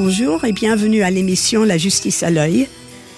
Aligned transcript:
Bonjour 0.00 0.44
et 0.44 0.52
bienvenue 0.52 1.02
à 1.02 1.10
l'émission 1.10 1.64
La 1.64 1.76
justice 1.76 2.22
à 2.22 2.30
l'œil. 2.30 2.68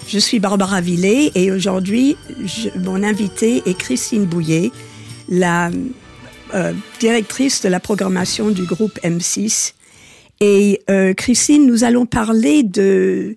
Je 0.07 0.17
suis 0.17 0.39
Barbara 0.39 0.81
Villet 0.81 1.29
et 1.35 1.51
aujourd'hui, 1.51 2.17
mon 2.75 3.03
invitée 3.03 3.61
est 3.67 3.77
Christine 3.77 4.25
Bouillet, 4.25 4.71
la 5.29 5.69
euh, 6.55 6.73
directrice 6.99 7.61
de 7.61 7.69
la 7.69 7.79
programmation 7.79 8.49
du 8.49 8.63
groupe 8.63 8.97
M6. 9.03 9.73
Et 10.39 10.81
euh, 10.89 11.13
Christine, 11.13 11.67
nous 11.67 11.83
allons 11.83 12.07
parler 12.07 12.63
de, 12.63 13.35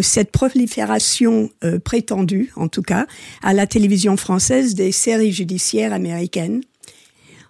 cette 0.00 0.32
prolifération 0.32 1.50
euh, 1.64 1.78
prétendue, 1.78 2.52
en 2.56 2.68
tout 2.68 2.80
cas, 2.80 3.06
à 3.42 3.52
la 3.52 3.66
télévision 3.66 4.16
française 4.16 4.74
des 4.74 4.92
séries 4.92 5.32
judiciaires 5.32 5.92
américaines. 5.92 6.62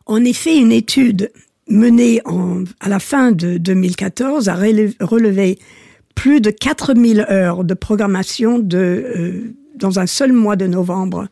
En 0.05 0.25
effet, 0.25 0.57
une 0.59 0.73
étude 0.73 1.31
menée 1.69 2.21
en, 2.25 2.65
à 2.81 2.89
la 2.89 2.99
fin 2.99 3.33
de 3.33 3.59
2014 3.59 4.49
a 4.49 4.55
relevé 4.55 5.59
plus 6.15 6.41
de 6.41 6.51
4000 6.51 7.27
heures 7.31 7.65
de 7.65 7.75
programmation 7.75 8.67
euh, 8.75 9.55
dans 9.77 9.99
un 9.99 10.07
seul 10.07 10.33
mois 10.33 10.57
de 10.57 10.67
novembre 10.67 11.29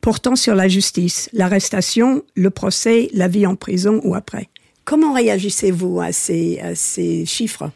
portant 0.00 0.34
sur 0.34 0.54
la 0.54 0.66
justice, 0.66 1.28
l'arrestation, 1.32 2.22
le 2.34 2.50
procès, 2.50 3.08
la 3.12 3.28
vie 3.28 3.46
en 3.46 3.54
prison 3.54 4.00
ou 4.02 4.14
après. 4.14 4.48
Comment 4.84 5.12
réagissez-vous 5.12 6.00
à 6.00 6.10
ces 6.12 7.24
chiffres? 7.24 7.70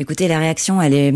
Écoutez, 0.00 0.28
la 0.28 0.38
réaction, 0.38 0.80
elle 0.80 0.94
est 0.94 1.12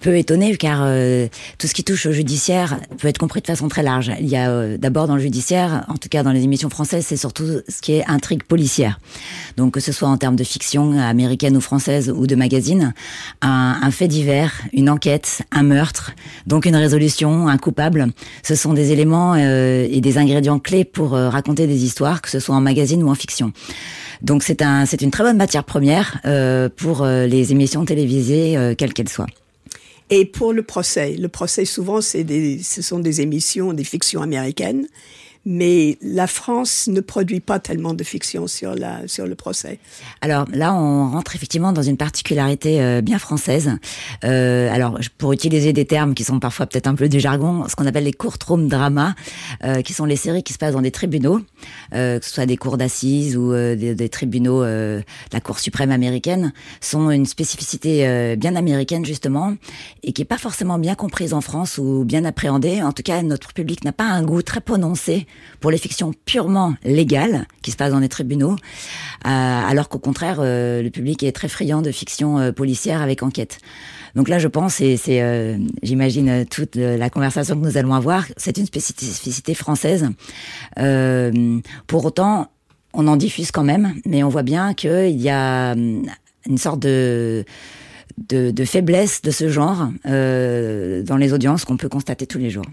peu 0.00 0.16
étonnée 0.16 0.56
car 0.56 0.80
euh, 0.82 1.28
tout 1.58 1.66
ce 1.66 1.74
qui 1.74 1.84
touche 1.84 2.06
au 2.06 2.12
judiciaire 2.12 2.80
peut 2.96 3.08
être 3.08 3.18
compris 3.18 3.42
de 3.42 3.46
façon 3.46 3.68
très 3.68 3.82
large. 3.82 4.10
Il 4.20 4.26
y 4.26 4.36
a 4.36 4.50
euh, 4.50 4.78
d'abord 4.78 5.06
dans 5.06 5.16
le 5.16 5.20
judiciaire, 5.20 5.84
en 5.88 5.98
tout 5.98 6.08
cas 6.08 6.22
dans 6.22 6.32
les 6.32 6.42
émissions 6.42 6.70
françaises, 6.70 7.04
c'est 7.06 7.18
surtout 7.18 7.60
ce 7.68 7.82
qui 7.82 7.92
est 7.92 8.06
intrigue 8.06 8.42
policière. 8.44 8.98
Donc 9.58 9.74
que 9.74 9.80
ce 9.80 9.92
soit 9.92 10.08
en 10.08 10.16
termes 10.16 10.36
de 10.36 10.44
fiction 10.44 10.98
américaine 10.98 11.58
ou 11.58 11.60
française 11.60 12.10
ou 12.10 12.26
de 12.26 12.34
magazine, 12.34 12.94
un, 13.42 13.78
un 13.82 13.90
fait 13.90 14.08
divers, 14.08 14.62
une 14.72 14.88
enquête, 14.88 15.42
un 15.52 15.62
meurtre, 15.62 16.12
donc 16.46 16.64
une 16.64 16.76
résolution, 16.76 17.48
un 17.48 17.58
coupable, 17.58 18.12
ce 18.42 18.54
sont 18.54 18.72
des 18.72 18.92
éléments 18.92 19.34
euh, 19.34 19.86
et 19.90 20.00
des 20.00 20.16
ingrédients 20.16 20.58
clés 20.58 20.86
pour 20.86 21.10
raconter 21.10 21.66
des 21.66 21.84
histoires, 21.84 22.22
que 22.22 22.30
ce 22.30 22.40
soit 22.40 22.54
en 22.54 22.62
magazine 22.62 23.02
ou 23.02 23.10
en 23.10 23.14
fiction. 23.14 23.52
Donc 24.22 24.44
c'est 24.44 24.62
un, 24.62 24.86
c'est 24.86 25.02
une 25.02 25.10
très 25.10 25.24
bonne 25.24 25.36
matière 25.36 25.64
première 25.64 26.20
euh, 26.24 26.68
pour 26.74 27.02
euh, 27.02 27.26
les 27.26 27.50
émissions 27.50 27.84
télévisées, 27.84 28.56
euh, 28.56 28.74
quelles 28.76 28.94
qu'elles 28.94 29.08
soient. 29.08 29.26
Et 30.10 30.24
pour 30.24 30.52
le 30.52 30.62
procès, 30.62 31.16
le 31.18 31.28
procès 31.28 31.64
souvent 31.64 32.00
c'est 32.00 32.22
des, 32.22 32.62
ce 32.62 32.82
sont 32.82 33.00
des 33.00 33.20
émissions, 33.20 33.72
des 33.72 33.84
fictions 33.84 34.22
américaines 34.22 34.86
mais 35.44 35.98
la 36.02 36.26
France 36.26 36.88
ne 36.88 37.00
produit 37.00 37.40
pas 37.40 37.58
tellement 37.58 37.94
de 37.94 38.04
fiction 38.04 38.46
sur, 38.46 38.74
la, 38.74 39.06
sur 39.08 39.26
le 39.26 39.34
procès. 39.34 39.78
Alors 40.20 40.46
là, 40.52 40.74
on 40.74 41.10
rentre 41.10 41.34
effectivement 41.34 41.72
dans 41.72 41.82
une 41.82 41.96
particularité 41.96 42.80
euh, 42.80 43.00
bien 43.00 43.18
française. 43.18 43.72
Euh, 44.24 44.72
alors, 44.72 44.98
pour 45.18 45.32
utiliser 45.32 45.72
des 45.72 45.84
termes 45.84 46.14
qui 46.14 46.24
sont 46.24 46.38
parfois 46.38 46.66
peut-être 46.66 46.86
un 46.86 46.94
peu 46.94 47.08
du 47.08 47.20
jargon, 47.20 47.64
ce 47.68 47.76
qu'on 47.76 47.86
appelle 47.86 48.04
les 48.04 48.12
courtrooms 48.12 48.68
drama, 48.68 49.14
euh, 49.64 49.82
qui 49.82 49.92
sont 49.92 50.04
les 50.04 50.16
séries 50.16 50.42
qui 50.42 50.52
se 50.52 50.58
passent 50.58 50.74
dans 50.74 50.82
des 50.82 50.90
tribunaux, 50.90 51.40
euh, 51.94 52.18
que 52.18 52.24
ce 52.24 52.32
soit 52.32 52.46
des 52.46 52.56
cours 52.56 52.76
d'assises 52.76 53.36
ou 53.36 53.52
euh, 53.52 53.76
des, 53.76 53.94
des, 53.94 54.08
tribunaux 54.08 54.62
de 54.62 55.02
la 55.32 55.40
Cour 55.40 55.58
suprême 55.58 55.90
américaine, 55.90 56.52
sont 56.80 57.10
une 57.10 57.26
spécificité 57.26 58.36
bien 58.36 58.56
américaine 58.56 59.04
justement, 59.04 59.54
et 60.02 60.12
qui 60.12 60.22
est 60.22 60.26
pas 60.26 60.38
forcément 60.38 60.78
bien 60.78 60.94
comprise 60.94 61.34
en 61.34 61.40
France 61.40 61.78
ou 61.78 62.04
bien 62.04 62.24
appréhendée. 62.24 62.82
En 62.82 62.92
tout 62.92 63.02
cas, 63.02 63.22
notre 63.22 63.52
public 63.52 63.84
n'a 63.84 63.92
pas 63.92 64.04
un 64.04 64.22
goût 64.22 64.42
très 64.42 64.60
prononcé 64.60 65.26
pour 65.60 65.70
les 65.70 65.78
fictions 65.78 66.12
purement 66.26 66.74
légales 66.84 67.46
qui 67.62 67.70
se 67.70 67.76
passent 67.76 67.92
dans 67.92 68.00
les 68.00 68.08
tribunaux, 68.08 68.52
euh, 68.52 68.58
alors 69.24 69.88
qu'au 69.88 69.98
contraire, 69.98 70.38
euh, 70.40 70.82
le 70.82 70.90
public 70.90 71.22
est 71.22 71.32
très 71.32 71.48
friand 71.48 71.82
de 71.82 71.92
fictions 71.92 72.38
euh, 72.38 72.52
policières 72.52 73.00
avec 73.00 73.22
enquête. 73.22 73.58
Donc 74.14 74.28
là, 74.28 74.38
je 74.38 74.48
pense, 74.48 74.80
et 74.82 74.98
c'est, 74.98 75.58
j'imagine, 75.82 76.44
toute 76.44 76.76
la 76.76 77.08
conversation 77.08 77.58
que 77.58 77.64
nous 77.64 77.78
allons 77.78 77.94
avoir, 77.94 78.26
c'est 78.36 78.58
une 78.58 78.66
spécificité 78.66 79.54
française. 79.54 80.10
pour 81.86 82.04
autant, 82.04 82.50
on 82.92 83.06
en 83.06 83.16
diffuse 83.16 83.50
quand 83.52 83.64
même, 83.64 83.94
mais 84.04 84.22
on 84.22 84.28
voit 84.28 84.42
bien 84.42 84.74
qu'il 84.74 85.18
y 85.18 85.30
a 85.30 85.72
une 85.72 86.58
sorte 86.58 86.80
de 86.80 87.44
faiblesse 88.64 89.22
de 89.22 89.30
ce 89.30 89.48
genre 89.48 89.88
euh, 90.06 91.02
dans 91.02 91.16
les 91.16 91.32
audiences 91.32 91.64
qu'on 91.64 91.76
peut 91.76 91.88
constater 91.88 92.26
tous 92.26 92.38
les 92.38 92.50
jours. 92.50 92.66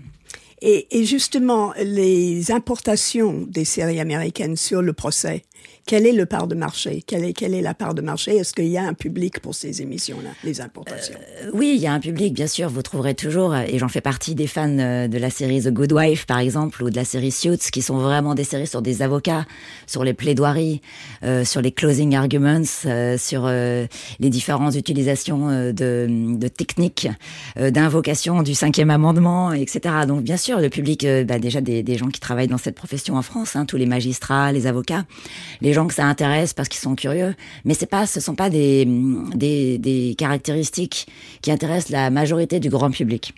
Et, 0.61 1.05
justement, 1.05 1.73
les 1.77 2.51
importations 2.51 3.45
des 3.47 3.65
séries 3.65 3.99
américaines 3.99 4.57
sur 4.57 4.81
le 4.81 4.93
procès, 4.93 5.43
quelle 5.89 6.05
est 6.05 6.13
le 6.13 6.27
part 6.27 6.45
de 6.45 6.53
marché? 6.53 7.01
Quelle 7.01 7.23
est, 7.25 7.33
quelle 7.33 7.55
est 7.55 7.63
la 7.63 7.73
part 7.73 7.95
de 7.95 8.03
marché? 8.03 8.35
Est-ce 8.35 8.53
qu'il 8.53 8.67
y 8.67 8.77
a 8.77 8.83
un 8.83 8.93
public 8.93 9.39
pour 9.39 9.55
ces 9.55 9.81
émissions-là, 9.81 10.29
les 10.43 10.61
importations? 10.61 11.15
Euh, 11.41 11.49
Oui, 11.51 11.73
il 11.75 11.81
y 11.81 11.87
a 11.87 11.93
un 11.93 11.99
public, 11.99 12.31
bien 12.31 12.45
sûr. 12.45 12.69
Vous 12.69 12.83
trouverez 12.83 13.15
toujours, 13.15 13.55
et 13.55 13.79
j'en 13.79 13.87
fais 13.87 13.99
partie 13.99 14.35
des 14.35 14.45
fans 14.45 14.69
euh, 14.77 15.07
de 15.07 15.17
la 15.17 15.31
série 15.31 15.63
The 15.63 15.69
Good 15.69 15.91
Wife, 15.91 16.27
par 16.27 16.37
exemple, 16.37 16.83
ou 16.83 16.91
de 16.91 16.95
la 16.95 17.05
série 17.05 17.31
Suits, 17.31 17.71
qui 17.71 17.81
sont 17.81 17.97
vraiment 17.97 18.35
des 18.35 18.43
séries 18.43 18.67
sur 18.67 18.83
des 18.83 19.01
avocats, 19.01 19.47
sur 19.87 20.03
les 20.03 20.13
plaidoiries, 20.13 20.83
euh, 21.23 21.43
sur 21.43 21.59
les 21.59 21.71
closing 21.71 22.15
arguments, 22.15 22.61
euh, 22.85 23.17
sur 23.17 23.47
euh, 23.47 23.87
les 24.19 24.29
différentes 24.29 24.75
utilisations 24.75 25.47
de, 25.73 26.47
techniques 26.55 27.07
d'invocation 27.57 28.43
du 28.43 28.53
cinquième 28.53 28.91
amendement, 28.91 29.53
etc. 29.53 29.95
Donc, 30.07 30.21
bien 30.21 30.37
sûr, 30.37 30.59
le 30.59 30.69
public, 30.69 31.03
bah, 31.25 31.39
déjà 31.39 31.61
des, 31.61 31.81
des, 31.81 31.97
gens 31.97 32.09
qui 32.09 32.19
travaillent 32.19 32.47
dans 32.47 32.59
cette 32.59 32.75
profession 32.75 33.15
en 33.15 33.23
France, 33.23 33.55
hein, 33.55 33.65
tous 33.65 33.77
les 33.77 33.87
magistrats, 33.87 34.51
les 34.51 34.67
avocats, 34.67 35.05
les 35.61 35.73
gens 35.73 35.78
que 35.87 35.93
ça 35.93 36.05
intéresse 36.05 36.53
parce 36.53 36.69
qu'ils 36.69 36.81
sont 36.81 36.95
curieux. 36.95 37.35
Mais 37.65 37.73
c'est 37.73 37.85
pas, 37.85 38.05
ce 38.05 38.19
sont 38.19 38.35
pas 38.35 38.49
des, 38.49 38.85
des, 39.35 39.77
des 39.77 40.15
caractéristiques 40.17 41.07
qui 41.41 41.51
intéressent 41.51 41.91
la 41.91 42.09
majorité 42.09 42.59
du 42.59 42.69
grand 42.69 42.91
public. 42.91 43.33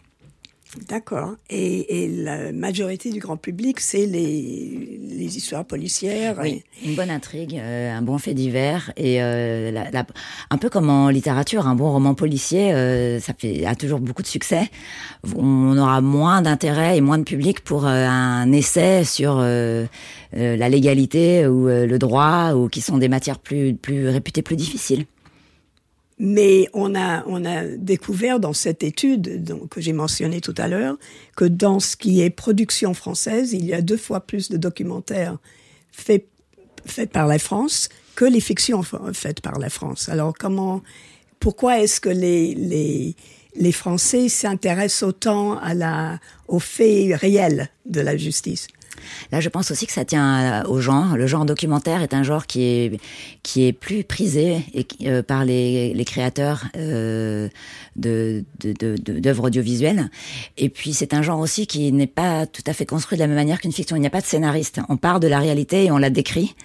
D'accord. 0.87 1.35
Et, 1.49 2.03
et, 2.03 2.07
la 2.07 2.51
majorité 2.53 3.09
du 3.09 3.19
grand 3.19 3.37
public, 3.37 3.79
c'est 3.79 4.05
les, 4.05 4.99
les, 5.01 5.37
histoires 5.37 5.65
policières. 5.65 6.39
Oui, 6.41 6.63
une 6.85 6.95
bonne 6.95 7.09
intrigue, 7.09 7.59
euh, 7.61 7.93
un 7.93 8.01
bon 8.01 8.17
fait 8.17 8.33
divers 8.33 8.93
et 8.95 9.21
euh, 9.21 9.71
la, 9.71 9.91
la, 9.91 10.05
un 10.49 10.57
peu 10.57 10.69
comme 10.69 10.89
en 10.89 11.09
littérature, 11.09 11.67
un 11.67 11.75
bon 11.75 11.91
roman 11.91 12.13
policier, 12.13 12.73
euh, 12.73 13.19
ça 13.19 13.33
fait 13.37 13.65
a 13.65 13.75
toujours 13.75 13.99
beaucoup 13.99 14.21
de 14.21 14.27
succès. 14.27 14.69
On 15.35 15.77
aura 15.77 16.01
moins 16.01 16.41
d'intérêt 16.41 16.97
et 16.97 17.01
moins 17.01 17.17
de 17.17 17.23
public 17.23 17.61
pour 17.61 17.85
euh, 17.85 18.07
un 18.07 18.51
essai 18.51 19.03
sur 19.03 19.37
euh, 19.39 19.85
euh, 20.35 20.55
la 20.55 20.69
légalité 20.69 21.47
ou 21.47 21.67
le 21.67 21.97
droit 21.97 22.53
ou 22.53 22.69
qui 22.69 22.81
sont 22.81 22.97
des 22.97 23.09
matières 23.09 23.39
plus 23.39 23.75
plus 23.75 24.07
réputées 24.09 24.41
plus 24.41 24.55
difficiles. 24.55 25.05
Mais 26.23 26.67
on 26.73 26.93
a, 26.93 27.23
on 27.25 27.43
a 27.45 27.63
découvert 27.65 28.39
dans 28.39 28.53
cette 28.53 28.83
étude 28.83 29.43
que 29.71 29.81
j'ai 29.81 29.91
mentionnée 29.91 30.39
tout 30.39 30.53
à 30.55 30.67
l'heure 30.67 30.99
que 31.35 31.45
dans 31.45 31.79
ce 31.79 31.95
qui 31.95 32.21
est 32.21 32.29
production 32.29 32.93
française, 32.93 33.53
il 33.53 33.65
y 33.65 33.73
a 33.73 33.81
deux 33.81 33.97
fois 33.97 34.19
plus 34.19 34.47
de 34.47 34.57
documentaires 34.57 35.39
faits, 35.91 36.27
faits 36.85 37.11
par 37.11 37.25
la 37.25 37.39
France 37.39 37.89
que 38.13 38.25
les 38.25 38.39
fictions 38.39 38.83
faites 39.13 39.41
par 39.41 39.57
la 39.57 39.71
France. 39.71 40.09
Alors 40.09 40.35
comment, 40.37 40.83
pourquoi 41.39 41.79
est-ce 41.79 41.99
que 41.99 42.09
les, 42.09 42.53
les, 42.53 43.15
les 43.55 43.71
Français 43.71 44.29
s'intéressent 44.29 45.09
autant 45.09 45.57
à 45.57 45.73
la, 45.73 46.19
aux 46.47 46.59
faits 46.59 47.19
réels 47.19 47.69
de 47.87 47.99
la 47.99 48.15
justice? 48.15 48.67
Là, 49.31 49.39
je 49.39 49.49
pense 49.49 49.71
aussi 49.71 49.87
que 49.87 49.93
ça 49.93 50.05
tient 50.05 50.63
au 50.65 50.81
genre. 50.81 51.17
Le 51.17 51.27
genre 51.27 51.45
documentaire 51.45 52.01
est 52.01 52.13
un 52.13 52.23
genre 52.23 52.45
qui 52.45 52.63
est 52.63 52.99
qui 53.43 53.65
est 53.65 53.73
plus 53.73 54.03
prisé 54.03 54.63
et, 54.73 54.85
euh, 55.07 55.23
par 55.23 55.45
les, 55.45 55.93
les 55.93 56.05
créateurs 56.05 56.65
euh, 56.77 57.49
de 57.95 58.43
d'œuvres 58.59 58.97
de, 58.99 59.19
de, 59.19 59.39
audiovisuelles. 59.39 60.09
Et 60.57 60.69
puis, 60.69 60.93
c'est 60.93 61.13
un 61.13 61.21
genre 61.21 61.39
aussi 61.39 61.67
qui 61.67 61.91
n'est 61.91 62.07
pas 62.07 62.45
tout 62.45 62.63
à 62.67 62.73
fait 62.73 62.85
construit 62.85 63.17
de 63.17 63.23
la 63.23 63.27
même 63.27 63.35
manière 63.35 63.59
qu'une 63.59 63.71
fiction. 63.71 63.95
Il 63.95 63.99
n'y 63.99 64.07
a 64.07 64.11
pas 64.11 64.21
de 64.21 64.25
scénariste. 64.25 64.79
On 64.89 64.97
part 64.97 65.19
de 65.19 65.27
la 65.27 65.39
réalité 65.39 65.85
et 65.85 65.91
on 65.91 65.97
la 65.97 66.09
décrit. 66.09 66.55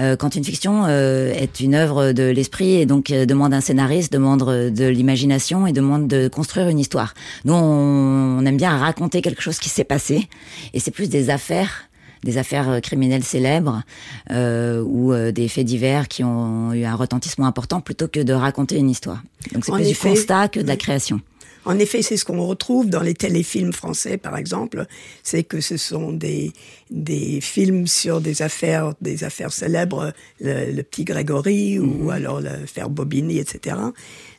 Euh, 0.00 0.16
quand 0.16 0.34
une 0.34 0.44
fiction 0.44 0.84
euh, 0.86 1.32
est 1.32 1.60
une 1.60 1.74
œuvre 1.74 2.12
de 2.12 2.24
l'esprit 2.24 2.76
et 2.76 2.86
donc 2.86 3.10
euh, 3.10 3.26
demande 3.26 3.52
un 3.52 3.60
scénariste, 3.60 4.12
demande 4.12 4.40
de 4.40 4.86
l'imagination 4.86 5.66
et 5.66 5.72
demande 5.72 6.08
de 6.08 6.28
construire 6.28 6.68
une 6.68 6.78
histoire. 6.78 7.14
Nous, 7.44 7.52
on, 7.52 8.38
on 8.38 8.44
aime 8.46 8.56
bien 8.56 8.76
raconter 8.76 9.22
quelque 9.22 9.42
chose 9.42 9.58
qui 9.58 9.68
s'est 9.68 9.84
passé 9.84 10.28
et 10.72 10.80
c'est 10.80 10.90
plus 10.90 11.08
des 11.08 11.30
affaires 11.30 11.90
des 12.22 12.38
affaires 12.38 12.80
criminelles 12.82 13.24
célèbres 13.24 13.82
euh, 14.30 14.82
ou 14.82 15.12
euh, 15.12 15.32
des 15.32 15.48
faits 15.48 15.66
divers 15.66 16.08
qui 16.08 16.22
ont 16.22 16.72
eu 16.72 16.84
un 16.84 16.94
retentissement 16.94 17.46
important 17.46 17.80
plutôt 17.80 18.08
que 18.08 18.20
de 18.20 18.32
raconter 18.32 18.76
une 18.76 18.90
histoire. 18.90 19.22
Donc 19.52 19.64
c'est 19.64 19.72
plus 19.72 19.88
effet, 19.88 20.10
du 20.10 20.16
constat 20.16 20.48
que 20.48 20.60
de 20.60 20.66
la 20.66 20.76
création. 20.76 21.20
En 21.64 21.78
effet, 21.78 22.02
c'est 22.02 22.16
ce 22.16 22.24
qu'on 22.24 22.44
retrouve 22.46 22.88
dans 22.88 23.02
les 23.02 23.14
téléfilms 23.14 23.72
français, 23.72 24.16
par 24.16 24.36
exemple, 24.36 24.86
c'est 25.22 25.44
que 25.44 25.60
ce 25.60 25.76
sont 25.76 26.12
des 26.12 26.52
des 26.90 27.40
films 27.40 27.86
sur 27.86 28.20
des 28.20 28.42
affaires 28.42 28.94
des 29.00 29.24
affaires 29.24 29.52
célèbres, 29.52 30.12
le, 30.40 30.72
le 30.72 30.82
petit 30.82 31.04
Grégory 31.04 31.78
ou 31.78 32.10
alors 32.10 32.40
l'affaire 32.40 32.88
Bobigny, 32.88 33.38
etc. 33.38 33.76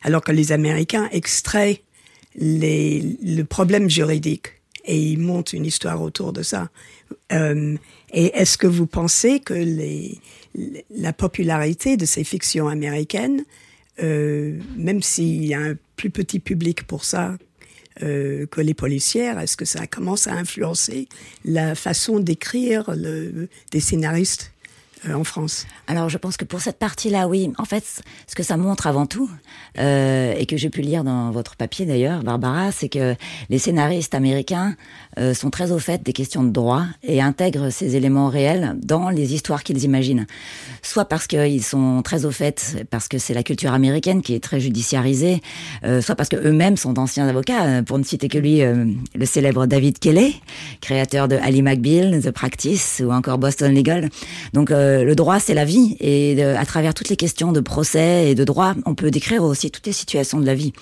Alors 0.02 0.22
que 0.22 0.32
les 0.32 0.52
Américains 0.52 1.08
extraient 1.12 1.82
les 2.34 3.16
le 3.22 3.42
problème 3.44 3.88
juridique 3.88 4.48
et 4.84 4.98
ils 4.98 5.18
montent 5.18 5.52
une 5.52 5.66
histoire 5.66 6.02
autour 6.02 6.32
de 6.32 6.42
ça. 6.42 6.70
Euh, 7.32 7.76
et 8.12 8.36
est-ce 8.36 8.58
que 8.58 8.66
vous 8.66 8.86
pensez 8.86 9.40
que 9.40 9.54
les, 9.54 10.18
la 10.90 11.12
popularité 11.12 11.96
de 11.96 12.04
ces 12.04 12.24
fictions 12.24 12.68
américaines 12.68 13.44
euh, 14.00 14.58
même 14.76 15.02
s'il 15.02 15.44
y 15.44 15.54
a 15.54 15.60
un 15.60 15.74
plus 15.96 16.10
petit 16.10 16.40
public 16.40 16.86
pour 16.86 17.04
ça 17.04 17.36
euh, 18.02 18.46
que 18.46 18.60
les 18.60 18.74
policières, 18.74 19.38
est-ce 19.38 19.56
que 19.56 19.66
ça 19.66 19.86
commence 19.86 20.26
à 20.26 20.32
influencer 20.32 21.08
la 21.44 21.74
façon 21.74 22.18
d'écrire 22.18 22.90
des 22.96 23.80
scénaristes 23.80 24.52
euh, 25.06 25.12
en 25.12 25.24
France? 25.24 25.66
Alors 25.88 26.08
je 26.08 26.16
pense 26.16 26.38
que 26.38 26.46
pour 26.46 26.62
cette 26.62 26.78
partie-là, 26.78 27.28
oui. 27.28 27.52
En 27.58 27.66
fait, 27.66 28.02
ce 28.26 28.34
que 28.34 28.42
ça 28.42 28.56
montre 28.56 28.86
avant 28.86 29.04
tout, 29.06 29.30
et 29.76 30.46
que 30.48 30.56
j'ai 30.56 30.70
pu 30.70 30.80
lire 30.80 31.04
dans 31.04 31.30
votre 31.30 31.56
papier 31.56 31.84
d'ailleurs, 31.84 32.22
Barbara, 32.22 32.72
c'est 32.72 32.88
que 32.88 33.14
les 33.50 33.58
scénaristes 33.58 34.14
américains 34.14 34.74
euh, 35.18 35.34
sont 35.34 35.50
très 35.50 35.72
au 35.72 35.78
fait 35.78 36.02
des 36.02 36.12
questions 36.12 36.42
de 36.42 36.50
droit 36.50 36.84
et 37.02 37.20
intègrent 37.20 37.70
ces 37.70 37.96
éléments 37.96 38.28
réels 38.28 38.76
dans 38.82 39.10
les 39.10 39.34
histoires 39.34 39.62
qu'ils 39.62 39.84
imaginent. 39.84 40.26
Soit 40.82 41.04
parce 41.04 41.26
qu'ils 41.26 41.62
sont 41.62 42.02
très 42.02 42.24
au 42.24 42.30
fait, 42.30 42.84
parce 42.90 43.08
que 43.08 43.18
c'est 43.18 43.34
la 43.34 43.42
culture 43.42 43.72
américaine 43.72 44.22
qui 44.22 44.34
est 44.34 44.40
très 44.40 44.60
judiciarisée, 44.60 45.40
euh, 45.84 46.00
soit 46.00 46.14
parce 46.14 46.28
qu'eux-mêmes 46.28 46.76
sont 46.76 46.92
d'anciens 46.92 47.28
avocats. 47.28 47.82
Pour 47.82 47.98
ne 47.98 48.04
citer 48.04 48.28
que 48.28 48.38
lui, 48.38 48.62
euh, 48.62 48.86
le 49.14 49.26
célèbre 49.26 49.66
David 49.66 49.98
Kelly, 49.98 50.40
créateur 50.80 51.28
de 51.28 51.36
Ali 51.36 51.62
McBeal, 51.62 52.20
The 52.22 52.30
Practice 52.30 53.02
ou 53.04 53.12
encore 53.12 53.38
Boston 53.38 53.74
Legal. 53.74 54.08
Donc 54.52 54.70
euh, 54.70 55.04
le 55.04 55.14
droit, 55.14 55.40
c'est 55.40 55.54
la 55.54 55.64
vie. 55.64 55.96
Et 56.00 56.42
à 56.42 56.64
travers 56.64 56.94
toutes 56.94 57.08
les 57.08 57.16
questions 57.16 57.52
de 57.52 57.60
procès 57.60 58.30
et 58.30 58.34
de 58.34 58.44
droit, 58.44 58.74
on 58.86 58.94
peut 58.94 59.10
décrire 59.10 59.42
aussi 59.42 59.70
toutes 59.70 59.86
les 59.86 59.92
situations 59.92 60.40
de 60.40 60.46
la 60.46 60.54
vie. 60.54 60.72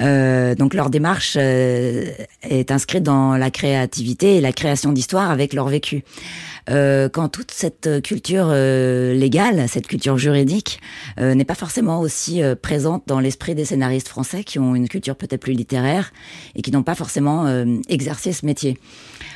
Euh, 0.00 0.54
donc 0.54 0.74
leur 0.74 0.90
démarche 0.90 1.36
euh, 1.38 2.06
est 2.42 2.70
inscrite 2.70 3.02
dans 3.02 3.36
la 3.40 3.50
créativité 3.50 4.36
et 4.36 4.40
la 4.40 4.52
création 4.52 4.92
d'histoires 4.92 5.30
avec 5.30 5.52
leur 5.52 5.68
vécu. 5.68 6.04
Euh, 6.68 7.08
quand 7.08 7.28
toute 7.28 7.50
cette 7.50 8.02
culture 8.02 8.48
euh, 8.50 9.14
légale, 9.14 9.68
cette 9.68 9.86
culture 9.86 10.18
juridique, 10.18 10.80
euh, 11.18 11.34
n'est 11.34 11.44
pas 11.44 11.54
forcément 11.54 12.00
aussi 12.00 12.42
présente 12.62 13.04
dans 13.06 13.20
l'esprit 13.20 13.54
des 13.54 13.64
scénaristes 13.64 14.08
français 14.08 14.44
qui 14.44 14.58
ont 14.58 14.74
une 14.74 14.88
culture 14.88 15.16
peut-être 15.16 15.40
plus 15.40 15.52
littéraire 15.52 16.12
et 16.54 16.62
qui 16.62 16.70
n'ont 16.70 16.82
pas 16.82 16.94
forcément 16.94 17.46
exercé 17.88 18.32
ce 18.32 18.44
métier. 18.44 18.78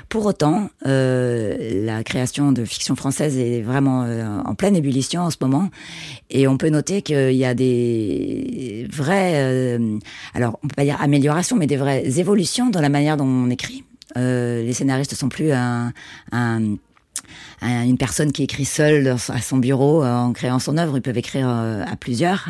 Pour 0.09 0.27
autant, 0.27 0.69
la 0.85 2.03
création 2.05 2.53
de 2.53 2.65
fiction 2.65 2.97
française 2.97 3.39
est 3.39 3.63
vraiment 3.63 4.07
en 4.45 4.55
pleine 4.55 4.77
ébullition 4.77 5.23
en 5.23 5.31
ce 5.31 5.37
moment, 5.41 5.71
et 6.31 6.47
on 6.47 6.57
peut 6.57 6.69
noter 6.69 7.03
qu'il 7.03 7.33
y 7.33 7.45
a 7.45 7.55
des 7.55 8.87
vraies, 8.93 9.79
alors 10.35 10.59
on 10.63 10.69
peut 10.69 10.75
pas 10.77 10.85
dire 10.85 11.01
améliorations, 11.01 11.57
mais 11.57 11.67
des 11.67 11.77
vraies 11.77 12.19
évolutions 12.19 12.71
dans 12.71 12.81
la 12.81 12.89
manière 12.91 13.17
dont 13.17 13.25
on 13.25 13.51
écrit. 13.51 13.85
Les 14.17 14.73
scénaristes 14.73 15.15
sont 15.15 15.29
plus 15.29 15.53
un, 15.53 15.93
un 16.33 16.77
une 17.63 17.99
personne 17.99 18.33
qui 18.33 18.43
écrit 18.43 18.65
seule 18.65 19.17
à 19.29 19.41
son 19.41 19.59
bureau 19.59 20.03
euh, 20.03 20.15
en 20.15 20.33
créant 20.33 20.59
son 20.59 20.77
œuvre. 20.77 20.97
Ils 20.97 21.03
peuvent 21.03 21.19
écrire 21.19 21.49
euh, 21.49 21.85
à 21.87 21.97
plusieurs, 21.97 22.49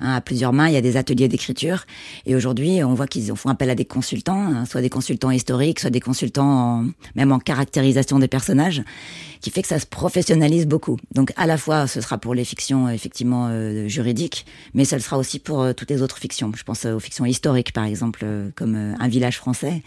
hein, 0.00 0.14
à 0.14 0.20
plusieurs 0.20 0.52
mains. 0.52 0.68
Il 0.68 0.74
y 0.74 0.76
a 0.76 0.80
des 0.80 0.96
ateliers 0.96 1.28
d'écriture. 1.28 1.84
Et 2.26 2.34
aujourd'hui, 2.34 2.82
on 2.84 2.94
voit 2.94 3.06
qu'ils 3.06 3.34
font 3.34 3.48
appel 3.48 3.70
à 3.70 3.74
des 3.74 3.84
consultants, 3.84 4.42
hein, 4.42 4.64
soit 4.64 4.80
des 4.80 4.90
consultants 4.90 5.30
historiques, 5.30 5.80
soit 5.80 5.90
des 5.90 6.00
consultants 6.00 6.84
même 7.14 7.32
en 7.32 7.38
caractérisation 7.38 8.18
des 8.18 8.28
personnages, 8.28 8.82
qui 9.40 9.50
fait 9.50 9.62
que 9.62 9.68
ça 9.68 9.78
se 9.78 9.86
professionnalise 9.86 10.66
beaucoup. 10.66 10.96
Donc 11.14 11.32
à 11.36 11.46
la 11.46 11.56
fois, 11.56 11.86
ce 11.86 12.00
sera 12.00 12.18
pour 12.18 12.34
les 12.34 12.44
fictions 12.44 12.88
effectivement 12.88 13.48
euh, 13.50 13.88
juridiques, 13.88 14.46
mais 14.74 14.84
ça 14.84 14.96
le 14.96 15.02
sera 15.02 15.18
aussi 15.18 15.38
pour 15.38 15.74
toutes 15.74 15.90
les 15.90 16.02
autres 16.02 16.18
fictions. 16.18 16.52
Je 16.56 16.64
pense 16.64 16.84
aux 16.84 17.00
fictions 17.00 17.26
historiques, 17.26 17.72
par 17.72 17.84
exemple, 17.84 18.24
comme 18.54 18.76
Un 18.98 19.08
village 19.08 19.36
français 19.36 19.82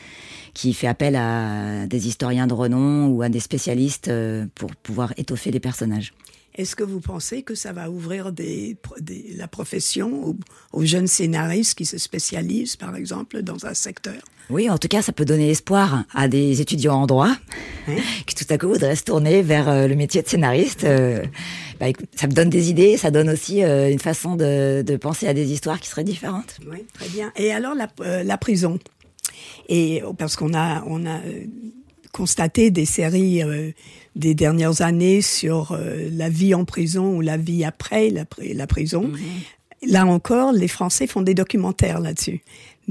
qui 0.53 0.73
fait 0.73 0.87
appel 0.87 1.15
à 1.15 1.85
des 1.87 2.07
historiens 2.07 2.47
de 2.47 2.53
renom 2.53 3.07
ou 3.07 3.21
à 3.21 3.29
des 3.29 3.39
spécialistes 3.39 4.11
pour 4.55 4.75
pouvoir 4.75 5.13
étoffer 5.17 5.51
les 5.51 5.59
personnages. 5.59 6.13
Est-ce 6.55 6.75
que 6.75 6.83
vous 6.83 6.99
pensez 6.99 7.43
que 7.43 7.55
ça 7.55 7.71
va 7.71 7.89
ouvrir 7.89 8.33
des, 8.33 8.75
la 9.37 9.47
profession 9.47 10.35
aux, 10.73 10.83
jeunes 10.83 11.07
scénaristes 11.07 11.77
qui 11.77 11.85
se 11.85 11.97
spécialisent, 11.97 12.75
par 12.75 12.95
exemple, 12.95 13.43
dans 13.43 13.65
un 13.65 13.73
secteur? 13.73 14.21
Oui, 14.49 14.69
en 14.69 14.77
tout 14.77 14.87
cas, 14.87 15.01
ça 15.01 15.13
peut 15.13 15.25
donner 15.25 15.51
espoir 15.51 16.05
à 16.13 16.27
des 16.27 16.59
étudiants 16.59 16.95
en 16.95 17.07
droit 17.07 17.29
hein? 17.87 17.95
qui 18.25 18.35
tout 18.35 18.51
à 18.51 18.57
coup 18.57 18.67
voudraient 18.67 18.95
se 18.95 19.03
tourner 19.03 19.41
vers 19.41 19.69
euh, 19.69 19.87
le 19.87 19.95
métier 19.95 20.21
de 20.21 20.27
scénariste. 20.27 20.83
Euh, 20.83 21.23
bah, 21.79 21.85
ça 22.15 22.27
me 22.27 22.33
donne 22.33 22.49
des 22.49 22.69
idées, 22.69 22.97
ça 22.97 23.11
donne 23.11 23.29
aussi 23.29 23.61
une 23.61 23.99
façon 23.99 24.35
de, 24.35 24.81
de, 24.81 24.97
penser 24.97 25.27
à 25.27 25.33
des 25.33 25.53
histoires 25.53 25.79
qui 25.79 25.87
seraient 25.87 26.03
différentes. 26.03 26.57
Oui, 26.69 26.83
très 26.93 27.07
bien. 27.07 27.31
Et 27.37 27.53
alors 27.53 27.75
la, 27.75 27.87
la 28.23 28.37
prison? 28.37 28.79
Et 29.67 30.01
parce 30.17 30.35
qu'on 30.35 30.53
a, 30.53 30.83
on 30.85 31.05
a 31.05 31.19
euh, 31.19 31.45
constaté 32.11 32.71
des 32.71 32.85
séries 32.85 33.43
euh, 33.43 33.71
des 34.15 34.33
dernières 34.33 34.81
années 34.81 35.21
sur 35.21 35.71
euh, 35.71 36.09
la 36.11 36.29
vie 36.29 36.53
en 36.53 36.65
prison 36.65 37.15
ou 37.15 37.21
la 37.21 37.37
vie 37.37 37.63
après 37.63 38.09
la, 38.09 38.25
la 38.53 38.67
prison. 38.67 39.07
Mm-hmm. 39.07 39.91
Là 39.91 40.05
encore, 40.05 40.51
les 40.51 40.67
Français 40.67 41.07
font 41.07 41.21
des 41.21 41.33
documentaires 41.33 41.99
là-dessus 41.99 42.41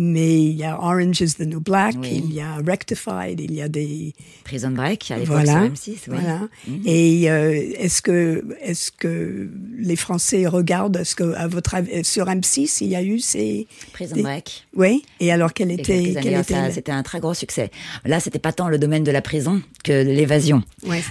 mais 0.01 0.45
il 0.45 0.53
y 0.53 0.63
a 0.63 0.81
Orange 0.81 1.21
is 1.21 1.35
the 1.39 1.41
New 1.41 1.59
Black, 1.59 1.97
il 2.05 2.33
y 2.33 2.41
a 2.41 2.59
Rectified, 2.65 3.41
il 3.41 3.53
y 3.53 3.61
a 3.61 3.69
des 3.69 4.15
Prison 4.45 4.71
Break 4.71 5.11
à 5.11 5.17
l'époque 5.19 5.45
voilà, 5.45 5.63
sur 5.63 5.73
M6. 5.73 5.89
Oui. 5.89 5.99
Voilà. 6.07 6.41
Mhm. 6.69 6.83
Et 6.87 7.29
euh, 7.29 7.73
est-ce 7.77 8.01
que 8.01 8.45
est-ce 8.63 8.93
que 8.93 9.51
les 9.77 9.97
Français 9.97 10.47
regardent 10.47 10.99
Est-ce 10.99 11.17
que 11.17 11.35
à 11.35 11.49
votre 11.49 11.75
avis, 11.75 12.05
sur 12.05 12.27
M6 12.27 12.79
il 12.83 12.91
y 12.91 12.95
a 12.95 13.03
eu 13.03 13.19
ces 13.19 13.67
Prison 13.93 14.15
Break 14.21 14.69
Oui. 14.77 15.03
Et 15.19 15.33
alors 15.33 15.53
quel 15.53 15.73
était 15.73 16.13
était 16.13 16.71
C'était 16.71 16.93
un 16.93 17.03
très 17.03 17.19
gros 17.19 17.35
succès. 17.35 17.73
Là, 18.05 18.21
c'était 18.21 18.39
pas 18.39 18.53
tant 18.53 18.69
le 18.69 18.79
domaine 18.79 19.03
de 19.03 19.11
la 19.11 19.21
prison 19.21 19.63
que 19.83 20.05
l'évasion, 20.05 20.63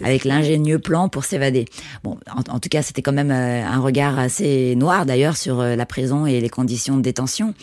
avec 0.02 0.24
l'ingénieux 0.24 0.80
plan 0.80 1.10
pour 1.10 1.26
s'évader. 1.26 1.66
Bon, 2.06 2.18
en, 2.34 2.60
tout 2.60 2.70
cas, 2.70 2.82
c'était 2.84 3.02
quand 3.02 3.12
même 3.12 3.32
euh, 3.32 3.66
un 3.66 3.80
regard 3.82 4.18
assez 4.18 4.76
noir 4.78 5.06
d'ailleurs 5.06 5.36
sur 5.36 5.60
euh, 5.60 5.76
la 5.76 5.86
prison 5.86 6.26
et 6.26 6.40
les 6.40 6.50
conditions 6.50 6.96
de 6.96 7.02
détention. 7.02 7.54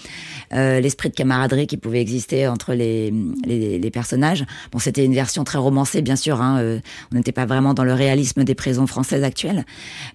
L'esprit 0.52 1.13
camaraderie 1.14 1.66
qui 1.66 1.76
pouvait 1.76 2.00
exister 2.00 2.46
entre 2.48 2.74
les, 2.74 3.12
les, 3.46 3.90
personnages. 3.90 4.44
Bon, 4.72 4.78
c'était 4.78 5.04
une 5.04 5.14
version 5.14 5.44
très 5.44 5.58
romancée, 5.58 6.02
bien 6.02 6.16
sûr. 6.16 6.40
Hein, 6.40 6.58
euh, 6.60 6.80
on 7.12 7.16
n'était 7.16 7.32
pas 7.32 7.46
vraiment 7.46 7.74
dans 7.74 7.84
le 7.84 7.94
réalisme 7.94 8.44
des 8.44 8.54
prisons 8.54 8.86
françaises 8.86 9.22
actuelles. 9.22 9.64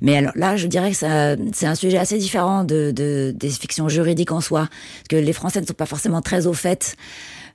Mais 0.02 0.18
alors 0.18 0.34
là, 0.36 0.58
je 0.58 0.68
dirais 0.68 0.92
que 0.92 0.98
c'est 0.98 1.66
un 1.66 1.76
sujet 1.76 1.98
assez 1.98 2.18
différent 2.18 2.64
de, 2.64 2.92
de, 2.92 3.34
des 3.36 3.50
fictions 3.50 3.90
juridiques 3.90 4.32
en 4.32 4.42
soi, 4.42 4.68
parce 4.70 5.08
que 5.10 5.16
les 5.16 5.34
Français 5.34 5.62
ne 5.62 5.66
sont 5.66 5.74
pas 5.74 5.86
forcément 5.86 6.22
très 6.22 6.48
au 6.48 6.54
fait 6.54 6.96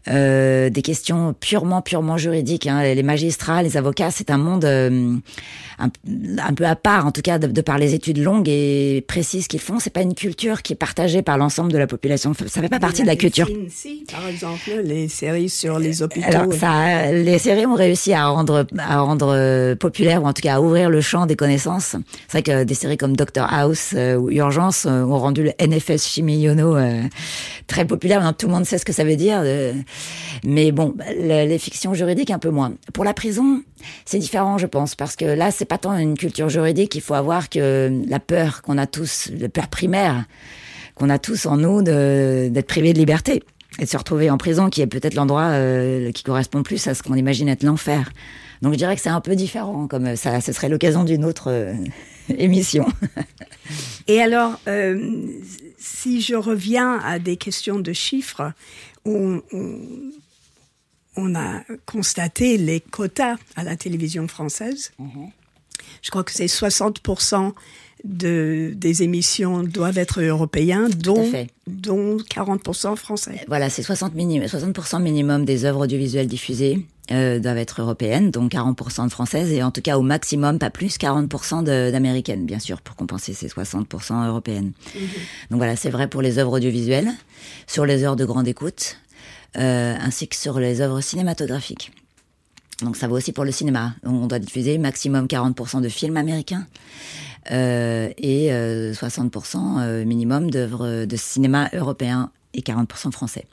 euh, 0.08 0.68
des 0.68 0.82
questions 0.82 1.34
purement, 1.38 1.80
purement 1.80 2.18
juridiques. 2.18 2.66
Hein. 2.66 2.82
Les 2.82 3.02
magistrats, 3.02 3.62
les 3.62 3.78
avocats, 3.78 4.10
c'est 4.10 4.30
un 4.30 4.36
monde 4.36 4.66
euh, 4.66 5.16
un, 5.78 6.52
peu 6.54 6.66
à 6.66 6.76
part, 6.76 7.06
en 7.06 7.10
tout 7.12 7.22
cas, 7.22 7.38
de, 7.38 7.60
par 7.62 7.78
les 7.78 7.94
études 7.94 8.18
longues 8.18 8.48
et 8.50 9.02
précises 9.08 9.48
qu'ils 9.48 9.60
font. 9.60 9.78
C'est 9.80 9.92
pas 9.92 10.02
une 10.02 10.14
culture 10.14 10.60
qui 10.60 10.74
est 10.74 10.76
partagée 10.76 11.22
par 11.22 11.38
l'ensemble 11.38 11.72
de 11.72 11.78
la 11.78 11.86
population. 11.86 12.34
Ça 12.34 12.60
fait 12.60 12.68
pas 12.68 12.80
partie 12.80 13.00
de 13.00 13.06
la 13.06 13.16
culture. 13.16 13.48
Si, 13.70 14.04
par 14.12 14.28
exemple, 14.28 14.82
les 14.84 15.08
séries 15.08 15.48
sur 15.48 15.78
les 15.78 16.02
hôpitaux. 16.02 16.26
Alors, 16.26 16.52
ça, 16.52 17.10
les 17.10 17.38
séries 17.38 17.64
ont 17.64 17.74
réussi 17.74 18.12
à 18.12 18.26
rendre, 18.26 18.66
à 18.78 19.00
rendre 19.00 19.32
euh, 19.34 19.74
populaire, 19.74 20.22
ou 20.22 20.26
en 20.26 20.34
tout 20.34 20.42
cas 20.42 20.56
à 20.56 20.60
ouvrir 20.60 20.90
le 20.90 21.00
champ 21.00 21.24
des 21.24 21.36
connaissances. 21.36 21.96
C'est 22.28 22.32
vrai 22.32 22.42
que 22.42 22.64
des 22.64 22.74
séries 22.74 22.98
comme 22.98 23.16
Doctor 23.16 23.50
House 23.50 23.94
ou 23.94 24.30
Urgence 24.30 24.84
ont 24.84 25.18
rendu 25.18 25.44
le 25.44 25.52
NFS 25.66 26.06
Chimie 26.06 26.40
Yono 26.40 26.76
très 27.66 27.86
populaire. 27.86 28.34
tout 28.36 28.48
le 28.48 28.52
monde 28.52 28.66
sait 28.66 28.76
ce 28.76 28.84
que 28.84 28.92
ça 28.92 29.04
veut 29.04 29.16
dire. 29.16 29.42
Mais 30.44 30.72
bon, 30.72 30.94
les 31.18 31.58
fictions 31.58 31.94
juridiques 31.94 32.30
un 32.30 32.38
peu 32.38 32.50
moins. 32.50 32.74
Pour 32.92 33.04
la 33.04 33.14
prison, 33.14 33.62
c'est 34.04 34.18
différent, 34.18 34.58
je 34.58 34.66
pense, 34.66 34.94
parce 34.94 35.16
que 35.16 35.24
là, 35.24 35.50
c'est 35.50 35.64
pas 35.64 35.78
tant 35.78 35.96
une 35.96 36.16
culture 36.16 36.48
juridique. 36.48 36.94
Il 36.94 37.00
faut 37.00 37.14
avoir 37.14 37.48
que 37.48 37.90
la 38.08 38.20
peur 38.20 38.62
qu'on 38.62 38.78
a 38.78 38.86
tous, 38.86 39.30
la 39.38 39.48
peur 39.48 39.68
primaire 39.68 40.24
qu'on 40.94 41.10
a 41.10 41.18
tous 41.18 41.46
en 41.46 41.56
nous 41.56 41.82
d'être 41.82 42.66
privés 42.66 42.92
de 42.92 42.98
liberté 42.98 43.42
et 43.78 43.84
de 43.84 43.88
se 43.88 43.96
retrouver 43.96 44.30
en 44.30 44.38
prison, 44.38 44.70
qui 44.70 44.80
est 44.82 44.86
peut-être 44.86 45.14
l'endroit 45.14 45.48
euh, 45.50 46.12
qui 46.12 46.22
correspond 46.22 46.62
plus 46.62 46.86
à 46.86 46.94
ce 46.94 47.02
qu'on 47.02 47.14
imagine 47.14 47.48
être 47.48 47.64
l'enfer. 47.64 48.12
Donc 48.62 48.72
je 48.72 48.78
dirais 48.78 48.94
que 48.94 49.02
c'est 49.02 49.08
un 49.08 49.20
peu 49.20 49.34
différent, 49.34 49.88
comme 49.88 50.14
ça, 50.16 50.40
ce 50.40 50.52
serait 50.52 50.68
l'occasion 50.68 51.04
d'une 51.04 51.24
autre 51.24 51.50
euh, 51.50 51.74
émission. 52.38 52.86
Et 54.06 54.20
alors, 54.20 54.60
euh, 54.68 55.12
si 55.78 56.20
je 56.20 56.34
reviens 56.34 56.98
à 56.98 57.18
des 57.18 57.36
questions 57.36 57.78
de 57.78 57.92
chiffres, 57.92 58.52
on, 59.04 59.42
on, 61.16 61.34
a 61.34 61.62
constaté 61.86 62.58
les 62.58 62.80
quotas 62.80 63.36
à 63.56 63.64
la 63.64 63.76
télévision 63.76 64.28
française. 64.28 64.92
Mhm. 64.98 65.30
Je 66.02 66.10
crois 66.10 66.24
que 66.24 66.32
c'est 66.32 66.46
60% 66.46 67.52
de, 68.04 68.72
des 68.76 69.02
émissions 69.02 69.62
doivent 69.62 69.98
être 69.98 70.20
européens, 70.20 70.88
dont, 70.90 71.30
dont 71.66 72.18
40% 72.18 72.96
français. 72.96 73.44
Voilà, 73.48 73.70
c'est 73.70 73.82
60, 73.82 74.14
minimum, 74.14 74.46
60 74.46 75.00
minimum 75.00 75.44
des 75.44 75.64
œuvres 75.64 75.84
audiovisuelles 75.84 76.28
diffusées 76.28 76.86
euh, 77.10 77.38
doivent 77.38 77.58
être 77.58 77.82
européennes, 77.82 78.30
donc 78.30 78.52
40% 78.52 79.04
de 79.04 79.10
françaises, 79.10 79.52
et 79.52 79.62
en 79.62 79.70
tout 79.70 79.82
cas 79.82 79.98
au 79.98 80.02
maximum, 80.02 80.58
pas 80.58 80.70
plus, 80.70 80.96
40% 80.96 81.62
d'américaines, 81.62 82.46
bien 82.46 82.58
sûr, 82.58 82.80
pour 82.80 82.96
compenser 82.96 83.34
ces 83.34 83.48
60% 83.48 84.26
européennes. 84.26 84.72
Mhm. 84.94 85.02
Donc 85.50 85.58
voilà, 85.58 85.76
c'est 85.76 85.90
vrai 85.90 86.08
pour 86.08 86.22
les 86.22 86.38
œuvres 86.38 86.56
audiovisuelles, 86.56 87.10
sur 87.66 87.84
les 87.84 88.04
heures 88.04 88.16
de 88.16 88.24
grande 88.24 88.48
écoute, 88.48 88.96
euh, 89.58 89.94
ainsi 90.00 90.28
que 90.28 90.36
sur 90.36 90.58
les 90.58 90.80
œuvres 90.80 91.02
cinématographiques. 91.02 91.92
Donc 92.80 92.96
ça 92.96 93.06
vaut 93.06 93.16
aussi 93.16 93.32
pour 93.32 93.44
le 93.44 93.52
cinéma. 93.52 93.94
On 94.04 94.26
doit 94.26 94.38
diffuser 94.38 94.78
maximum 94.78 95.26
40% 95.26 95.82
de 95.82 95.88
films 95.88 96.16
américains. 96.16 96.66
et 97.50 98.48
60% 98.50 100.04
minimum 100.04 100.50
d'œuvres 100.50 101.04
de 101.04 101.16
cinéma 101.16 101.68
européen 101.74 102.30
et 102.54 102.62
40% 102.62 103.12
français. 103.12 103.44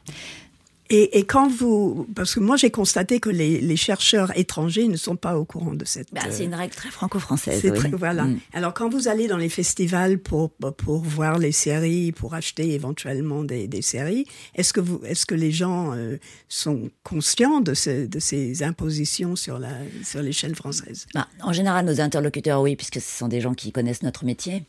Et, 0.93 1.19
et, 1.19 1.23
quand 1.23 1.47
vous, 1.47 2.05
parce 2.15 2.35
que 2.35 2.41
moi 2.41 2.57
j'ai 2.57 2.69
constaté 2.69 3.21
que 3.21 3.29
les, 3.29 3.61
les, 3.61 3.75
chercheurs 3.77 4.37
étrangers 4.37 4.89
ne 4.89 4.97
sont 4.97 5.15
pas 5.15 5.37
au 5.37 5.45
courant 5.45 5.73
de 5.73 5.85
cette. 5.85 6.13
Bah, 6.13 6.21
c'est 6.29 6.43
une 6.43 6.53
règle 6.53 6.75
très 6.75 6.89
franco-française. 6.89 7.63
Oui. 7.63 7.91
Voilà. 7.93 8.25
Mm. 8.25 8.39
Alors 8.53 8.73
quand 8.73 8.89
vous 8.89 9.07
allez 9.07 9.27
dans 9.27 9.37
les 9.37 9.47
festivals 9.47 10.19
pour 10.19 10.51
pour 10.51 11.01
voir 11.01 11.39
les 11.39 11.53
séries, 11.53 12.11
pour 12.11 12.33
acheter 12.33 12.73
éventuellement 12.73 13.45
des, 13.45 13.69
des 13.69 13.81
séries, 13.81 14.25
est-ce 14.55 14.73
que 14.73 14.81
vous, 14.81 14.99
est-ce 15.05 15.25
que 15.25 15.33
les 15.33 15.51
gens 15.51 15.93
euh, 15.93 16.17
sont 16.49 16.89
conscients 17.03 17.61
de, 17.61 17.73
ce, 17.73 18.05
de 18.05 18.19
ces 18.19 18.61
impositions 18.61 19.37
sur 19.37 19.59
la 19.59 19.69
sur 20.03 20.21
l'échelle 20.21 20.55
française? 20.55 21.07
Bah, 21.13 21.27
En 21.41 21.53
général, 21.53 21.85
nos 21.85 22.01
interlocuteurs, 22.01 22.61
oui, 22.61 22.75
puisque 22.75 22.99
ce 22.99 23.17
sont 23.17 23.29
des 23.29 23.39
gens 23.39 23.53
qui 23.53 23.71
connaissent 23.71 24.03
notre 24.03 24.25
métier. 24.25 24.65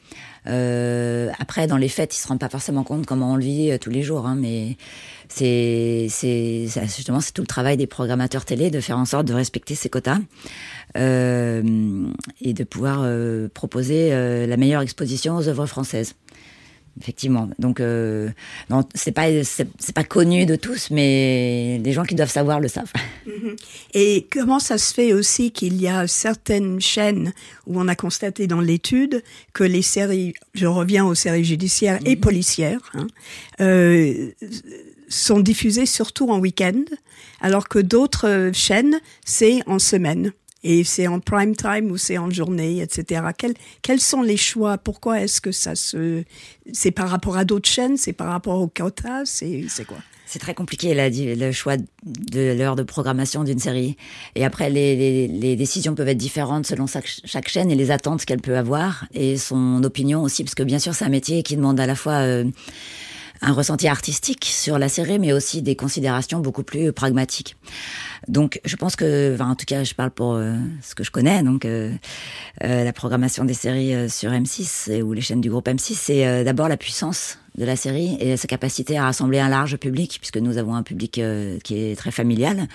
Euh, 0.47 1.31
après, 1.41 1.67
dans 1.67 1.77
les 1.77 1.89
fêtes, 1.89 2.15
ils 2.15 2.21
se 2.21 2.29
rendent 2.29 2.39
pas 2.41 2.49
forcément 2.49 2.85
compte 2.85 3.07
comment 3.07 3.33
on 3.33 3.37
le 3.37 3.43
vit 3.43 3.73
euh, 3.73 3.79
tous 3.79 3.91
les 3.91 4.03
jours, 4.03 4.27
hein, 4.27 4.37
mais 4.39 4.77
c'est 5.35 6.09
justement 6.97 7.21
c'est 7.21 7.33
tout 7.33 7.43
le 7.43 7.47
travail 7.47 7.77
des 7.77 7.87
programmateurs 7.87 8.45
télé 8.45 8.71
de 8.71 8.81
faire 8.81 8.99
en 8.99 9.05
sorte 9.05 9.27
de 9.27 9.35
respecter 9.35 9.75
ces 9.75 9.89
quotas 9.89 10.19
euh, 10.97 11.63
et 12.41 12.53
de 12.53 12.65
pouvoir 12.65 13.01
euh, 13.03 13.49
proposer 13.53 14.13
euh, 14.13 14.47
la 14.47 14.57
meilleure 14.57 14.83
exposition 14.83 15.37
aux 15.37 15.49
œuvres 15.49 15.67
françaises. 15.67 16.15
Effectivement. 17.01 17.49
Donc, 17.59 17.81
euh, 17.81 18.29
c'est 18.95 19.13
pas 19.13 19.29
c'est 19.43 19.95
pas 19.95 20.05
connu 20.05 20.45
de 20.45 20.57
tous, 20.57 20.91
mais 20.91 21.81
les 21.83 21.93
gens 21.93 22.05
qui 22.05 22.15
doivent 22.15 22.31
savoir 22.31 22.61
le 22.61 22.69
savent. 22.69 22.93
Mm-hmm. 23.27 23.57
Et 23.95 24.27
comment 24.31 24.59
ça 24.59 24.77
se 24.77 24.93
fait 24.93 25.15
aussi 25.15 25.53
qu'il 25.53 25.81
y 25.81 25.89
a 25.89 26.07
certaines 26.07 26.81
chaînes 26.81 27.33
où 27.67 27.81
on 27.81 27.89
a 27.89 27.95
constaté 27.95 28.47
dans 28.47 28.61
l'étude 28.61 29.23
que 29.55 29.65
les 29.65 29.81
séries, 29.81 30.35
je 30.53 30.67
reviens 30.67 31.07
aux 31.07 31.15
séries 31.15 31.45
judiciaires 31.45 31.99
et 32.05 32.17
mm-hmm. 32.17 32.21
policières, 32.21 32.93
hein, 32.95 33.07
euh, 33.61 34.31
sont 35.13 35.41
diffusées 35.41 35.87
surtout 35.87 36.31
en 36.31 36.39
week-end, 36.39 36.85
alors 37.41 37.69
que 37.69 37.79
d'autres 37.79 38.29
euh, 38.29 38.53
chaînes, 38.53 39.01
c'est 39.25 39.61
en 39.67 39.79
semaine. 39.79 40.33
Et 40.65 40.85
c'est 40.85 41.09
en 41.09 41.19
prime 41.19 41.57
time 41.57 41.91
ou 41.91 41.97
c'est 41.97 42.19
en 42.19 42.31
journée, 42.31 42.81
etc. 42.81 43.23
Quels, 43.83 44.01
sont 44.01 44.23
les 44.23 44.37
choix? 44.37 44.79
Pourquoi 44.79 45.21
est-ce 45.21 45.41
que 45.41 45.51
ça 45.51 45.75
se... 45.75 46.23
C'est 46.73 46.93
par 46.93 47.09
rapport 47.09 47.37
à 47.37 47.45
d'autres 47.45 47.69
chaînes? 47.69 47.97
C'est 47.97 48.13
par 48.13 48.29
rapport 48.29 48.61
au 48.61 48.69
quota? 48.69 49.25
C'est 49.25 49.67
quoi? 49.89 49.99
C'est 50.25 50.39
très 50.39 50.55
compliqué 50.55 50.95
le 50.95 51.53
choix 51.53 51.77
de 51.77 52.55
l'heure 52.57 52.77
de 52.77 52.85
programmation 52.85 53.43
d'une 53.43 53.59
série. 53.59 53.97
Et 54.37 54.45
après, 54.45 54.71
les, 54.71 55.57
décisions 55.57 55.97
peuvent 55.97 56.09
être 56.09 56.17
différentes 56.17 56.65
selon 56.65 56.87
chaque, 56.87 57.11
chaque 57.25 57.49
chaîne 57.49 57.71
et 57.71 57.75
les 57.75 57.91
attentes 57.91 58.25
qu'elle 58.25 58.41
peut 58.41 58.57
avoir 58.57 59.05
et 59.13 59.37
son 59.37 59.83
opinion 59.83 60.23
aussi, 60.23 60.45
parce 60.45 60.55
que 60.55 60.63
bien 60.63 60.79
sûr, 60.79 60.95
c'est 60.95 61.05
un 61.05 61.11
métier 61.11 61.43
qui 61.43 61.57
demande 61.57 61.81
à 61.81 61.87
la 61.87 61.97
fois 61.97 62.21
euh, 62.23 62.45
un 63.43 63.53
ressenti 63.53 63.89
artistique 63.89 64.45
sur 64.45 64.79
la 64.79 64.89
série, 64.89 65.19
mais 65.19 65.33
aussi 65.33 65.63
des 65.63 65.77
considérations 65.77 66.39
beaucoup 66.39 66.63
plus 66.63 66.93
pragmatiques. 66.93 67.57
Donc, 68.29 68.61
je 68.65 68.77
pense 68.77 68.95
que, 68.95 69.35
enfin, 69.35 69.51
en 69.51 69.57
tout 69.57 69.65
cas, 69.67 69.83
je 69.83 69.95
parle 69.95 70.13
pour 70.13 70.35
euh, 70.35 70.55
ce 70.81 70.95
que 70.95 71.03
je 71.03 71.11
connais. 71.11 71.43
Donc, 71.43 71.65
euh, 71.65 71.93
euh, 72.63 72.85
la 72.85 72.93
programmation 72.93 73.45
des 73.45 73.55
séries 73.55 74.09
sur 74.09 74.31
M6 74.31 75.03
ou 75.03 75.13
les 75.13 75.21
chaînes 75.21 75.41
du 75.41 75.51
groupe 75.51 75.67
M6, 75.69 75.95
c'est 75.95 76.45
d'abord 76.45 76.69
la 76.69 76.77
puissance 76.77 77.39
de 77.59 77.67
la 77.67 77.77
série 77.77 78.17
et 78.21 78.37
sa 78.37 78.47
capacité 78.47 78.97
à 78.97 79.05
rassembler 79.05 79.39
un 79.39 79.49
large 79.49 79.77
public, 79.77 80.19
puisque 80.21 80.39
nous 80.39 80.57
avons 80.57 80.75
un 80.75 80.83
public 80.83 81.21
qui 81.65 81.75
est 81.75 81.97
très 81.99 82.11
familial, 82.11 82.69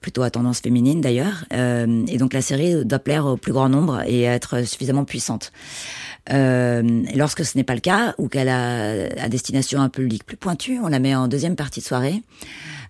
plutôt 0.00 0.22
à 0.22 0.30
tendance 0.30 0.60
féminine 0.60 1.02
d'ailleurs. 1.02 1.44
et 1.50 2.16
donc, 2.16 2.32
la 2.32 2.40
série 2.40 2.86
doit 2.86 2.98
plaire 2.98 3.26
au 3.26 3.36
plus 3.36 3.52
grand 3.52 3.68
nombre 3.68 4.02
et 4.06 4.22
être 4.22 4.66
suffisamment 4.66 5.04
puissante. 5.04 5.52
Euh, 6.30 7.02
lorsque 7.14 7.44
ce 7.44 7.56
n'est 7.56 7.64
pas 7.64 7.74
le 7.74 7.80
cas, 7.80 8.14
ou 8.18 8.28
qu'elle 8.28 8.48
a 8.48 9.08
à 9.20 9.28
destination 9.28 9.80
un 9.80 9.88
public 9.88 10.24
plus 10.24 10.36
pointu, 10.36 10.78
on 10.82 10.88
la 10.88 10.98
met 10.98 11.14
en 11.14 11.28
deuxième 11.28 11.56
partie 11.56 11.80
de 11.80 11.84
soirée. 11.84 12.22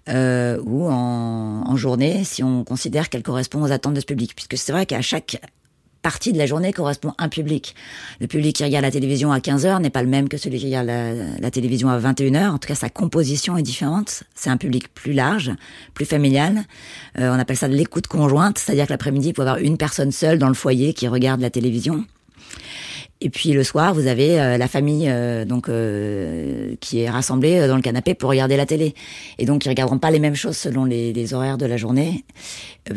Euh, 0.08 0.58
ou 0.64 0.88
en, 0.88 1.64
en, 1.66 1.76
journée, 1.76 2.24
si 2.24 2.42
on 2.42 2.64
considère 2.64 3.10
qu'elle 3.10 3.22
correspond 3.22 3.62
aux 3.62 3.72
attentes 3.72 3.92
de 3.94 4.00
ce 4.00 4.06
public. 4.06 4.34
Puisque 4.34 4.56
c'est 4.56 4.72
vrai 4.72 4.86
qu'à 4.86 5.02
chaque 5.02 5.38
partie 6.02 6.32
de 6.32 6.38
la 6.38 6.46
journée 6.46 6.72
correspond 6.72 7.12
un 7.18 7.28
public. 7.28 7.74
Le 8.20 8.26
public 8.26 8.56
qui 8.56 8.64
regarde 8.64 8.84
la 8.84 8.90
télévision 8.90 9.32
à 9.32 9.38
15h 9.40 9.82
n'est 9.82 9.90
pas 9.90 10.02
le 10.02 10.08
même 10.08 10.28
que 10.28 10.36
celui 10.36 10.58
qui 10.58 10.66
regarde 10.66 10.86
la, 10.86 11.12
la 11.38 11.50
télévision 11.50 11.88
à 11.88 11.98
21h. 11.98 12.48
En 12.48 12.58
tout 12.58 12.68
cas, 12.68 12.74
sa 12.74 12.88
composition 12.88 13.56
est 13.58 13.62
différente. 13.62 14.22
C'est 14.34 14.50
un 14.50 14.56
public 14.56 14.92
plus 14.94 15.12
large, 15.12 15.52
plus 15.94 16.06
familial. 16.06 16.64
Euh, 17.18 17.30
on 17.34 17.38
appelle 17.38 17.56
ça 17.56 17.68
de 17.68 17.74
l'écoute 17.74 18.06
conjointe, 18.06 18.58
c'est-à-dire 18.58 18.86
que 18.86 18.92
l'après-midi, 18.92 19.28
il 19.28 19.32
peut 19.34 19.42
y 19.42 19.46
avoir 19.46 19.58
une 19.58 19.76
personne 19.76 20.12
seule 20.12 20.38
dans 20.38 20.48
le 20.48 20.54
foyer 20.54 20.94
qui 20.94 21.08
regarde 21.08 21.40
la 21.40 21.50
télévision. 21.50 22.04
Et 23.20 23.30
puis 23.30 23.52
le 23.52 23.64
soir, 23.64 23.94
vous 23.94 24.06
avez 24.06 24.40
euh, 24.40 24.58
la 24.58 24.68
famille 24.68 25.08
euh, 25.08 25.44
euh, 25.68 26.74
qui 26.80 27.00
est 27.00 27.10
rassemblée 27.10 27.66
dans 27.66 27.74
le 27.74 27.82
canapé 27.82 28.14
pour 28.14 28.30
regarder 28.30 28.56
la 28.56 28.66
télé. 28.66 28.94
Et 29.38 29.46
donc 29.46 29.64
ils 29.64 29.68
regarderont 29.68 29.98
pas 29.98 30.10
les 30.10 30.20
mêmes 30.20 30.36
choses 30.36 30.56
selon 30.56 30.84
les 30.84 31.34
horaires 31.34 31.58
de 31.58 31.66
la 31.66 31.76
journée. 31.76 32.24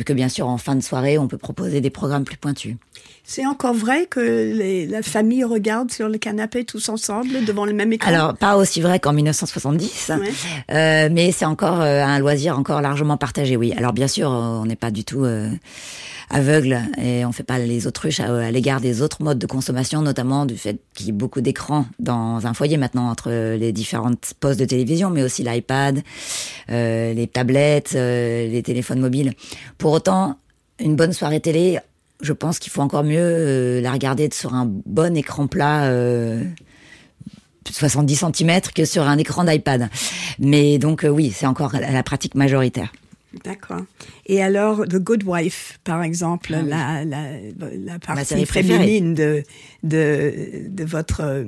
que 0.06 0.13
bien 0.13 0.30
sûr 0.30 0.48
en 0.48 0.58
fin 0.58 0.75
de 0.75 0.84
soirée, 0.84 1.18
on 1.18 1.27
peut 1.27 1.39
proposer 1.39 1.82
des 1.82 1.89
programmes 1.89 2.24
plus 2.24 2.38
pointus. 2.38 2.75
C'est 3.24 3.46
encore 3.46 3.74
vrai 3.74 4.08
que 4.08 4.20
les, 4.20 4.86
la 4.88 5.01
famille 5.01 5.44
regarde 5.44 5.92
sur 5.92 6.10
le 6.10 6.18
canapé 6.18 6.66
tous 6.66 6.90
ensemble 6.90 7.46
devant 7.46 7.66
le 7.66 7.74
même 7.74 7.94
écran? 7.94 8.10
Alors, 8.10 8.36
pas 8.36 8.58
aussi 8.58 8.82
vrai 8.82 9.00
qu'en 9.00 9.13
1970, 9.13 10.12
ouais. 10.20 10.32
euh, 10.72 11.10
mais 11.12 11.32
c'est 11.32 11.46
encore 11.46 11.80
un 11.82 12.20
loisir 12.20 12.58
encore 12.58 12.82
largement 12.82 13.18
partagé, 13.18 13.56
oui. 13.56 13.74
Alors, 13.78 13.94
bien 13.94 14.08
sûr, 14.08 14.30
on 14.30 14.66
n'est 14.66 14.75
pas 14.75 14.92
du 14.92 15.06
tout 15.06 15.24
euh, 15.24 15.50
aveugle 16.30 16.82
et 17.01 17.25
on 17.25 17.32
fait 17.32 17.44
pas 17.44 17.60
les 17.60 17.88
autruches 17.88 18.20
à, 18.20 18.36
à 18.36 18.51
l'égard 18.51 18.82
des 18.82 19.01
autres 19.01 19.24
modes 19.24 19.40
de 19.40 19.48
consommation, 19.48 20.01
notamment 20.01 20.46
du 20.46 20.58
fait 20.58 20.80
qu'il 20.94 21.06
y 21.08 21.10
ait 21.10 21.13
beaucoup 21.13 21.42
d'écrans 21.42 21.86
dans 22.00 22.46
un 22.48 22.54
foyer 22.54 22.78
maintenant 22.78 23.10
entre 23.10 23.56
les 23.56 23.72
différentes 23.72 24.34
postes 24.40 24.60
de 24.60 24.66
télévision, 24.66 25.10
mais 25.10 25.24
aussi 25.24 25.44
l'iPad, 25.44 26.01
euh, 26.70 27.13
les 27.13 27.28
tablettes, 27.28 27.94
euh, 27.96 28.48
les 28.48 28.63
téléphones 28.63 29.00
mobiles. 29.00 29.34
Pour 29.78 29.92
autant, 29.92 30.38
une 30.80 30.96
bonne 30.96 31.13
soirée 31.13 31.40
télé, 31.40 31.80
je 32.22 32.34
pense 32.34 32.60
qu'il 32.60 32.72
faut 32.72 32.82
encore 32.82 33.04
mieux 33.04 33.20
euh, 33.20 33.82
la 33.82 33.92
regarder 33.92 34.30
sur 34.32 34.54
un 34.54 34.66
bon 34.68 35.16
écran 35.16 35.48
plat. 35.48 35.86
Euh, 35.86 36.44
70 37.70 38.25
cm 38.36 38.62
que 38.75 38.84
sur 38.84 39.04
un 39.04 39.18
écran 39.18 39.46
d'iPad. 39.46 39.88
Mais 40.40 40.78
donc 40.78 41.06
oui, 41.10 41.32
c'est 41.34 41.46
encore 41.46 41.74
la 41.74 42.04
pratique 42.04 42.36
majoritaire. 42.36 42.92
D'accord. 43.46 43.82
Et 44.25 44.44
alors, 44.44 44.86
The 44.86 44.98
Good 44.98 45.24
Wife, 45.24 45.80
par 45.86 46.04
exemple, 46.04 46.54
ah, 46.54 46.62
la, 46.62 47.06
la, 47.06 47.24
la, 47.78 48.00
partie 48.00 48.46
féminine 48.46 49.13
de, 49.13 49.44
de, 49.84 50.68
de 50.68 50.84
votre 50.84 51.22
euh, 51.22 51.46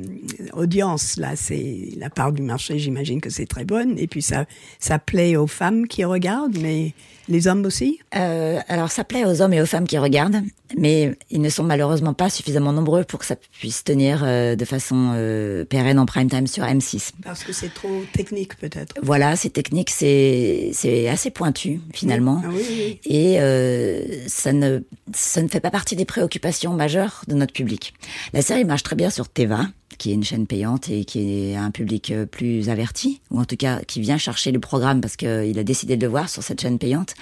audience, 0.53 1.17
là, 1.17 1.35
c'est 1.35 1.89
la 1.97 2.09
part 2.09 2.31
du 2.31 2.41
marché, 2.41 2.79
j'imagine 2.79 3.19
que 3.19 3.29
c'est 3.29 3.45
très 3.45 3.65
bonne. 3.65 3.99
Et 3.99 4.07
puis, 4.07 4.21
ça, 4.21 4.45
ça 4.79 4.97
plaît 4.97 5.35
aux 5.35 5.47
femmes 5.47 5.87
qui 5.87 6.05
regardent, 6.05 6.57
mais 6.57 6.93
les 7.27 7.47
hommes 7.47 7.65
aussi? 7.65 7.99
Euh, 8.15 8.59
Alors, 8.69 8.89
ça 8.89 9.03
plaît 9.03 9.25
aux 9.25 9.41
hommes 9.41 9.53
et 9.53 9.61
aux 9.61 9.65
femmes 9.65 9.87
qui 9.87 9.97
regardent, 9.97 10.41
mais 10.77 11.15
ils 11.29 11.41
ne 11.41 11.49
sont 11.49 11.63
malheureusement 11.63 12.13
pas 12.13 12.29
suffisamment 12.29 12.73
nombreux 12.73 13.03
pour 13.03 13.19
que 13.19 13.25
ça 13.25 13.35
puisse 13.35 13.83
tenir 13.83 14.23
euh, 14.23 14.55
de 14.55 14.65
façon 14.65 15.11
euh, 15.15 15.65
pérenne 15.65 15.99
en 15.99 16.05
prime 16.05 16.29
time 16.29 16.47
sur 16.47 16.63
M6. 16.63 17.11
Parce 17.23 17.43
que 17.43 17.53
c'est 17.53 17.73
trop 17.73 18.03
technique, 18.13 18.57
peut-être. 18.57 18.95
Voilà, 19.01 19.35
c'est 19.35 19.49
technique, 19.49 19.89
c'est 19.89 20.71
c'est 20.73 21.07
assez 21.07 21.29
pointu 21.29 21.81
finalement, 21.93 22.41
oui. 22.43 22.45
Ah, 22.45 22.51
oui, 22.53 22.65
oui. 22.69 22.99
et 23.05 23.39
euh, 23.39 24.03
ça 24.27 24.53
ne 24.53 24.79
ça 25.13 25.41
ne 25.41 25.47
fait 25.47 25.59
pas 25.59 25.71
partie 25.71 25.95
des 25.95 26.05
préoccupations 26.05 26.73
majeures 26.73 27.23
de 27.27 27.35
notre 27.35 27.53
public. 27.53 27.93
La 28.33 28.41
série 28.41 28.65
marche 28.65 28.83
très 28.83 28.95
bien 28.95 29.09
sur 29.09 29.29
Teva 29.29 29.67
qui 29.97 30.11
est 30.11 30.13
une 30.15 30.23
chaîne 30.23 30.47
payante 30.47 30.89
et 30.89 31.05
qui 31.05 31.51
est 31.51 31.55
un 31.55 31.71
public 31.71 32.11
euh, 32.11 32.25
plus 32.25 32.69
averti, 32.69 33.21
ou 33.31 33.39
en 33.39 33.45
tout 33.45 33.55
cas 33.55 33.79
qui 33.87 34.01
vient 34.01 34.17
chercher 34.17 34.51
le 34.51 34.59
programme 34.59 35.01
parce 35.01 35.15
qu'il 35.15 35.57
a 35.57 35.63
décidé 35.63 35.97
de 35.97 36.01
le 36.01 36.09
voir 36.09 36.29
sur 36.29 36.43
cette 36.43 36.61
chaîne 36.61 36.79
payante. 36.79 37.13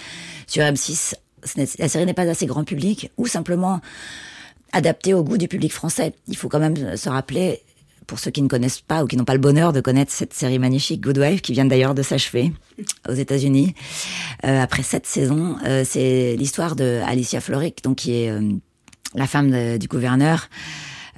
Sur 0.47 0.63
M6, 0.63 1.13
la 1.55 1.87
série 1.89 2.05
n'est 2.05 2.13
pas 2.13 2.23
assez 2.23 2.45
grand 2.45 2.63
public, 2.63 3.11
ou 3.17 3.27
simplement 3.27 3.81
adaptée 4.71 5.13
au 5.13 5.23
goût 5.23 5.37
du 5.37 5.47
public 5.47 5.73
français. 5.73 6.13
Il 6.27 6.37
faut 6.37 6.49
quand 6.49 6.59
même 6.59 6.95
se 6.95 7.09
rappeler, 7.09 7.61
pour 8.07 8.19
ceux 8.19 8.31
qui 8.31 8.41
ne 8.41 8.47
connaissent 8.47 8.81
pas 8.81 9.03
ou 9.03 9.07
qui 9.07 9.15
n'ont 9.15 9.25
pas 9.25 9.33
le 9.33 9.39
bonheur 9.39 9.73
de 9.73 9.81
connaître 9.81 10.11
cette 10.11 10.33
série 10.33 10.59
magnifique, 10.59 11.01
Good 11.01 11.17
Wife, 11.17 11.41
qui 11.41 11.53
vient 11.53 11.65
d'ailleurs 11.65 11.95
de 11.95 12.03
s'achever 12.03 12.51
aux 13.07 13.13
États-Unis, 13.13 13.73
euh, 14.45 14.61
après 14.61 14.83
sept 14.83 15.05
saisons, 15.05 15.55
euh, 15.65 15.83
c'est 15.85 16.35
l'histoire 16.37 16.75
de 16.75 17.01
Alicia 17.05 17.39
Florrick, 17.41 17.83
donc 17.83 17.97
qui 17.97 18.13
est 18.13 18.29
euh, 18.29 18.41
la 19.15 19.27
femme 19.27 19.77
du 19.77 19.87
gouverneur 19.87 20.49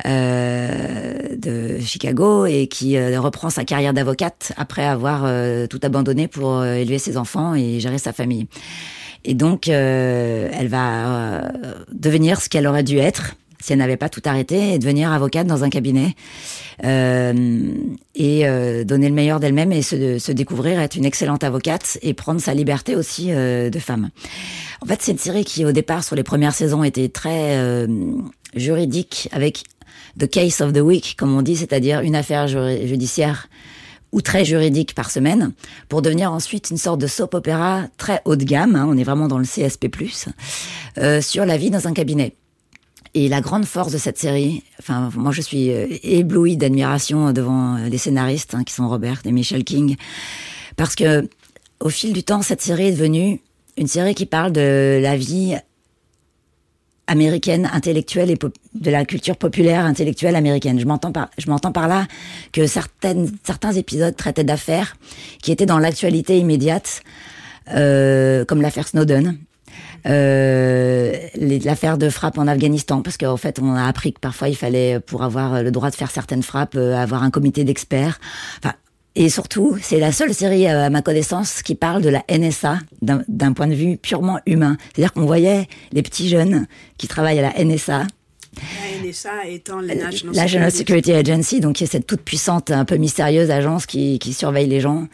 euh, 0.06 1.36
de 1.36 1.80
Chicago 1.80 2.46
et 2.46 2.68
qui 2.68 2.98
euh, 2.98 3.20
reprend 3.22 3.50
sa 3.50 3.64
carrière 3.64 3.94
d'avocate 3.94 4.52
après 4.58 4.84
avoir 4.84 5.24
euh, 5.26 5.68
tout 5.68 5.80
abandonné 5.84 6.28
pour 6.28 6.58
euh, 6.58 6.76
élever 6.76 6.98
ses 6.98 7.18
enfants 7.18 7.54
et 7.56 7.80
gérer 7.80 8.00
sa 8.00 8.14
famille. 8.14 8.48
Et 9.26 9.34
donc, 9.34 9.68
elle 9.68 10.68
va 10.68 11.52
devenir 11.92 12.42
ce 12.42 12.50
qu'elle 12.50 12.68
aurait 12.68 12.84
dû 12.84 12.98
être, 12.98 13.36
si 13.64 13.72
elle 13.72 13.80
n'avait 13.80 13.98
pas 13.98 14.10
tout 14.10 14.22
arrêté, 14.26 14.74
et 14.74 14.80
devenir 14.80 15.12
avocate 15.12 15.48
dans 15.48 15.64
un 15.64 15.70
cabinet 15.70 16.16
euh, 16.84 17.74
et 18.16 18.46
euh, 18.46 18.84
donner 18.84 19.08
le 19.08 19.16
meilleur 19.16 19.40
d'elle-même 19.40 19.72
et 19.72 19.82
se, 19.82 20.20
se, 20.20 20.32
découvrir 20.32 20.80
être 20.80 20.96
une 20.96 21.06
excellente 21.06 21.44
avocate 21.44 21.98
et 22.02 22.14
prendre 22.14 22.42
sa 22.42 22.54
liberté 22.54 22.96
aussi 22.96 23.32
euh, 23.32 23.70
de 23.70 23.80
femme. 23.80 24.10
En 24.82 24.86
fait, 24.86 25.02
c'est 25.02 25.14
une 25.14 25.18
série 25.18 25.46
qui, 25.46 25.66
au 25.66 25.72
départ, 25.72 26.04
sur 26.04 26.16
les 26.16 26.24
premières 26.24 26.54
saisons, 26.54 26.84
était 26.84 27.10
très 27.10 27.58
euh, 27.58 27.88
juridique, 28.56 29.30
avec 29.32 29.64
the 30.20 30.30
case 30.30 30.60
of 30.62 30.74
the 30.74 30.80
week, 30.80 31.16
comme 31.18 31.36
on 31.36 31.42
dit, 31.42 31.56
c'est-à-dire 31.56 32.02
une 32.02 32.16
affaire 32.16 32.48
judiciaire 32.48 33.48
ou 34.14 34.22
très 34.22 34.46
juridique 34.46 34.96
par 34.96 35.12
semaine, 35.12 35.52
pour 35.90 36.02
devenir 36.02 36.32
ensuite 36.32 36.70
une 36.70 36.78
sorte 36.78 37.02
de 37.02 37.08
soap 37.08 37.34
opéra 37.34 37.88
très 37.98 38.22
haut 38.26 38.38
de 38.38 38.46
gamme, 38.46 38.76
hein, 38.76 38.86
on 38.88 38.96
est 38.96 39.04
vraiment 39.04 39.28
dans 39.28 39.40
le 39.40 39.44
CSP+, 39.44 39.90
euh, 41.00 41.20
sur 41.20 41.46
la 41.46 41.58
vie 41.58 41.72
dans 41.72 41.88
un 41.88 41.94
cabinet. 41.94 42.36
Et 43.16 43.28
la 43.28 43.42
grande 43.42 43.66
force 43.66 43.92
de 43.92 43.98
cette 43.98 44.18
série, 44.18 44.64
enfin 44.80 45.10
moi 45.16 45.32
je 45.32 45.42
suis 45.42 45.72
euh, 45.72 45.88
éblouie 46.04 46.58
d'admiration 46.58 47.32
devant 47.34 47.78
les 47.78 47.98
scénaristes 47.98 48.56
hein, 48.56 48.64
qui 48.64 48.74
sont 48.74 48.88
Robert 48.88 49.22
et 49.26 49.32
Michel 49.32 49.64
King, 49.64 49.98
parce 50.78 50.96
que 50.96 51.28
au 51.80 51.90
fil 51.90 52.14
du 52.14 52.24
temps 52.24 52.42
cette 52.42 52.62
série 52.62 52.88
est 52.88 52.92
devenue 52.94 53.42
une 53.78 53.88
série 53.88 54.16
qui 54.16 54.26
parle 54.26 54.52
de 54.52 55.00
la 55.02 55.18
vie 55.18 55.56
américaine 57.08 57.70
intellectuelle 57.74 58.32
et 58.32 58.38
de 58.38 58.92
la 58.92 59.06
culture 59.06 59.36
populaire 59.38 59.86
intellectuelle 59.86 60.36
américaine. 60.36 60.80
Je 60.80 60.86
m'entends 60.86 61.12
par, 61.12 61.30
je 61.38 61.50
m'entends 61.50 61.72
par 61.72 61.88
là 61.88 62.08
que 62.52 62.66
certaines, 62.68 63.30
certains 63.44 63.74
épisodes 63.74 64.16
traitaient 64.16 64.44
d'affaires 64.44 64.96
qui 65.42 65.52
étaient 65.52 65.66
dans 65.66 65.80
l'actualité 65.80 66.38
immédiate, 66.38 67.02
euh, 67.74 68.46
comme 68.46 68.62
l'affaire 68.62 68.88
Snowden, 68.88 69.38
euh, 70.06 71.14
l'affaire 71.36 71.98
de 71.98 72.10
frappe 72.10 72.38
en 72.38 72.48
Afghanistan, 72.48 73.02
parce 73.02 73.18
qu'en 73.18 73.38
fait, 73.38 73.60
on 73.62 73.76
a 73.76 73.86
appris 73.86 74.14
que 74.14 74.20
parfois 74.20 74.50
il 74.50 74.56
fallait, 74.56 75.00
pour 75.00 75.24
avoir 75.24 75.64
le 75.64 75.72
droit 75.72 75.90
de 75.90 75.96
faire 75.96 76.12
certaines 76.12 76.44
frappes, 76.44 76.76
euh, 76.76 76.96
avoir 76.96 77.24
un 77.24 77.32
comité 77.32 77.64
d'experts. 77.64 78.20
Enfin, 78.60 78.74
et 79.16 79.30
surtout, 79.30 79.78
c'est 79.82 80.00
la 80.00 80.12
seule 80.12 80.34
série, 80.34 80.68
euh, 80.68 80.86
à 80.86 80.90
ma 80.90 81.02
connaissance, 81.02 81.62
qui 81.62 81.76
parle 81.76 82.02
de 82.02 82.10
la 82.10 82.24
NSA 82.30 82.80
d'un 83.02 83.54
point 83.54 83.68
de 83.68 83.76
vue 83.76 83.98
purement 83.98 84.40
humain. 84.46 84.78
C'est-à-dire 84.94 85.14
qu'on 85.14 85.26
voyait 85.26 85.68
les 85.92 86.02
petits 86.02 86.30
jeunes 86.30 86.66
qui 86.98 87.08
travaillent 87.08 87.40
à 87.40 87.54
la 87.54 87.64
NSA. 87.64 88.08
La 88.56 89.08
NSA 89.08 89.48
étant 89.48 89.80
la 89.80 89.96
National, 89.96 90.36
National 90.36 90.72
Security 90.72 91.12
Agency, 91.14 91.60
donc 91.60 91.76
qui 91.76 91.84
est 91.84 91.88
cette 91.88 92.06
toute 92.06 92.22
puissante, 92.22 92.72
un 92.72 92.86
peu 92.86 92.98
mystérieuse 92.98 93.50
agence 93.50 93.86
qui, 93.86 94.20
qui 94.20 94.34
surveille 94.34 94.68
les 94.68 94.80
gens 94.80 95.08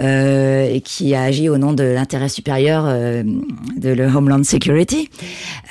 euh, 0.00 0.70
et 0.70 0.80
qui 0.80 1.14
a 1.14 1.22
agi 1.22 1.48
au 1.48 1.58
nom 1.58 1.72
de 1.72 1.84
l'intérêt 1.84 2.28
supérieur 2.28 2.84
euh, 2.86 3.22
de 3.76 3.90
le 3.90 4.06
Homeland 4.06 4.42
Security. 4.44 5.10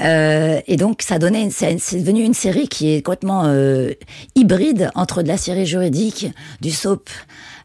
Euh, 0.01 0.59
et 0.67 0.77
donc, 0.77 1.01
ça 1.01 1.17
donnait, 1.17 1.49
c'est 1.49 1.99
devenu 1.99 2.23
une 2.23 2.33
série 2.33 2.67
qui 2.67 2.93
est 2.93 3.01
complètement 3.01 3.45
euh, 3.45 3.91
hybride 4.35 4.91
entre 4.95 5.23
de 5.23 5.27
la 5.27 5.37
série 5.37 5.65
juridique, 5.65 6.27
du 6.61 6.71
soap, 6.71 7.09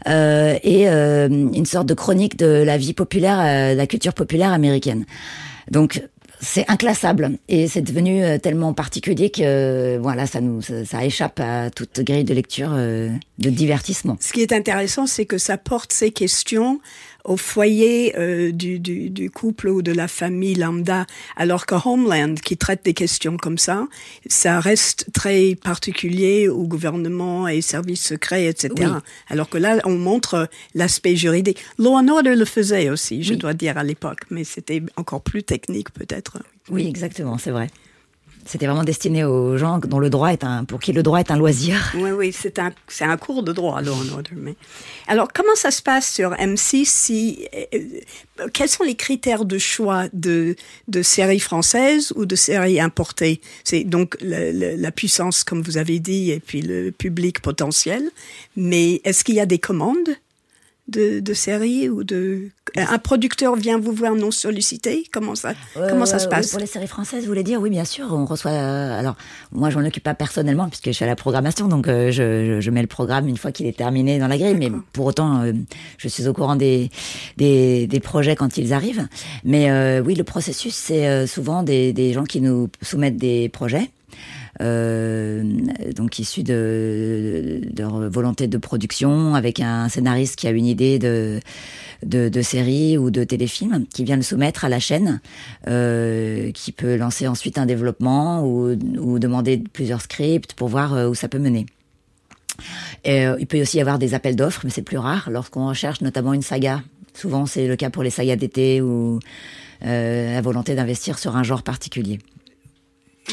euh, 0.08 0.58
et 0.62 0.88
euh, 0.88 1.28
une 1.28 1.66
sorte 1.66 1.86
de 1.86 1.94
chronique 1.94 2.38
de 2.38 2.46
la 2.46 2.78
vie 2.78 2.92
populaire, 2.92 3.40
euh, 3.40 3.72
de 3.72 3.78
la 3.78 3.86
culture 3.86 4.14
populaire 4.14 4.52
américaine. 4.52 5.04
Donc 5.70 6.02
c'est 6.40 6.70
inclassable 6.70 7.38
et 7.48 7.66
c'est 7.66 7.80
devenu 7.80 8.22
tellement 8.40 8.75
particulier 8.75 9.30
que 9.30 9.96
voilà 9.96 10.26
ça 10.26 10.42
nous 10.42 10.60
ça, 10.60 11.02
échappe 11.02 11.40
à 11.40 11.70
toute 11.70 12.00
grille 12.00 12.25
de 12.25 12.34
lecture 12.34 12.72
de 12.72 13.50
divertissement. 13.50 14.18
Ce 14.20 14.34
qui 14.34 14.42
est 14.42 14.52
intéressant 14.52 15.06
c'est 15.06 15.25
que 15.25 15.38
ça 15.38 15.56
porte 15.56 15.94
ces 15.94 16.10
questions 16.10 16.78
au 17.26 17.37
foyer 17.37 18.14
euh, 18.16 18.52
du, 18.52 18.78
du, 18.78 19.11
du, 19.11 19.30
couple 19.30 19.68
ou 19.68 19.83
de 19.83 19.92
la 19.92 20.09
famille 20.09 20.54
lambda, 20.54 21.06
alors 21.37 21.66
que 21.66 21.75
Homeland, 21.75 22.35
qui 22.35 22.56
traite 22.56 22.85
des 22.85 22.95
questions 22.95 23.37
comme 23.37 23.59
ça, 23.59 23.87
ça 24.26 24.61
reste 24.61 25.06
très 25.12 25.56
particulier 25.56 26.49
au 26.49 26.66
gouvernement 26.66 27.49
et 27.49 27.61
services 27.61 28.06
secrets, 28.06 28.47
etc. 28.47 28.92
Alors 29.28 29.49
que 29.49 29.59
là, 29.59 29.78
on 29.85 29.97
montre 29.97 30.49
l'aspect 30.75 31.16
juridique. 31.16 31.62
Law 31.78 31.97
and 31.97 32.09
Order 32.09 32.37
le 32.37 32.45
faisait 32.45 32.89
aussi, 32.89 33.23
je 33.23 33.34
dois 33.34 33.54
dire, 33.54 33.76
à 33.76 33.84
l'époque, 33.84 34.21
mais 34.30 34.45
c'était 34.45 34.82
encore 34.97 35.23
plus 35.23 35.43
technique 35.43 35.93
peut-être. 35.93 36.39
Oui, 36.71 36.86
exactement, 36.86 37.39
c'est 37.39 37.50
vrai. 37.50 37.69
C'était 38.47 38.67
vraiment 38.67 38.85
destiné 38.85 39.25
aux 39.25 39.56
gens 39.59 39.78
dont 39.78 39.99
le 39.99 40.09
droit 40.09 40.32
est 40.32 40.45
un, 40.45 40.65
pour 40.65 40.78
qui 40.78 40.93
le 40.93 41.02
droit 41.02 41.19
est 41.19 41.30
un 41.30 41.37
loisir. 41.37 41.93
Oui, 41.97 42.11
oui, 42.13 42.32
c'est 42.32 42.59
un, 42.59 42.73
c'est 42.87 43.04
un 43.04 43.17
cours 43.17 43.43
de 43.43 43.52
droit, 43.52 43.82
Law 43.82 43.93
and 43.93 44.15
Order. 44.15 44.30
Mais... 44.37 44.54
Alors, 45.09 45.28
comment 45.32 45.54
ça 45.56 45.71
se 45.71 45.82
passe 45.82 46.13
sur 46.13 46.30
M6 46.30 46.85
si, 46.85 47.47
euh, 47.75 47.78
quels 48.52 48.69
sont 48.69 48.85
les 48.85 48.95
critères 48.95 49.45
de 49.45 49.59
choix 49.59 50.04
de, 50.13 50.54
de 50.87 51.02
séries 51.02 51.41
françaises 51.41 52.13
ou 52.15 52.25
de 52.25 52.37
séries 52.37 52.80
importées? 52.80 53.41
C'est 53.65 53.85
donc 53.85 54.17
la 54.21 54.91
puissance, 54.93 55.43
comme 55.43 55.63
vous 55.63 55.76
avez 55.76 55.99
dit, 55.99 56.30
et 56.30 56.41
puis 56.41 56.63
le 56.63 56.93
public 56.93 57.41
potentiel. 57.43 58.11
Mais 58.56 59.00
est-ce 59.04 59.25
qu'il 59.25 59.35
y 59.35 59.41
a 59.41 59.47
des 59.47 59.59
commandes? 59.59 60.17
De, 60.88 61.20
de 61.20 61.34
séries 61.34 61.88
ou 61.88 62.04
de 62.04 62.50
un 62.76 62.99
producteur 62.99 63.56
vient 63.56 63.78
vous 63.78 63.92
voir 63.92 64.14
non 64.14 64.30
sollicité 64.30 65.04
Comment 65.12 65.34
ça 65.34 65.54
comment 65.75 66.06
ça 66.06 66.18
se 66.18 66.28
passe? 66.28 66.50
Pour 66.50 66.60
les 66.60 66.66
séries 66.66 66.86
françaises, 66.86 67.22
vous 67.22 67.28
voulez 67.28 67.42
dire 67.42 67.60
Oui, 67.60 67.70
bien 67.70 67.84
sûr. 67.84 68.06
On 68.10 68.25
reçoit. 68.25 68.50
Euh, 68.50 68.99
alors 68.99 69.16
moi, 69.52 69.70
je 69.70 69.78
m'en 69.78 69.86
occupe 69.86 70.02
pas 70.02 70.14
personnellement 70.14 70.68
puisque 70.68 70.86
je 70.86 70.92
suis 70.92 71.04
à 71.04 71.08
la 71.08 71.16
programmation, 71.16 71.68
donc 71.68 71.88
euh, 71.88 72.10
je, 72.10 72.60
je, 72.60 72.70
mets 72.70 72.82
le 72.82 72.86
programme 72.86 73.28
une 73.28 73.36
fois 73.36 73.52
qu'il 73.52 73.66
est 73.66 73.76
terminé 73.76 74.18
dans 74.18 74.28
la 74.28 74.36
grille. 74.36 74.56
Mais 74.56 74.70
pour 74.92 75.06
autant, 75.06 75.42
euh, 75.42 75.52
je 75.99 76.08
suis 76.08 76.26
au 76.26 76.32
courant 76.32 76.56
des, 76.56 76.90
des, 77.36 77.86
des 77.86 78.00
projets 78.00 78.36
quand 78.36 78.58
ils 78.58 78.72
arrivent. 78.72 79.08
Mais 79.44 80.00
oui, 80.00 80.14
le 80.14 80.25
processus, 80.25 80.75
c'est 80.75 81.26
souvent 81.26 81.62
des, 81.62 81.92
des 81.92 82.12
gens 82.12 82.25
qui 82.25 82.40
nous 82.40 82.68
soumettent 82.82 83.16
des 83.16 83.49
projets 83.49 83.90
donc 84.60 86.19
issu 86.19 86.42
de, 86.42 87.60
de, 87.62 87.82
leur 87.82 88.10
volonté 88.10 88.47
de 88.47 88.58
production, 88.58 89.34
avec 89.34 89.60
un 89.60 89.88
scénariste 89.88 90.36
qui 90.36 90.47
a 90.47 90.50
une 90.50 90.66
idée 90.66 90.99
de, 90.99 91.40
de, 92.04 92.28
de 92.28 92.42
série 92.42 92.99
ou 92.99 93.10
de 93.10 93.25
téléfilm, 93.25 93.86
qui 93.92 94.04
vient 94.04 94.16
le 94.16 94.23
soumettre 94.23 94.64
à 94.64 94.69
la 94.69 94.80
chaîne, 94.80 95.21
euh, 95.69 96.50
qui 96.52 96.73
peut 96.73 96.97
lancer 96.97 97.26
ensuite 97.26 97.58
un 97.58 97.66
développement 97.66 98.45
ou, 98.45 98.76
ou 98.99 99.19
demander 99.19 99.62
plusieurs 99.73 100.02
scripts 100.02 100.54
pour 100.54 100.69
voir 100.69 100.95
euh, 100.95 101.08
où 101.08 101.14
ça 101.14 101.28
peut 101.28 101.38
mener. 101.38 101.66
Et, 103.04 103.26
euh, 103.26 103.36
il 103.38 103.47
peut 103.47 103.60
aussi 103.60 103.78
y 103.78 103.80
avoir 103.80 103.99
des 103.99 104.14
appels 104.14 104.36
d'offres, 104.36 104.62
mais 104.64 104.71
c'est 104.71 104.82
plus 104.82 104.99
rare 104.99 105.28
lorsqu'on 105.30 105.69
recherche 105.69 106.00
notamment 106.00 106.32
une 106.32 106.42
saga. 106.42 106.82
Souvent, 107.14 107.47
c'est 107.47 107.66
le 107.66 107.76
cas 107.76 107.90
pour 107.90 108.02
les 108.02 108.10
sagas 108.10 108.36
d'été 108.36 108.80
ou 108.82 109.21
euh, 109.84 110.32
la 110.34 110.40
volonté 110.40 110.75
d'investir 110.75 111.19
sur 111.19 111.36
un 111.36 111.42
genre 111.42 111.62
particulier 111.62 112.19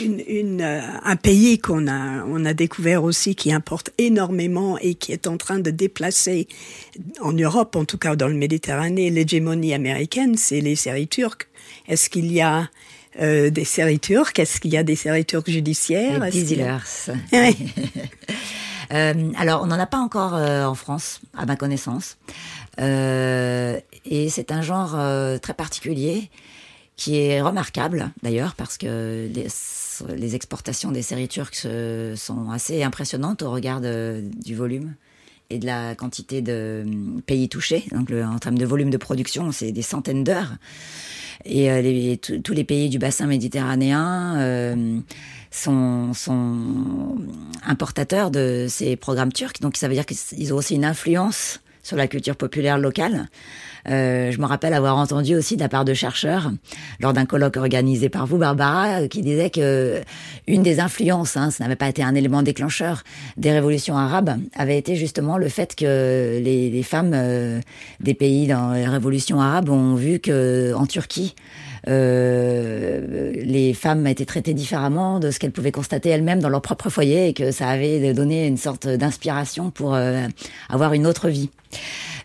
une, 0.01 0.23
une, 0.27 0.62
euh, 0.62 0.82
un 1.03 1.15
pays 1.15 1.60
qu'on 1.60 1.88
a, 1.88 2.23
on 2.25 2.45
a 2.45 2.53
découvert 2.53 3.03
aussi 3.03 3.36
qui 3.36 3.53
importe 3.53 3.91
énormément 3.97 4.77
et 4.79 4.95
qui 4.95 5.12
est 5.12 5.27
en 5.27 5.38
train 5.38 5.60
de 5.60 5.71
déplacer 5.71 6.47
en 7.21 7.34
Europe, 7.34 7.75
en 7.75 7.86
tout 7.86 7.97
cas 7.97 8.15
dans 8.15 8.27
le 8.27 8.36
Méditerranée, 8.36 9.10
l'hégémonie 9.10 9.73
américaine, 9.73 10.36
c'est 10.38 10.62
les 10.62 10.75
séries 10.75 11.08
turques. 11.08 11.47
Est-ce 11.88 12.10
qu'il 12.10 12.32
y 12.32 12.41
a 12.41 12.69
euh, 13.21 13.49
des 13.49 13.65
séries 13.65 13.99
turques? 13.99 14.39
Est-ce 14.39 14.60
qu'il 14.60 14.73
y 14.73 14.77
a 14.77 14.84
des 14.84 14.95
séries 14.95 15.25
turques 15.25 15.49
judiciaires? 15.49 16.19
Les 16.19 16.43
oui. 17.34 17.58
euh, 18.93 19.32
alors, 19.38 19.62
on 19.63 19.67
n'en 19.67 19.79
a 19.79 19.86
pas 19.86 19.99
encore 19.99 20.36
euh, 20.36 20.65
en 20.65 20.75
France, 20.75 21.21
à 21.38 21.45
ma 21.45 21.56
connaissance. 21.56 22.17
Et 22.79 24.29
c'est 24.29 24.51
un 24.51 24.62
genre 24.63 24.97
très 25.41 25.53
particulier 25.53 26.29
qui 26.95 27.17
est 27.19 27.41
remarquable 27.41 28.12
d'ailleurs 28.23 28.56
parce 28.56 28.77
que 28.77 29.29
les, 29.34 29.47
les 30.07 30.35
exportations 30.35 30.91
des 30.91 31.01
séries 31.01 31.27
turques 31.27 31.55
sont 32.15 32.49
assez 32.51 32.83
impressionnantes 32.83 33.41
au 33.41 33.51
regard 33.51 33.81
du 33.81 34.55
volume 34.55 34.93
et 35.49 35.59
de 35.59 35.65
la 35.65 35.95
quantité 35.95 36.41
de 36.41 36.83
hum, 36.85 37.21
pays 37.25 37.49
touchés. 37.49 37.85
Donc, 37.91 38.11
en 38.11 38.39
termes 38.39 38.57
de 38.57 38.65
volume 38.65 38.89
de 38.89 38.97
production, 38.97 39.51
c'est 39.51 39.71
des 39.71 39.81
centaines 39.81 40.23
d'heures. 40.23 40.55
Et 41.45 41.71
euh, 41.71 42.15
tous 42.15 42.53
les 42.53 42.63
pays 42.63 42.89
du 42.89 42.99
bassin 42.99 43.27
méditerranéen 43.27 44.37
euh, 44.37 44.99
sont, 45.51 46.13
sont 46.13 47.17
importateurs 47.65 48.31
de 48.31 48.67
ces 48.69 48.95
programmes 48.95 49.33
turcs. 49.33 49.59
Donc, 49.61 49.77
ça 49.77 49.87
veut 49.87 49.93
dire 49.93 50.05
qu'ils 50.05 50.53
ont 50.53 50.57
aussi 50.57 50.75
une 50.75 50.85
influence 50.85 51.59
sur 51.83 51.97
la 51.97 52.07
culture 52.07 52.35
populaire 52.35 52.77
locale. 52.77 53.27
Euh, 53.89 54.31
je 54.31 54.39
me 54.39 54.45
rappelle 54.45 54.73
avoir 54.73 54.97
entendu 54.97 55.35
aussi 55.35 55.57
de 55.57 55.61
la 55.61 55.69
part 55.69 55.83
de 55.83 55.93
chercheurs, 55.93 56.51
lors 57.01 57.11
d'un 57.11 57.25
colloque 57.25 57.57
organisé 57.57 58.07
par 58.09 58.25
vous, 58.25 58.37
Barbara, 58.37 59.01
euh, 59.01 59.07
qui 59.07 59.21
disait 59.21 59.49
que 59.49 60.01
une 60.47 60.63
des 60.63 60.79
influences, 60.79 61.35
hein, 61.35 61.49
n'avait 61.59 61.75
pas 61.75 61.89
été 61.89 62.01
un 62.01 62.15
élément 62.15 62.41
déclencheur 62.41 63.03
des 63.35 63.51
révolutions 63.51 63.97
arabes, 63.97 64.39
avait 64.55 64.77
été 64.77 64.95
justement 64.95 65.37
le 65.37 65.49
fait 65.49 65.75
que 65.75 66.39
les, 66.41 66.83
femmes 66.83 67.11
euh, 67.13 67.59
des 67.99 68.13
pays 68.13 68.47
dans 68.47 68.73
les 68.73 68.87
révolutions 68.87 69.41
arabes 69.41 69.69
ont 69.69 69.95
vu 69.95 70.19
que 70.19 70.73
en 70.75 70.85
Turquie, 70.85 71.35
les 71.85 73.73
femmes 73.73 74.07
étaient 74.07 74.25
traitées 74.25 74.53
différemment 74.53 75.19
de 75.19 75.31
ce 75.31 75.39
qu'elles 75.39 75.51
pouvaient 75.51 75.71
constater 75.71 76.09
elles-mêmes 76.09 76.39
dans 76.39 76.49
leur 76.49 76.61
propre 76.61 76.89
foyer 76.89 77.29
et 77.29 77.33
que 77.33 77.51
ça 77.51 77.69
avait 77.69 78.13
donné 78.13 78.47
une 78.47 78.57
sorte 78.57 78.87
d'inspiration 78.87 79.71
pour 79.71 79.95
avoir 80.69 80.93
une 80.93 81.07
autre 81.07 81.29
vie. 81.29 81.49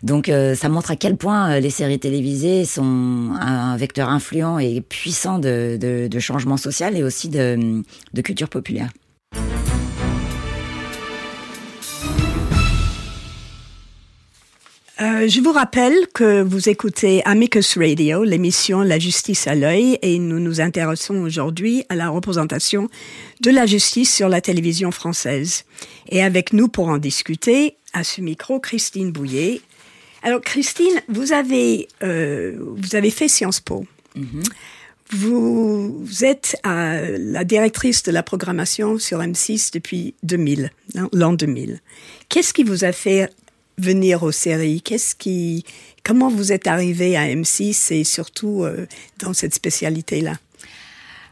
Donc 0.03 0.31
ça 0.55 0.69
montre 0.69 0.91
à 0.91 0.95
quel 0.95 1.17
point 1.17 1.59
les 1.59 1.69
séries 1.69 1.99
télévisées 1.99 2.65
sont 2.65 3.31
un, 3.39 3.75
vecteur 3.77 4.09
influent 4.09 4.59
et 4.59 4.81
puissant 4.81 5.39
de, 5.39 5.77
de, 5.79 6.07
de 6.07 6.19
changement 6.19 6.57
social 6.57 6.95
et 6.95 7.03
aussi 7.03 7.29
de, 7.29 7.83
de 8.13 8.21
culture 8.21 8.49
populaire. 8.49 8.89
Euh, 15.01 15.29
je 15.29 15.39
vous 15.39 15.53
rappelle 15.53 15.95
que 16.13 16.41
vous 16.41 16.67
écoutez 16.67 17.21
Amicus 17.23 17.77
Radio, 17.77 18.25
l'émission 18.25 18.81
La 18.81 18.99
justice 18.99 19.47
à 19.47 19.55
l'œil, 19.55 19.97
et 20.01 20.19
nous 20.19 20.41
nous 20.41 20.59
intéressons 20.59 21.15
aujourd'hui 21.21 21.85
à 21.87 21.95
la 21.95 22.09
représentation 22.09 22.89
de 23.39 23.49
la 23.49 23.65
justice 23.65 24.13
sur 24.13 24.27
la 24.27 24.41
télévision 24.41 24.91
française. 24.91 25.63
Et 26.09 26.21
avec 26.21 26.51
nous 26.51 26.67
pour 26.67 26.89
en 26.89 26.97
discuter, 26.97 27.77
à 27.93 28.03
ce 28.03 28.19
micro, 28.19 28.59
Christine 28.59 29.13
Bouillet. 29.13 29.61
Alors 30.21 30.41
Christine, 30.41 31.01
vous 31.07 31.31
avez, 31.31 31.87
euh, 32.03 32.57
vous 32.59 32.95
avez 32.95 33.09
fait 33.09 33.29
Sciences 33.29 33.61
Po. 33.61 33.85
Mm-hmm. 34.17 34.43
Vous 35.11 36.05
êtes 36.23 36.57
la 36.65 37.43
directrice 37.45 38.03
de 38.03 38.11
la 38.11 38.21
programmation 38.21 38.99
sur 38.99 39.19
M6 39.19 39.73
depuis 39.73 40.13
2000, 40.23 40.71
l'an 41.13 41.33
2000. 41.33 41.79
Qu'est-ce 42.27 42.53
qui 42.53 42.63
vous 42.63 42.83
a 42.83 42.91
fait 42.91 43.29
venir 43.79 44.23
aux 44.23 44.31
séries? 44.31 44.81
Qu'est-ce 44.81 45.15
qui, 45.15 45.65
comment 46.03 46.29
vous 46.29 46.51
êtes 46.51 46.67
arrivé 46.67 47.17
à 47.17 47.27
M6 47.27 47.93
et 47.93 48.03
surtout 48.03 48.63
euh, 48.63 48.87
dans 49.19 49.33
cette 49.33 49.53
spécialité-là? 49.53 50.35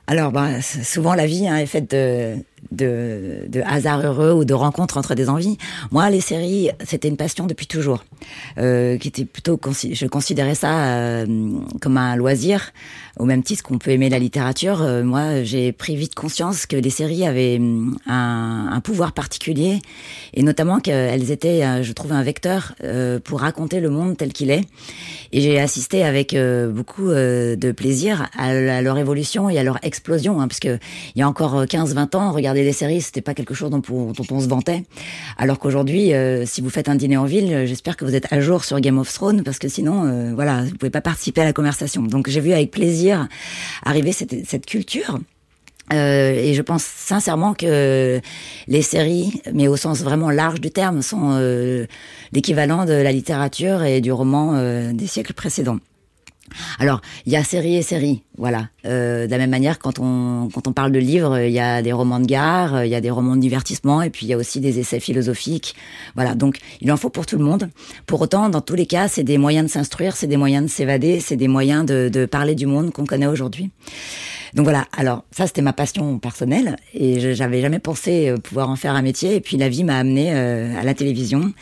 Alors, 0.07 0.31
ben, 0.31 0.61
souvent 0.61 1.15
la 1.15 1.27
vie 1.27 1.47
hein, 1.47 1.57
est 1.57 1.65
faite 1.65 1.91
de, 1.91 2.37
de, 2.71 3.61
hasards 3.65 4.05
heureux 4.05 4.31
ou 4.31 4.45
de 4.45 4.53
rencontres 4.53 4.97
entre 4.97 5.15
des 5.15 5.29
envies. 5.29 5.57
Moi, 5.91 6.09
les 6.09 6.21
séries, 6.21 6.69
c'était 6.85 7.07
une 7.07 7.17
passion 7.17 7.45
depuis 7.45 7.67
toujours, 7.67 8.03
euh, 8.57 8.97
qui 8.97 9.07
était 9.07 9.25
plutôt, 9.25 9.59
je 9.91 10.05
considérais 10.07 10.55
ça 10.55 10.85
euh, 10.97 11.25
comme 11.81 11.97
un 11.97 12.15
loisir, 12.15 12.71
au 13.17 13.25
même 13.25 13.43
titre 13.43 13.63
qu'on 13.63 13.77
peut 13.77 13.91
aimer 13.91 14.09
la 14.09 14.19
littérature. 14.19 14.81
Euh, 14.81 15.03
moi, 15.03 15.43
j'ai 15.43 15.71
pris 15.71 15.95
vite 15.95 16.15
conscience 16.15 16.65
que 16.65 16.75
les 16.75 16.89
séries 16.89 17.25
avaient 17.25 17.57
hum, 17.57 17.97
un, 18.05 18.79
pouvoir 18.83 19.11
particulier, 19.11 19.79
et 20.33 20.43
notamment 20.43 20.79
qu'elles 20.79 21.31
étaient, 21.31 21.83
je 21.83 21.91
trouve, 21.93 22.13
un 22.13 22.23
vecteur 22.23 22.73
pour 23.23 23.41
raconter 23.41 23.79
le 23.79 23.89
monde 23.89 24.15
tel 24.15 24.31
qu'il 24.31 24.51
est. 24.51 24.63
Et 25.33 25.41
j'ai 25.41 25.59
assisté 25.59 26.03
avec 26.03 26.35
beaucoup 26.69 27.09
de 27.09 27.71
plaisir 27.71 28.29
à, 28.37 28.81
leur 28.81 28.97
évolution 28.97 29.49
et 29.49 29.57
à 29.57 29.63
leur 29.63 29.77
explosion, 29.83 30.39
hein, 30.39 30.47
parce 30.47 30.59
que 30.59 30.77
il 31.15 31.19
y 31.19 31.21
a 31.21 31.27
encore 31.27 31.63
15-20 31.63 32.15
ans, 32.15 32.31
regarder 32.57 32.63
les 32.63 32.73
séries, 32.73 33.01
c'était 33.01 33.21
pas 33.21 33.33
quelque 33.33 33.53
chose 33.53 33.69
dont, 33.69 33.81
on 33.89 34.39
se 34.39 34.47
vantait. 34.47 34.83
Alors 35.37 35.59
qu'aujourd'hui, 35.59 36.11
si 36.45 36.61
vous 36.61 36.69
faites 36.69 36.89
un 36.89 36.95
dîner 36.95 37.17
en 37.17 37.25
ville, 37.25 37.65
j'espère 37.65 37.97
que 37.97 38.05
vous 38.05 38.15
êtes 38.15 38.31
à 38.31 38.39
jour 38.41 38.63
sur 38.63 38.79
Game 38.79 38.97
of 38.97 39.11
Thrones, 39.13 39.43
parce 39.43 39.59
que 39.59 39.67
sinon, 39.67 40.33
voilà, 40.33 40.63
vous 40.63 40.75
pouvez 40.75 40.89
pas 40.89 41.01
participer 41.01 41.41
à 41.41 41.45
la 41.45 41.53
conversation. 41.53 42.03
Donc 42.03 42.29
j'ai 42.29 42.39
vu 42.39 42.53
avec 42.53 42.71
plaisir 42.71 43.27
arriver 43.83 44.11
cette, 44.11 44.65
culture. 44.65 45.19
Euh, 45.93 46.33
et 46.33 46.53
je 46.53 46.61
pense 46.61 46.83
sincèrement 46.83 47.53
que 47.53 48.19
les 48.67 48.81
séries, 48.81 49.41
mais 49.53 49.69
au 49.69 49.77
sens 49.77 50.01
vraiment 50.01 50.29
large 50.29 50.59
du 50.59 50.69
terme, 50.69 51.01
sont 51.01 51.31
euh, 51.31 51.85
l'équivalent 52.33 52.85
de 52.85 52.93
la 52.93 53.11
littérature 53.11 53.83
et 53.83 54.01
du 54.01 54.11
roman 54.11 54.55
euh, 54.55 54.91
des 54.91 55.07
siècles 55.07 55.33
précédents. 55.33 55.79
Alors, 56.79 57.01
il 57.25 57.33
y 57.33 57.35
a 57.35 57.43
série 57.43 57.75
et 57.75 57.81
série, 57.81 58.23
voilà. 58.37 58.69
Euh, 58.85 59.25
de 59.25 59.31
la 59.31 59.37
même 59.37 59.49
manière, 59.49 59.79
quand 59.79 59.99
on 59.99 60.49
quand 60.53 60.67
on 60.67 60.73
parle 60.73 60.91
de 60.91 60.99
livres, 60.99 61.39
il 61.39 61.51
y 61.51 61.59
a 61.59 61.81
des 61.81 61.91
romans 61.91 62.19
de 62.19 62.25
gare, 62.25 62.85
il 62.85 62.89
y 62.89 62.95
a 62.95 63.01
des 63.01 63.09
romans 63.09 63.35
de 63.35 63.41
divertissement, 63.41 64.01
et 64.01 64.09
puis 64.09 64.25
il 64.25 64.29
y 64.29 64.33
a 64.33 64.37
aussi 64.37 64.59
des 64.59 64.79
essais 64.79 64.99
philosophiques, 64.99 65.75
voilà. 66.15 66.35
Donc, 66.35 66.59
il 66.81 66.91
en 66.91 66.97
faut 66.97 67.09
pour 67.09 67.25
tout 67.25 67.37
le 67.37 67.43
monde. 67.43 67.69
Pour 68.05 68.21
autant, 68.21 68.49
dans 68.49 68.61
tous 68.61 68.75
les 68.75 68.85
cas, 68.85 69.07
c'est 69.07 69.23
des 69.23 69.37
moyens 69.37 69.67
de 69.67 69.71
s'instruire, 69.71 70.15
c'est 70.15 70.27
des 70.27 70.37
moyens 70.37 70.65
de 70.65 70.69
s'évader, 70.69 71.19
c'est 71.19 71.37
des 71.37 71.47
moyens 71.47 71.85
de, 71.85 72.09
de 72.09 72.25
parler 72.25 72.55
du 72.55 72.65
monde 72.65 72.91
qu'on 72.91 73.05
connaît 73.05 73.27
aujourd'hui. 73.27 73.71
Donc 74.53 74.65
voilà. 74.65 74.87
Alors 74.95 75.23
ça, 75.31 75.47
c'était 75.47 75.61
ma 75.61 75.73
passion 75.73 76.19
personnelle 76.19 76.77
et 76.93 77.33
j'avais 77.35 77.61
jamais 77.61 77.79
pensé 77.79 78.29
euh, 78.29 78.37
pouvoir 78.37 78.69
en 78.69 78.75
faire 78.75 78.95
un 78.95 79.01
métier. 79.01 79.35
Et 79.35 79.41
puis 79.41 79.57
la 79.57 79.69
vie 79.69 79.83
m'a 79.83 79.97
amené 79.97 80.33
euh, 80.33 80.79
à 80.79 80.83
la 80.83 80.93
télévision 80.93 81.53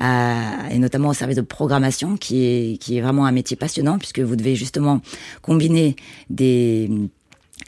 et 0.00 0.78
notamment 0.78 1.10
au 1.10 1.14
service 1.14 1.36
de 1.36 1.42
programmation, 1.42 2.16
qui 2.16 2.44
est 2.44 2.76
qui 2.78 2.98
est 2.98 3.00
vraiment 3.00 3.26
un 3.26 3.32
métier 3.32 3.56
passionnant 3.56 3.98
puisque 3.98 4.20
vous 4.20 4.36
devez 4.36 4.56
justement 4.56 5.00
combiner 5.42 5.96
des 6.30 6.90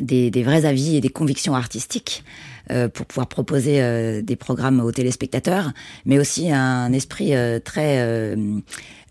des, 0.00 0.30
des 0.30 0.42
vrais 0.42 0.64
avis 0.64 0.96
et 0.96 1.00
des 1.00 1.08
convictions 1.08 1.54
artistiques 1.54 2.24
pour 2.68 3.06
pouvoir 3.06 3.28
proposer 3.28 3.82
euh, 3.82 4.22
des 4.22 4.36
programmes 4.36 4.80
aux 4.80 4.92
téléspectateurs, 4.92 5.72
mais 6.06 6.18
aussi 6.18 6.50
un 6.50 6.92
esprit 6.92 7.32
très 7.64 8.36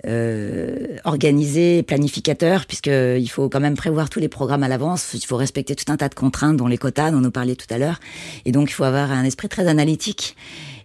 euh, 0.05 0.97
organisé, 1.05 1.81
planificateur, 1.81 2.65
puisqu'il 2.65 3.29
faut 3.29 3.47
quand 3.47 3.61
même 3.61 3.75
prévoir 3.75 4.09
tous 4.09 4.19
les 4.19 4.27
programmes 4.27 4.63
à 4.63 4.67
l'avance. 4.67 5.13
Il 5.13 5.25
faut 5.25 5.37
respecter 5.37 5.75
tout 5.75 5.89
un 5.91 5.97
tas 5.97 6.09
de 6.09 6.15
contraintes, 6.15 6.57
dont 6.57 6.67
les 6.67 6.77
quotas, 6.77 7.11
dont 7.11 7.23
on 7.23 7.31
parlait 7.31 7.55
tout 7.55 7.71
à 7.73 7.77
l'heure. 7.77 7.99
Et 8.45 8.51
donc, 8.51 8.69
il 8.69 8.73
faut 8.73 8.83
avoir 8.83 9.11
un 9.11 9.23
esprit 9.23 9.47
très 9.47 9.67
analytique 9.67 10.35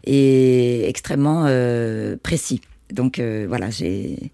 et 0.04 0.88
extrêmement 0.88 1.44
euh, 1.46 2.16
précis. 2.22 2.60
Donc, 2.92 3.18
euh, 3.18 3.46
voilà, 3.48 3.70
j'ai 3.70 4.30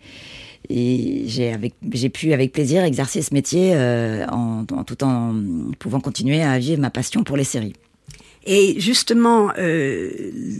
j'ai 0.70 2.08
pu 2.08 2.32
avec 2.32 2.52
plaisir 2.52 2.84
exercer 2.84 3.20
ce 3.20 3.34
métier 3.34 3.72
euh, 3.74 4.24
en, 4.28 4.64
en, 4.72 4.84
tout 4.84 5.02
en 5.04 5.34
pouvant 5.78 6.00
continuer 6.00 6.42
à 6.42 6.58
vivre 6.58 6.80
ma 6.80 6.90
passion 6.90 7.22
pour 7.22 7.36
les 7.36 7.44
séries. 7.44 7.74
Et 8.46 8.78
justement, 8.78 9.50
euh, 9.58 10.10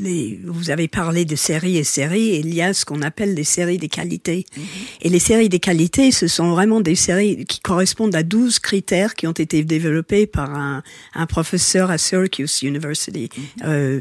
les, 0.01 0.41
vous 0.45 0.71
avez 0.71 0.89
parlé 0.89 1.25
de 1.25 1.37
séries 1.37 1.77
et 1.77 1.85
séries, 1.85 2.31
et 2.31 2.39
il 2.39 2.55
y 2.55 2.63
a 2.63 2.73
ce 2.73 2.85
qu'on 2.85 3.03
appelle 3.03 3.35
des 3.35 3.45
séries 3.45 3.77
des 3.77 3.89
qualités. 3.89 4.47
Mm-hmm. 4.57 4.63
Et 5.03 5.09
les 5.11 5.19
séries 5.19 5.49
des 5.51 5.61
qualités, 5.61 6.11
ce 6.11 6.27
sont 6.27 6.51
vraiment 6.51 6.81
des 6.81 6.95
séries 6.95 7.45
qui 7.45 7.61
correspondent 7.61 8.15
à 8.15 8.23
12 8.23 8.59
critères 8.59 9.15
qui 9.15 9.27
ont 9.27 9.33
été 9.33 9.65
développés 9.65 10.27
par 10.27 10.55
un, 10.55 10.83
un 11.15 11.27
professeur 11.27 11.91
à 11.91 11.99
Syracuse 11.99 12.63
University, 12.63 13.29
mm-hmm. 13.29 13.67
euh, 13.67 14.01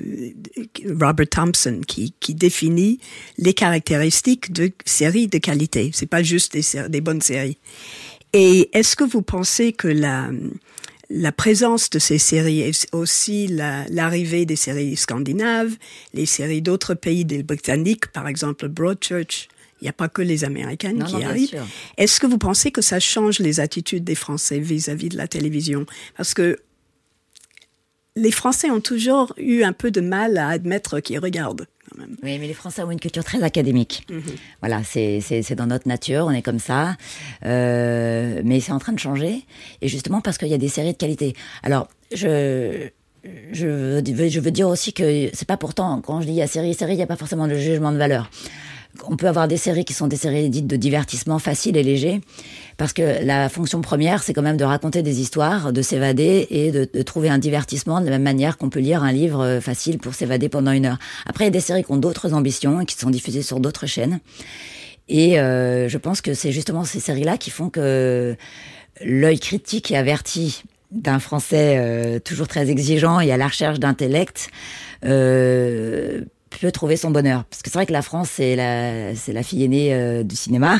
Robert 0.99 1.27
Thompson, 1.29 1.81
qui, 1.85 2.13
qui 2.21 2.35
définit 2.35 2.99
les 3.37 3.53
caractéristiques 3.53 4.53
de 4.53 4.71
séries 4.85 5.27
de 5.27 5.39
qualité. 5.39 5.91
C'est 5.93 6.05
pas 6.05 6.23
juste 6.23 6.53
des, 6.53 6.89
des 6.89 7.01
bonnes 7.01 7.21
séries. 7.21 7.57
Et 8.31 8.69
est-ce 8.73 8.95
que 8.95 9.03
vous 9.03 9.21
pensez 9.21 9.73
que 9.73 9.87
la 9.87 10.29
la 11.15 11.31
présence 11.31 11.91
de 11.91 11.99
ces 11.99 12.17
séries 12.17 12.61
et 12.61 12.71
aussi 12.91 13.47
l'arrivée 13.47 14.47
des 14.47 14.55
séries 14.55 14.95
scandinaves, 14.95 15.77
les 16.13 16.25
séries 16.25 16.63
d'autres 16.63 16.95
pays 16.95 17.23
des 17.23 17.43
Britanniques, 17.43 18.07
par 18.07 18.27
exemple 18.27 18.67
Broadchurch. 18.67 19.47
Il 19.79 19.83
n'y 19.83 19.89
a 19.89 19.93
pas 19.93 20.09
que 20.09 20.23
les 20.23 20.43
Américaines 20.43 21.03
qui 21.03 21.23
arrivent. 21.23 21.61
Est-ce 21.97 22.19
que 22.19 22.25
vous 22.25 22.39
pensez 22.39 22.71
que 22.71 22.81
ça 22.81 22.99
change 22.99 23.39
les 23.39 23.59
attitudes 23.59 24.03
des 24.03 24.15
Français 24.15 24.59
vis-à-vis 24.59 25.09
de 25.09 25.17
la 25.17 25.27
télévision? 25.27 25.85
Parce 26.17 26.33
que 26.33 26.57
les 28.15 28.31
Français 28.31 28.71
ont 28.71 28.81
toujours 28.81 29.33
eu 29.37 29.61
un 29.61 29.73
peu 29.73 29.91
de 29.91 30.01
mal 30.01 30.37
à 30.37 30.47
admettre 30.47 30.99
qu'ils 30.99 31.19
regardent. 31.19 31.67
Oui, 31.97 32.39
mais 32.39 32.47
les 32.47 32.53
Français 32.53 32.83
ont 32.83 32.91
une 32.91 32.99
culture 32.99 33.23
très 33.23 33.43
académique. 33.43 34.05
Mhm. 34.09 34.21
Voilà, 34.61 34.81
c'est 34.83 35.55
dans 35.55 35.67
notre 35.67 35.87
nature, 35.87 36.25
on 36.25 36.31
est 36.31 36.41
comme 36.41 36.59
ça. 36.59 36.95
Euh, 37.45 38.41
mais 38.43 38.59
c'est 38.59 38.71
en 38.71 38.79
train 38.79 38.93
de 38.93 38.99
changer. 38.99 39.45
Et 39.81 39.87
justement 39.87 40.21
parce 40.21 40.37
qu'il 40.37 40.49
y 40.49 40.53
a 40.53 40.57
des 40.57 40.69
séries 40.69 40.93
de 40.93 40.97
qualité. 40.97 41.35
Alors, 41.63 41.87
je, 42.13 42.89
je, 43.51 43.67
veux, 44.11 44.29
je 44.29 44.39
veux 44.39 44.51
dire 44.51 44.67
aussi 44.67 44.93
que 44.93 45.29
c'est 45.33 45.47
pas 45.47 45.57
pourtant, 45.57 46.01
quand 46.01 46.21
je 46.21 46.27
dis 46.27 46.33
il 46.33 46.37
y 46.37 46.41
a 46.41 46.47
série, 46.47 46.73
série, 46.73 46.93
il 46.93 46.97
n'y 46.97 47.03
a 47.03 47.07
pas 47.07 47.15
forcément 47.15 47.47
de 47.47 47.55
jugement 47.55 47.91
de 47.91 47.97
valeur 47.97 48.29
on 49.07 49.17
peut 49.17 49.27
avoir 49.27 49.47
des 49.47 49.57
séries 49.57 49.85
qui 49.85 49.93
sont 49.93 50.07
des 50.07 50.15
séries 50.15 50.49
dites 50.49 50.67
de 50.67 50.75
divertissement 50.75 51.39
facile 51.39 51.77
et 51.77 51.83
léger, 51.83 52.21
parce 52.77 52.93
que 52.93 53.25
la 53.25 53.49
fonction 53.49 53.81
première, 53.81 54.23
c'est 54.23 54.33
quand 54.33 54.41
même 54.41 54.57
de 54.57 54.63
raconter 54.63 55.01
des 55.01 55.19
histoires, 55.19 55.73
de 55.73 55.81
s'évader 55.81 56.47
et 56.49 56.71
de, 56.71 56.85
trouver 57.01 57.29
un 57.29 57.37
divertissement 57.37 57.99
de 58.01 58.05
la 58.05 58.11
même 58.11 58.23
manière 58.23 58.57
qu'on 58.57 58.69
peut 58.69 58.79
lire 58.79 59.03
un 59.03 59.11
livre 59.11 59.43
euh, 59.43 59.61
facile 59.61 59.97
pour 59.97 60.13
s'évader 60.13 60.47
pendant 60.49 60.71
une 60.71 60.85
heure. 60.85 60.99
Après, 61.25 61.45
il 61.45 61.47
y 61.47 61.49
a 61.49 61.51
des 61.51 61.59
séries 61.59 61.83
qui 61.83 61.91
ont 61.91 61.97
d'autres 61.97 62.33
ambitions 62.33 62.81
et 62.81 62.85
qui 62.85 62.95
sont 62.95 63.09
diffusées 63.09 63.41
sur 63.41 63.59
d'autres 63.59 63.87
chaînes. 63.87 64.19
Et 65.09 65.39
euh, 65.39 65.89
je 65.89 65.97
pense 65.97 66.21
que 66.21 66.33
c'est 66.33 66.51
justement 66.51 66.85
ces 66.85 66.99
séries-là 66.99 67.37
qui 67.37 67.49
font 67.49 67.69
que 67.69 68.35
l'œil 69.03 69.39
critique 69.39 69.91
et 69.91 69.97
averti 69.97 70.63
d'un 70.91 71.19
Français 71.19 71.77
euh, 71.77 72.19
toujours 72.19 72.47
très 72.47 72.69
exigeant 72.69 73.19
et 73.19 73.31
à 73.31 73.37
la 73.37 73.47
recherche 73.47 73.79
d'intellect 73.79 74.49
peut 76.59 76.71
trouver 76.71 76.97
son 76.97 77.11
bonheur. 77.11 77.43
Parce 77.45 77.61
que 77.61 77.69
c'est 77.69 77.77
vrai 77.77 77.85
que 77.85 77.93
la 77.93 78.01
France, 78.01 78.29
c'est 78.33 78.55
la, 78.55 79.15
c'est 79.15 79.33
la 79.33 79.43
fille 79.43 79.63
aînée 79.63 79.93
euh, 79.93 80.23
du 80.23 80.35
cinéma. 80.35 80.79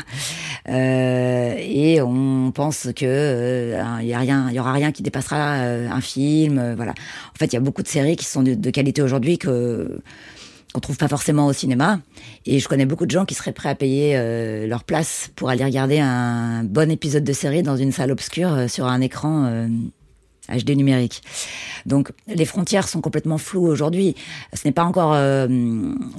Euh, 0.68 1.54
et 1.58 2.00
on 2.00 2.52
pense 2.52 2.88
que 2.94 3.04
euh, 3.04 3.82
y 4.00 4.14
il 4.14 4.54
y 4.54 4.58
aura 4.58 4.72
rien 4.72 4.92
qui 4.92 5.02
dépassera 5.02 5.56
euh, 5.56 5.88
un 5.90 6.00
film. 6.00 6.74
voilà. 6.76 6.92
En 6.92 7.38
fait, 7.38 7.46
il 7.46 7.54
y 7.54 7.56
a 7.56 7.60
beaucoup 7.60 7.82
de 7.82 7.88
séries 7.88 8.16
qui 8.16 8.24
sont 8.24 8.42
de, 8.42 8.70
qualité 8.70 9.02
aujourd'hui 9.02 9.38
que 9.38 10.00
qu'on 10.74 10.80
trouve 10.80 10.96
pas 10.96 11.08
forcément 11.08 11.46
au 11.46 11.52
cinéma. 11.52 12.00
Et 12.46 12.58
je 12.58 12.68
connais 12.68 12.84
beaucoup 12.84 13.06
de 13.06 13.10
gens 13.12 13.24
qui 13.24 13.34
seraient 13.34 13.52
prêts 13.52 13.68
à 13.68 13.76
payer 13.76 14.14
euh, 14.16 14.66
leur 14.66 14.82
place 14.82 15.30
pour 15.36 15.48
aller 15.48 15.64
regarder 15.64 16.00
un 16.00 16.64
bon 16.64 16.90
épisode 16.90 17.22
de 17.22 17.32
série 17.32 17.62
dans 17.62 17.76
une 17.76 17.92
salle 17.92 18.10
obscure 18.10 18.52
euh, 18.52 18.68
sur 18.68 18.86
un 18.86 19.00
écran 19.00 19.44
euh, 19.46 19.68
HD 20.48 20.70
numérique. 20.70 21.22
Donc 21.86 22.10
les 22.28 22.44
frontières 22.44 22.88
sont 22.88 23.00
complètement 23.00 23.38
floues 23.38 23.66
aujourd'hui. 23.66 24.14
Ce 24.52 24.66
n'est 24.66 24.72
pas 24.72 24.84
encore 24.84 25.12
euh, 25.14 25.48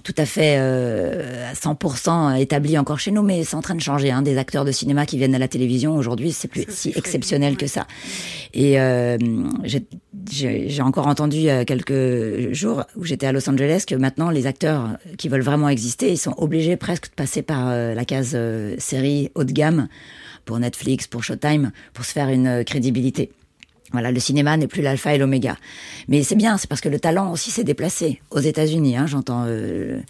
tout 0.04 0.16
à 0.18 0.26
fait 0.26 0.56
euh, 0.58 1.52
à 1.52 1.54
100% 1.54 2.40
établi 2.40 2.78
encore 2.78 3.00
chez 3.00 3.12
nous, 3.12 3.22
mais 3.22 3.44
c'est 3.44 3.56
en 3.56 3.62
train 3.62 3.76
de 3.76 3.82
changer. 3.82 4.12
Hein. 4.12 4.22
Des 4.22 4.38
acteurs 4.38 4.66
de 4.66 4.72
cinéma 4.72 5.06
qui 5.06 5.18
viennent 5.18 5.36
à 5.36 5.40
la 5.40 5.48
télévision 5.48 5.96
aujourd'hui, 5.96 6.32
c'est 6.32 6.48
plus 6.48 6.66
si 6.70 6.92
exceptionnel 6.96 7.58
que 7.58 7.68
ça. 7.68 7.88
Et 8.54 8.80
euh, 8.80 9.18
j'ai 10.32 10.82
encore 10.82 11.08
entendu 11.08 11.38
il 11.38 11.44
y 11.44 11.50
a 11.50 11.66
quelques 11.66 12.54
jours 12.54 12.84
où 12.96 13.04
j'étais 13.04 13.28
à 13.28 13.32
Los 13.32 13.48
Angeles 13.50 13.84
que 13.88 13.96
maintenant 13.96 14.30
les 14.30 14.48
acteurs 14.48 14.98
qui 15.18 15.30
veulent 15.30 15.42
vraiment 15.42 15.70
exister, 15.70 16.12
ils 16.12 16.18
sont 16.18 16.34
obligés 16.38 16.78
presque 16.78 17.10
de 17.10 17.16
passer 17.16 17.42
par 17.42 17.70
la 17.70 18.06
case 18.06 18.38
série 18.78 19.32
haut 19.36 19.44
de 19.44 19.52
gamme 19.52 19.88
pour 20.46 20.60
Netflix, 20.60 21.08
pour 21.08 21.24
Showtime, 21.24 21.72
pour 21.94 22.06
se 22.06 22.12
faire 22.12 22.30
une 22.30 22.64
crédibilité. 22.64 23.32
Voilà, 23.91 24.12
le 24.12 24.19
cinéma 24.19 24.58
n'est 24.58 24.67
plus 24.67 24.82
l'alpha 24.82 25.13
et 25.13 25.17
l'oméga. 25.17 25.58
Mais 26.08 26.24
c'est 26.24 26.36
bien, 26.36 26.58
c'est 26.58 26.67
parce 26.67 26.82
que 26.82 26.89
le 26.89 27.00
talent 27.00 27.32
aussi 27.32 27.52
s'est 27.52 27.63
déplacé 27.63 28.21
aux 28.32 28.39
États-Unis. 28.39 28.98
Hein, 28.98 29.06
J'entends 29.08 29.45
euh, 29.45 30.02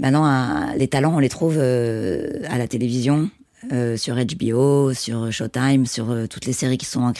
maintenant 0.00 0.74
les 0.76 0.88
talents, 0.88 1.14
on 1.16 1.18
les 1.18 1.28
trouve 1.28 1.56
euh, 1.58 2.42
à 2.48 2.58
la 2.58 2.68
télévision, 2.68 3.30
euh, 3.72 3.96
sur 3.96 4.14
HBO, 4.16 4.94
sur 4.94 5.32
Showtime, 5.32 5.86
sur 5.86 6.10
euh, 6.10 6.26
toutes 6.26 6.46
les 6.46 6.52
séries 6.52 6.78
qui 6.78 6.86
sont, 6.86 7.12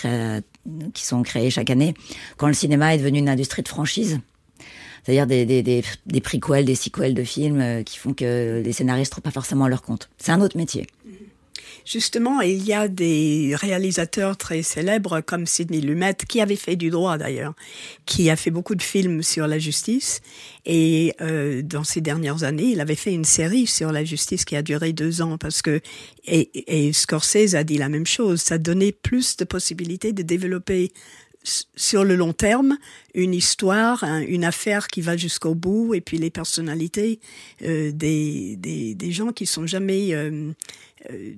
créées, 1.23 1.51
chaque 1.51 1.71
année. 1.71 1.95
Quand 2.37 2.47
le 2.47 2.55
cinéma 2.55 2.95
est 2.95 2.99
devenu 2.99 3.19
une 3.19 3.29
industrie 3.29 3.63
de 3.63 3.69
franchise, 3.69 4.21
c'est-à-dire 5.05 5.27
des, 5.27 5.47
des, 5.47 5.63
des, 5.63 5.83
des 6.07 6.21
prequels, 6.21 6.65
des 6.65 6.75
sequels 6.75 7.15
de 7.15 7.25
films 7.25 7.83
qui 7.85 7.99
font 7.99 8.13
que 8.13 8.63
les 8.65 8.73
scénaristes 8.73 9.11
ne 9.11 9.15
trouvent 9.15 9.23
pas 9.23 9.31
forcément 9.31 9.69
leur 9.69 9.83
compte. 9.83 10.11
C'est 10.19 10.33
un 10.33 10.41
autre 10.41 10.57
métier. 10.57 10.87
Justement, 11.89 12.43
il 12.43 12.67
y 12.67 12.75
a 12.75 12.87
des 12.87 13.55
réalisateurs 13.55 14.37
très 14.37 14.63
célèbres 14.63 15.23
comme 15.23 15.47
Sidney 15.47 15.81
Lumet, 15.81 16.17
qui 16.29 16.43
avait 16.43 16.55
fait 16.55 16.77
du 16.77 16.91
droit 16.91 17.17
d'ailleurs, 17.17 17.55
qui 18.05 18.29
a 18.29 18.37
fait 18.37 18.51
beaucoup 18.51 18.75
de 18.75 18.83
films 18.83 19.23
sur 19.23 19.47
la 19.47 19.59
justice. 19.59 20.21
Et 20.67 21.15
euh, 21.23 21.63
dans 21.63 21.85
ces 21.85 22.03
dernières 22.03 22.45
années, 22.45 22.73
il 22.73 22.81
avait 22.81 22.95
fait 22.95 23.15
une 23.15 23.25
série 23.25 23.67
sur 23.67 23.91
la 23.91 24.05
justice 24.05 24.45
qui 24.45 24.55
a 24.55 24.61
duré 24.61 24.93
deux 24.93 25.23
ans 25.23 25.39
parce 25.39 25.63
que 25.63 25.81
et, 26.27 26.51
et 26.67 26.93
Scorsese 26.93 27.55
a 27.55 27.65
dit 27.65 27.79
la 27.79 27.89
même 27.89 28.07
chose. 28.07 28.43
Ça 28.43 28.59
donnait 28.59 28.93
plus 28.93 29.39
de 29.39 29.45
possibilités 29.45 30.13
de 30.13 30.23
développer 30.23 30.93
sur 31.77 32.05
le 32.05 32.17
long 32.17 32.33
terme 32.33 32.77
une 33.15 33.35
histoire, 33.35 34.05
une 34.05 34.45
affaire 34.45 34.89
qui 34.89 35.01
va 35.01 35.17
jusqu'au 35.17 35.55
bout, 35.55 35.95
et 35.95 36.01
puis 36.01 36.19
les 36.19 36.31
personnalités 36.31 37.21
euh, 37.63 37.91
des, 37.93 38.57
des, 38.57 38.95
des, 38.95 39.13
gens 39.13 39.33
qui 39.33 39.47
sont 39.47 39.67
jamais 39.67 40.15
euh, 40.15 40.53
euh, 41.11 41.35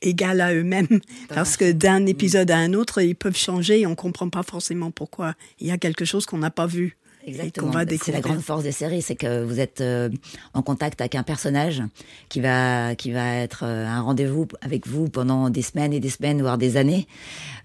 égales 0.00 0.40
à 0.40 0.54
eux-mêmes, 0.54 1.00
parce 1.28 1.56
que 1.56 1.72
d'un 1.72 2.06
épisode 2.06 2.50
à 2.50 2.58
un 2.58 2.74
autre, 2.74 3.00
ils 3.00 3.16
peuvent 3.16 3.36
changer 3.36 3.80
et 3.80 3.86
on 3.86 3.94
comprend 3.94 4.28
pas 4.28 4.42
forcément 4.42 4.90
pourquoi. 4.90 5.34
Il 5.60 5.66
y 5.66 5.70
a 5.70 5.78
quelque 5.78 6.04
chose 6.04 6.26
qu'on 6.26 6.38
n'a 6.38 6.50
pas 6.50 6.66
vu. 6.66 6.96
Exactement. 7.26 7.72
C'est 8.02 8.12
la 8.12 8.20
grande 8.20 8.40
force 8.40 8.62
des 8.62 8.72
séries, 8.72 9.02
c'est 9.02 9.14
que 9.14 9.44
vous 9.44 9.60
êtes 9.60 9.80
euh, 9.80 10.08
en 10.54 10.62
contact 10.62 11.00
avec 11.00 11.14
un 11.14 11.22
personnage 11.22 11.82
qui 12.28 12.40
va 12.40 12.94
qui 12.96 13.12
va 13.12 13.36
être 13.36 13.64
euh, 13.64 13.86
un 13.86 14.00
rendez-vous 14.00 14.48
avec 14.60 14.88
vous 14.88 15.08
pendant 15.08 15.48
des 15.48 15.62
semaines 15.62 15.92
et 15.92 16.00
des 16.00 16.10
semaines, 16.10 16.42
voire 16.42 16.58
des 16.58 16.76
années, 16.76 17.06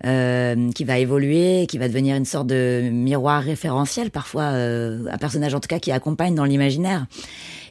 euh, 0.06 0.72
qui 0.72 0.84
va 0.84 1.00
évoluer, 1.00 1.66
qui 1.68 1.78
va 1.78 1.88
devenir 1.88 2.16
une 2.16 2.26
sorte 2.26 2.48
de 2.48 2.90
miroir 2.92 3.42
référentiel 3.42 4.12
parfois, 4.12 4.44
un 4.44 5.18
personnage 5.18 5.54
en 5.56 5.60
tout 5.60 5.68
cas 5.68 5.80
qui 5.80 5.92
accompagne 5.92 6.36
dans 6.36 6.46
l'imaginaire. 6.46 7.08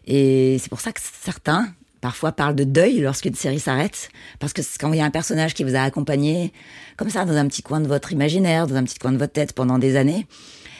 Et 0.06 0.58
c'est 0.60 0.68
pour 0.68 0.80
ça 0.80 0.92
que 0.92 1.00
certains 1.22 1.68
parfois 2.00 2.32
parlent 2.32 2.54
de 2.54 2.64
deuil 2.64 3.00
lorsqu'une 3.00 3.34
série 3.34 3.60
s'arrête, 3.60 4.10
parce 4.38 4.52
que 4.52 4.62
quand 4.78 4.92
il 4.92 4.98
y 4.98 5.02
a 5.02 5.04
un 5.04 5.10
personnage 5.10 5.54
qui 5.54 5.64
vous 5.64 5.74
a 5.74 5.80
accompagné, 5.80 6.52
comme 6.96 7.10
ça, 7.10 7.24
dans 7.24 7.36
un 7.36 7.46
petit 7.46 7.62
coin 7.62 7.80
de 7.80 7.88
votre 7.88 8.12
imaginaire, 8.12 8.66
dans 8.66 8.76
un 8.76 8.84
petit 8.84 8.98
coin 8.98 9.12
de 9.12 9.18
votre 9.18 9.32
tête 9.32 9.52
pendant 9.52 9.78
des 9.78 9.96
années, 9.96 10.26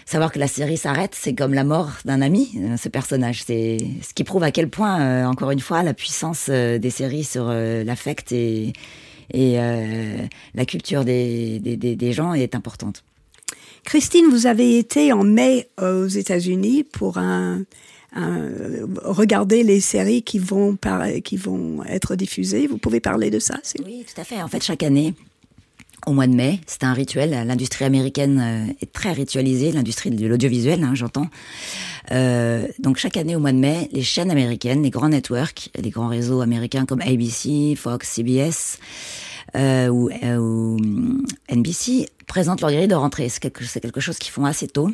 savoir 0.07 0.31
que 0.31 0.39
la 0.39 0.47
série 0.47 0.77
s'arrête, 0.77 1.15
c'est 1.15 1.35
comme 1.35 1.53
la 1.53 1.65
mort 1.65 1.91
d'un 2.05 2.23
ami, 2.23 2.53
euh, 2.57 2.77
ce 2.77 2.89
personnage. 2.89 3.43
C'est 3.45 3.79
ce 4.03 4.15
qui 4.15 4.25
prouve 4.25 4.45
à 4.45 4.53
quel 4.53 4.71
point, 4.71 5.01
euh, 5.01 5.25
encore 5.27 5.51
une 5.51 5.61
fois, 5.61 5.83
la 5.83 5.95
puissance 5.95 6.47
euh, 6.49 6.79
des 6.79 6.91
séries 6.91 7.25
sur 7.25 7.49
l'affect 7.49 8.33
et, 8.33 8.73
la 9.35 10.65
culture 10.67 11.05
des, 11.05 12.13
gens 12.13 12.33
est 12.33 12.55
importante. 12.55 13.03
Christine, 13.85 14.27
vous 14.31 14.47
avez 14.47 14.79
été 14.79 15.13
en 15.13 15.25
mai 15.25 15.69
aux 15.81 16.07
États-Unis 16.07 16.85
pour 16.85 17.19
un, 17.19 17.65
un, 18.17 18.51
regarder 19.05 19.63
les 19.63 19.81
séries 19.81 20.23
qui 20.23 20.39
vont, 20.39 20.77
qui 21.25 21.37
vont 21.37 21.85
être 21.85 22.17
diffusées. 22.17 22.67
Vous 22.67 22.79
pouvez 22.79 23.01
parler 23.01 23.31
de 23.31 23.39
ça 23.39 23.59
Oui, 23.85 24.05
tout 24.13 24.21
à 24.21 24.25
fait. 24.25 24.43
En 24.43 24.49
fait, 24.49 24.63
chaque 24.63 24.83
année, 24.83 25.15
au 26.07 26.13
mois 26.13 26.27
de 26.27 26.35
mai. 26.35 26.61
C'est 26.67 26.85
un 26.85 26.93
rituel. 26.93 27.31
L'industrie 27.47 27.85
américaine 27.85 28.41
euh, 28.41 28.73
est 28.81 28.93
très 28.93 29.13
ritualisée, 29.13 29.73
l'industrie 29.73 30.11
de 30.11 30.27
l'audiovisuel, 30.27 30.83
hein, 30.85 30.95
j'entends. 30.95 31.27
Euh, 32.13 32.67
donc 32.79 32.97
chaque 32.97 33.17
année 33.17 33.35
au 33.35 33.41
mois 33.41 33.53
de 33.53 33.59
mai, 33.59 33.89
les 33.93 34.03
chaînes 34.03 34.31
américaines, 34.31 34.83
les 34.83 34.91
grands 34.91 35.09
networks, 35.09 35.71
les 35.77 35.91
grands 35.91 36.09
réseaux 36.09 36.41
américains 36.41 36.87
comme 36.87 37.01
ABC, 37.01 37.75
Fox, 37.77 38.09
CBS, 38.09 38.79
euh, 39.55 39.89
ou, 39.89 40.11
euh, 40.11 40.37
ou, 40.37 40.77
NBC 41.49 42.09
présentent 42.27 42.61
leur 42.61 42.71
grille 42.71 42.89
de 42.89 42.95
rentrée. 42.95 43.29
C'est 43.29 43.41
quelque, 43.41 43.65
quelque, 43.81 44.01
chose 44.01 44.19
qu'ils 44.19 44.33
font 44.33 44.45
assez 44.45 44.67
tôt 44.67 44.91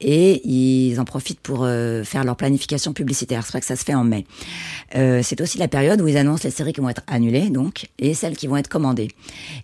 et 0.00 0.46
ils 0.48 0.98
en 1.00 1.04
profitent 1.04 1.40
pour 1.40 1.64
euh, 1.64 2.04
faire 2.04 2.24
leur 2.24 2.36
planification 2.36 2.92
publicitaire. 2.92 3.44
C'est 3.44 3.52
vrai 3.52 3.60
que 3.60 3.66
ça 3.66 3.76
se 3.76 3.84
fait 3.84 3.94
en 3.94 4.04
mai. 4.04 4.24
Euh, 4.94 5.20
c'est 5.22 5.40
aussi 5.40 5.58
la 5.58 5.68
période 5.68 6.00
où 6.00 6.08
ils 6.08 6.16
annoncent 6.16 6.44
les 6.44 6.50
séries 6.50 6.72
qui 6.72 6.80
vont 6.80 6.88
être 6.88 7.02
annulées 7.06 7.50
donc 7.50 7.88
et 7.98 8.14
celles 8.14 8.36
qui 8.36 8.46
vont 8.46 8.56
être 8.56 8.68
commandées. 8.68 9.08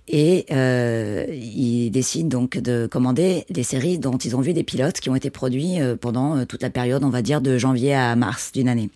Et 0.09 0.47
euh, 0.51 1.27
ils 1.31 1.91
décident 1.91 2.29
donc 2.29 2.59
de 2.59 2.89
commander 2.91 3.45
des 3.51 3.63
séries 3.63 3.99
dont 3.99 4.17
ils 4.19 4.35
ont 4.37 4.41
vu 4.41 4.53
des 4.53 4.65
pilotes 4.65 5.01
qui 5.01 5.11
ont 5.11 5.17
été 5.17 5.31
produits 5.31 5.81
euh, 5.81 5.97
pendant 5.97 6.45
toute 6.47 6.63
la 6.63 6.71
période, 6.71 7.05
on 7.05 7.11
va 7.11 7.23
dire, 7.23 7.41
de 7.41 7.59
janvier 7.59 7.95
à 7.95 8.17
mars 8.17 8.53
d'une 8.53 8.69
année. 8.69 8.91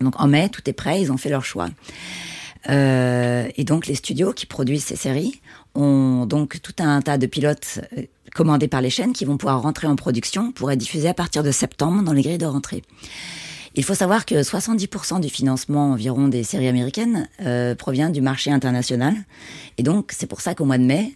Donc 0.00 0.20
en 0.20 0.28
mai, 0.28 0.48
tout 0.50 0.62
est 0.68 0.72
prêt, 0.72 1.00
ils 1.00 1.12
ont 1.12 1.16
fait 1.16 1.30
leur 1.30 1.44
choix. 1.44 1.68
Euh, 2.68 3.48
et 3.56 3.64
donc 3.64 3.86
les 3.86 3.94
studios 3.94 4.32
qui 4.32 4.46
produisent 4.46 4.84
ces 4.84 4.96
séries 4.96 5.40
ont 5.74 6.26
donc 6.26 6.60
tout 6.60 6.74
un 6.78 7.00
tas 7.00 7.16
de 7.16 7.26
pilotes 7.26 7.80
euh, 7.96 8.02
commandés 8.34 8.68
par 8.68 8.82
les 8.82 8.90
chaînes 8.90 9.12
qui 9.12 9.24
vont 9.24 9.38
pouvoir 9.38 9.62
rentrer 9.62 9.86
en 9.86 9.96
production 9.96 10.52
pour 10.52 10.70
être 10.70 10.78
diffusés 10.78 11.08
à 11.08 11.14
partir 11.14 11.42
de 11.42 11.50
septembre 11.50 12.02
dans 12.02 12.12
les 12.12 12.22
grilles 12.22 12.38
de 12.38 12.46
rentrée. 12.46 12.82
Il 13.76 13.84
faut 13.84 13.94
savoir 13.94 14.26
que 14.26 14.34
70% 14.34 15.20
du 15.20 15.28
financement 15.28 15.92
environ 15.92 16.28
des 16.28 16.42
séries 16.42 16.68
américaines 16.68 17.28
euh, 17.42 17.74
provient 17.74 18.10
du 18.10 18.20
marché 18.20 18.50
international. 18.50 19.14
Et 19.78 19.82
donc, 19.82 20.10
c'est 20.16 20.26
pour 20.26 20.40
ça 20.40 20.54
qu'au 20.54 20.64
mois 20.64 20.78
de 20.78 20.82
mai, 20.82 21.14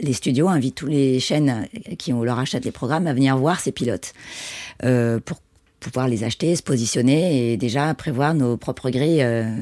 les 0.00 0.14
studios 0.14 0.48
invitent 0.48 0.76
tous 0.76 0.86
les 0.86 1.20
chaînes 1.20 1.68
qui 1.98 2.12
leur 2.12 2.38
achètent 2.38 2.64
les 2.64 2.72
programmes 2.72 3.06
à 3.06 3.12
venir 3.12 3.36
voir 3.36 3.60
ces 3.60 3.70
pilotes 3.70 4.14
euh, 4.82 5.20
pour 5.20 5.40
pouvoir 5.78 6.08
les 6.08 6.24
acheter, 6.24 6.56
se 6.56 6.62
positionner 6.62 7.52
et 7.52 7.56
déjà 7.58 7.92
prévoir 7.92 8.32
nos 8.34 8.56
propres 8.56 8.88
grilles 8.88 9.22
euh, 9.22 9.54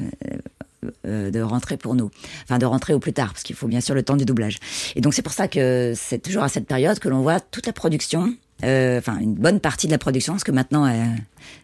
euh, 1.05 1.31
de 1.31 1.41
rentrer 1.41 1.77
pour 1.77 1.95
nous. 1.95 2.11
Enfin, 2.43 2.57
de 2.57 2.65
rentrer 2.65 2.93
au 2.93 2.99
plus 2.99 3.13
tard, 3.13 3.31
parce 3.33 3.43
qu'il 3.43 3.55
faut 3.55 3.67
bien 3.67 3.81
sûr 3.81 3.95
le 3.95 4.03
temps 4.03 4.15
du 4.15 4.25
doublage. 4.25 4.57
Et 4.95 5.01
donc, 5.01 5.13
c'est 5.13 5.21
pour 5.21 5.33
ça 5.33 5.47
que 5.47 5.93
c'est 5.95 6.19
toujours 6.19 6.43
à 6.43 6.49
cette 6.49 6.67
période 6.67 6.99
que 6.99 7.09
l'on 7.09 7.21
voit 7.21 7.39
toute 7.39 7.65
la 7.65 7.73
production, 7.73 8.33
euh, 8.63 8.99
enfin, 8.99 9.17
une 9.19 9.33
bonne 9.33 9.59
partie 9.59 9.87
de 9.87 9.91
la 9.91 9.97
production, 9.97 10.33
parce 10.33 10.43
que 10.43 10.51
maintenant, 10.51 10.85
euh, 10.85 11.05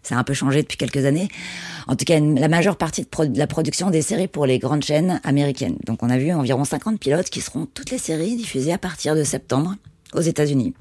ça 0.03 0.15
a 0.15 0.19
un 0.19 0.23
peu 0.23 0.34
changé 0.34 0.62
depuis 0.62 0.77
quelques 0.77 1.05
années. 1.05 1.29
En 1.88 1.95
tout 1.95 2.05
cas, 2.05 2.19
la 2.19 2.47
majeure 2.47 2.77
partie 2.77 3.03
de, 3.03 3.25
de, 3.25 3.38
la 3.38 3.47
production 3.47 3.89
des 3.89 4.01
séries 4.01 4.27
pour 4.27 4.45
les 4.45 4.60
grandes 4.60 4.84
chaînes 4.84 5.19
américaines. 5.23 5.77
Donc, 5.86 6.03
on 6.03 6.10
a 6.10 6.17
vu 6.17 6.32
environ 6.32 6.63
50 6.63 6.99
pilotes 6.99 7.29
qui 7.29 7.41
seront 7.41 7.67
toutes 7.73 7.91
les 7.91 7.97
séries 7.97 8.36
diffusées 8.36 8.73
à 8.73 8.77
partir 8.77 9.15
de 9.15 9.23
septembre 9.23 9.75
aux 10.13 10.21
États-Unis. 10.21 10.73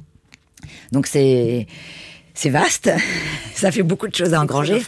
Donc, 0.93 1.07
c'est 1.07 1.67
c'est 2.39 2.51
vaste, 2.51 2.89
ça 3.55 3.73
fait 3.73 3.83
beaucoup 3.83 4.07
de 4.07 4.15
choses 4.15 4.33
à 4.33 4.41
engranger. 4.41 4.81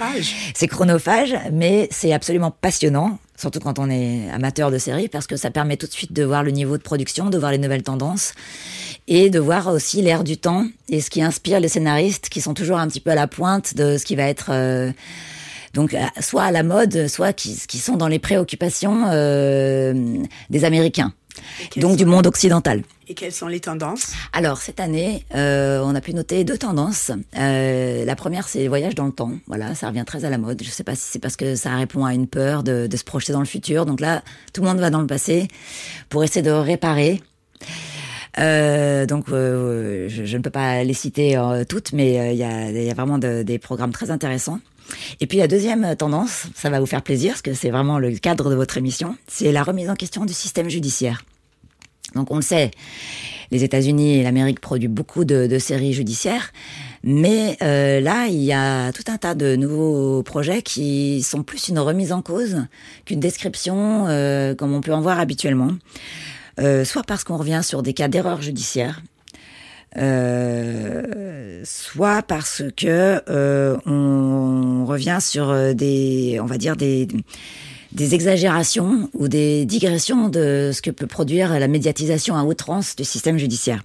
C'est 0.55 0.69
chronophage, 0.69 1.35
mais 1.53 1.89
c'est 1.91 2.13
absolument 2.13 2.53
passionnant, 2.53 3.19
surtout 3.40 3.61
quand 3.61 3.79
on 3.79 3.88
est 3.90 4.31
amateur 4.31 4.70
de 4.70 4.79
séries, 4.79 5.09
parce 5.09 5.26
que 5.26 5.37
ça 5.37 5.50
permet 5.50 5.76
tout 5.76 5.87
de 5.87 5.92
suite 5.92 6.12
de 6.12 6.22
voir 6.22 6.42
le 6.42 6.50
niveau 6.50 6.76
de 6.76 6.83
production, 6.83 7.31
de 7.31 7.38
voir 7.38 7.50
les 7.50 7.59
nouvelles 7.59 7.83
tendances, 7.83 8.35
et 9.09 9.31
de 9.31 9.38
voir 9.38 9.68
aussi 9.68 10.03
l'air 10.03 10.24
du 10.24 10.37
temps 10.37 10.66
et 10.88 11.00
ce 11.00 11.11
qui 11.11 11.22
inspire 11.22 11.61
les 11.61 11.68
scénaristes 11.68 12.29
qui 12.29 12.40
sont 12.40 12.55
toujours 12.55 12.79
un 12.79 12.87
petit 12.88 13.00
peu 13.00 13.11
à 13.11 13.14
la 13.14 13.26
pointe 13.26 13.74
de 13.74 13.96
ce 13.96 14.05
qui 14.05 14.16
va 14.16 14.24
être... 14.24 14.50
Euh, 14.50 14.92
donc 15.72 15.96
soit 16.18 16.42
à 16.42 16.50
la 16.50 16.64
mode, 16.64 17.07
soit 17.07 17.33
qui, 17.33 17.57
qui 17.68 17.79
sont 17.79 17.96
dans 17.96 18.09
les 18.09 18.18
préoccupations 18.18 19.05
euh, 19.07 19.94
des 20.50 20.64
Américains 20.64 21.12
donc 21.77 21.97
du 21.97 22.05
monde 22.05 22.27
occidental. 22.27 22.83
Et 23.09 23.14
quelles 23.14 23.33
sont 23.33 23.49
les 23.49 23.59
tendances 23.59 24.12
Alors 24.33 24.59
cette 24.59 24.79
année, 24.79 25.25
euh, 25.35 25.81
on 25.85 25.95
a 25.95 26.01
pu 26.01 26.14
noter 26.14 26.45
deux 26.45 26.59
tendances. 26.59 27.11
Euh, 27.37 28.05
la 28.05 28.16
première, 28.16 28.47
c'est 28.47 28.61
les 28.61 28.69
voyages 28.69 28.95
dans 28.95 29.07
le 29.07 29.12
temps. 29.12 29.33
Voilà, 29.49 29.75
ça 29.75 29.88
revient 29.88 30.05
très 30.07 30.25
à 30.25 30.31
la 30.31 30.38
mode. 30.38 30.62
Je 30.62 30.69
ne 30.69 30.73
sais 30.73 30.85
pas 30.85 30.95
si 30.95 31.03
c'est 31.11 31.19
parce 31.19 31.37
que 31.37 31.57
ça 31.57 31.75
répond 31.75 32.05
à 32.05 32.14
une 32.14 32.29
peur 32.29 32.62
de, 32.62 32.87
de, 32.87 32.97
se 32.97 33.03
projeter 33.03 33.33
dans 33.33 33.40
le 33.40 33.47
futur. 33.47 33.85
Donc 33.85 34.01
là, 34.01 34.23
tout 34.53 34.61
le 34.62 34.69
monde 34.69 34.79
va 34.79 34.90
dans 34.90 35.01
le 35.01 35.09
passé 35.09 35.49
pour 36.09 36.23
essayer 36.23 36.43
de 36.43 36.51
réparer. 36.51 37.21
Euh, 38.38 39.07
donc, 39.07 39.25
je, 39.29 40.07
je, 40.09 40.37
ne 40.37 40.43
peux 40.43 40.51
pas 40.51 40.85
les 40.85 40.95
citer 40.95 41.37
toutes, 41.69 41.93
mais 41.93 42.33
il 42.33 42.38
y 42.38 42.45
a, 42.45 42.71
y, 42.71 42.90
a, 42.90 42.95
vraiment 42.95 43.19
de, 43.19 43.43
des 43.43 43.59
programmes 43.59 43.93
très 43.93 44.12
intéressants. 44.12 44.61
Et 45.20 45.26
puis 45.26 45.38
la 45.38 45.48
deuxième 45.48 45.96
tendance, 45.96 46.46
ça 46.55 46.70
va 46.70 46.81
vous 46.81 46.87
faire 46.87 47.03
plaisir, 47.03 47.33
parce 47.33 47.42
que 47.42 47.55
c'est 47.55 47.70
vraiment 47.70 47.98
le 47.98 48.12
cadre 48.18 48.50
de 48.50 48.55
votre 48.55 48.76
émission, 48.79 49.16
c'est 49.26 49.53
la 49.53 49.62
remise 49.62 49.90
en 49.90 49.94
question 49.94 50.24
du 50.24 50.33
système 50.33 50.68
judiciaire. 50.68 51.22
Donc 52.14 52.31
on 52.31 52.37
le 52.37 52.42
sait, 52.42 52.70
les 53.50 53.64
États-Unis 53.64 54.18
et 54.18 54.22
l'Amérique 54.22 54.61
produisent 54.61 54.90
beaucoup 54.90 55.24
de, 55.24 55.59
séries 55.59 55.92
judiciaires, 55.92 56.53
mais 57.03 57.57
euh, 57.62 58.00
là, 58.00 58.26
il 58.26 58.42
y 58.42 58.53
a 58.53 58.92
tout 58.92 59.05
un 59.09 59.16
tas 59.16 59.35
de 59.35 59.57
nouveaux 59.57 60.22
projets 60.22 60.62
qui 60.62 61.22
sont 61.22 61.42
plus 61.42 61.68
une 61.68 61.79
remise 61.79 62.12
en 62.12 62.22
cause 62.22 62.66
qu'une 63.05 63.20
description 63.20 64.07
euh, 64.09 64.55
comme 64.55 64.74
on 64.74 64.81
peut 64.81 64.92
en 64.92 65.00
voir 65.00 65.18
habituellement. 65.20 65.70
Euh, 66.59 66.85
soit 66.85 67.05
parce 67.05 67.24
qu'on 67.24 67.37
revient 67.37 67.61
sur 67.62 67.83
des 67.83 67.94
cas 67.94 68.09
d'erreur 68.09 68.42
judiciaire, 68.42 69.00
euh, 69.96 71.62
soit 71.64 72.22
parce 72.22 72.62
que 72.76 73.20
euh, 73.29 73.76
on 73.87 74.85
revient 74.87 75.18
sur 75.20 75.74
des, 75.74 76.38
on 76.40 76.46
va 76.46 76.59
dire 76.59 76.76
des 76.76 77.09
des 77.92 78.14
exagérations 78.14 79.11
ou 79.14 79.29
des 79.29 79.64
digressions 79.64 80.29
de 80.29 80.70
ce 80.72 80.81
que 80.81 80.90
peut 80.90 81.07
produire 81.07 81.59
la 81.59 81.68
médiatisation 81.68 82.37
à 82.37 82.44
outrance 82.44 82.94
du 82.94 83.05
système 83.05 83.37
judiciaire. 83.37 83.83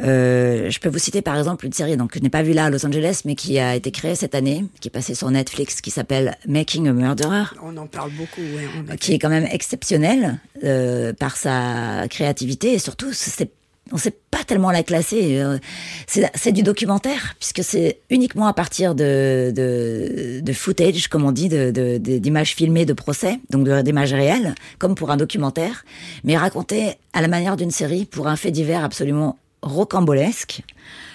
Euh, 0.00 0.70
je 0.70 0.78
peux 0.78 0.88
vous 0.88 0.98
citer 0.98 1.22
par 1.22 1.36
exemple 1.36 1.66
une 1.66 1.72
série 1.72 1.96
donc 1.96 2.12
que 2.12 2.20
je 2.20 2.22
n'ai 2.22 2.30
pas 2.30 2.42
vue 2.42 2.52
là 2.52 2.66
à 2.66 2.70
Los 2.70 2.86
Angeles, 2.86 3.22
mais 3.24 3.34
qui 3.34 3.58
a 3.58 3.74
été 3.74 3.90
créée 3.90 4.14
cette 4.14 4.34
année, 4.34 4.64
qui 4.80 4.88
est 4.88 4.92
passée 4.92 5.14
sur 5.14 5.30
Netflix, 5.30 5.80
qui 5.80 5.90
s'appelle 5.90 6.36
Making 6.46 6.88
a 6.88 6.92
Murderer. 6.92 7.44
On 7.62 7.76
en 7.76 7.86
parle 7.86 8.12
beaucoup, 8.12 8.40
oui. 8.40 8.96
Qui 8.98 9.14
est 9.14 9.18
quand 9.18 9.28
même 9.28 9.48
exceptionnelle 9.50 10.38
euh, 10.64 11.12
par 11.12 11.36
sa 11.36 12.06
créativité 12.08 12.74
et 12.74 12.78
surtout 12.78 13.12
c'est 13.12 13.50
on 13.92 13.96
sait 13.96 14.14
pas 14.30 14.44
tellement 14.44 14.70
la 14.70 14.82
classer. 14.82 15.38
Euh, 15.38 15.58
c'est 16.06 16.52
du 16.52 16.62
documentaire, 16.62 17.34
puisque 17.38 17.62
c'est 17.62 18.00
uniquement 18.10 18.46
à 18.46 18.52
partir 18.52 18.94
de, 18.94 20.42
footage, 20.52 21.08
comme 21.08 21.24
on 21.24 21.32
dit, 21.32 21.48
d'images 21.48 22.54
filmées 22.54 22.86
de 22.86 22.92
procès, 22.92 23.38
donc 23.50 23.68
d'images 23.68 24.12
réelles, 24.12 24.54
comme 24.78 24.94
pour 24.94 25.10
un 25.10 25.16
documentaire, 25.16 25.84
mais 26.24 26.36
raconté 26.36 26.94
à 27.12 27.22
la 27.22 27.28
manière 27.28 27.56
d'une 27.56 27.70
série 27.70 28.04
pour 28.04 28.28
un 28.28 28.36
fait 28.36 28.50
divers 28.50 28.84
absolument 28.84 29.38
rocambolesque. 29.62 30.62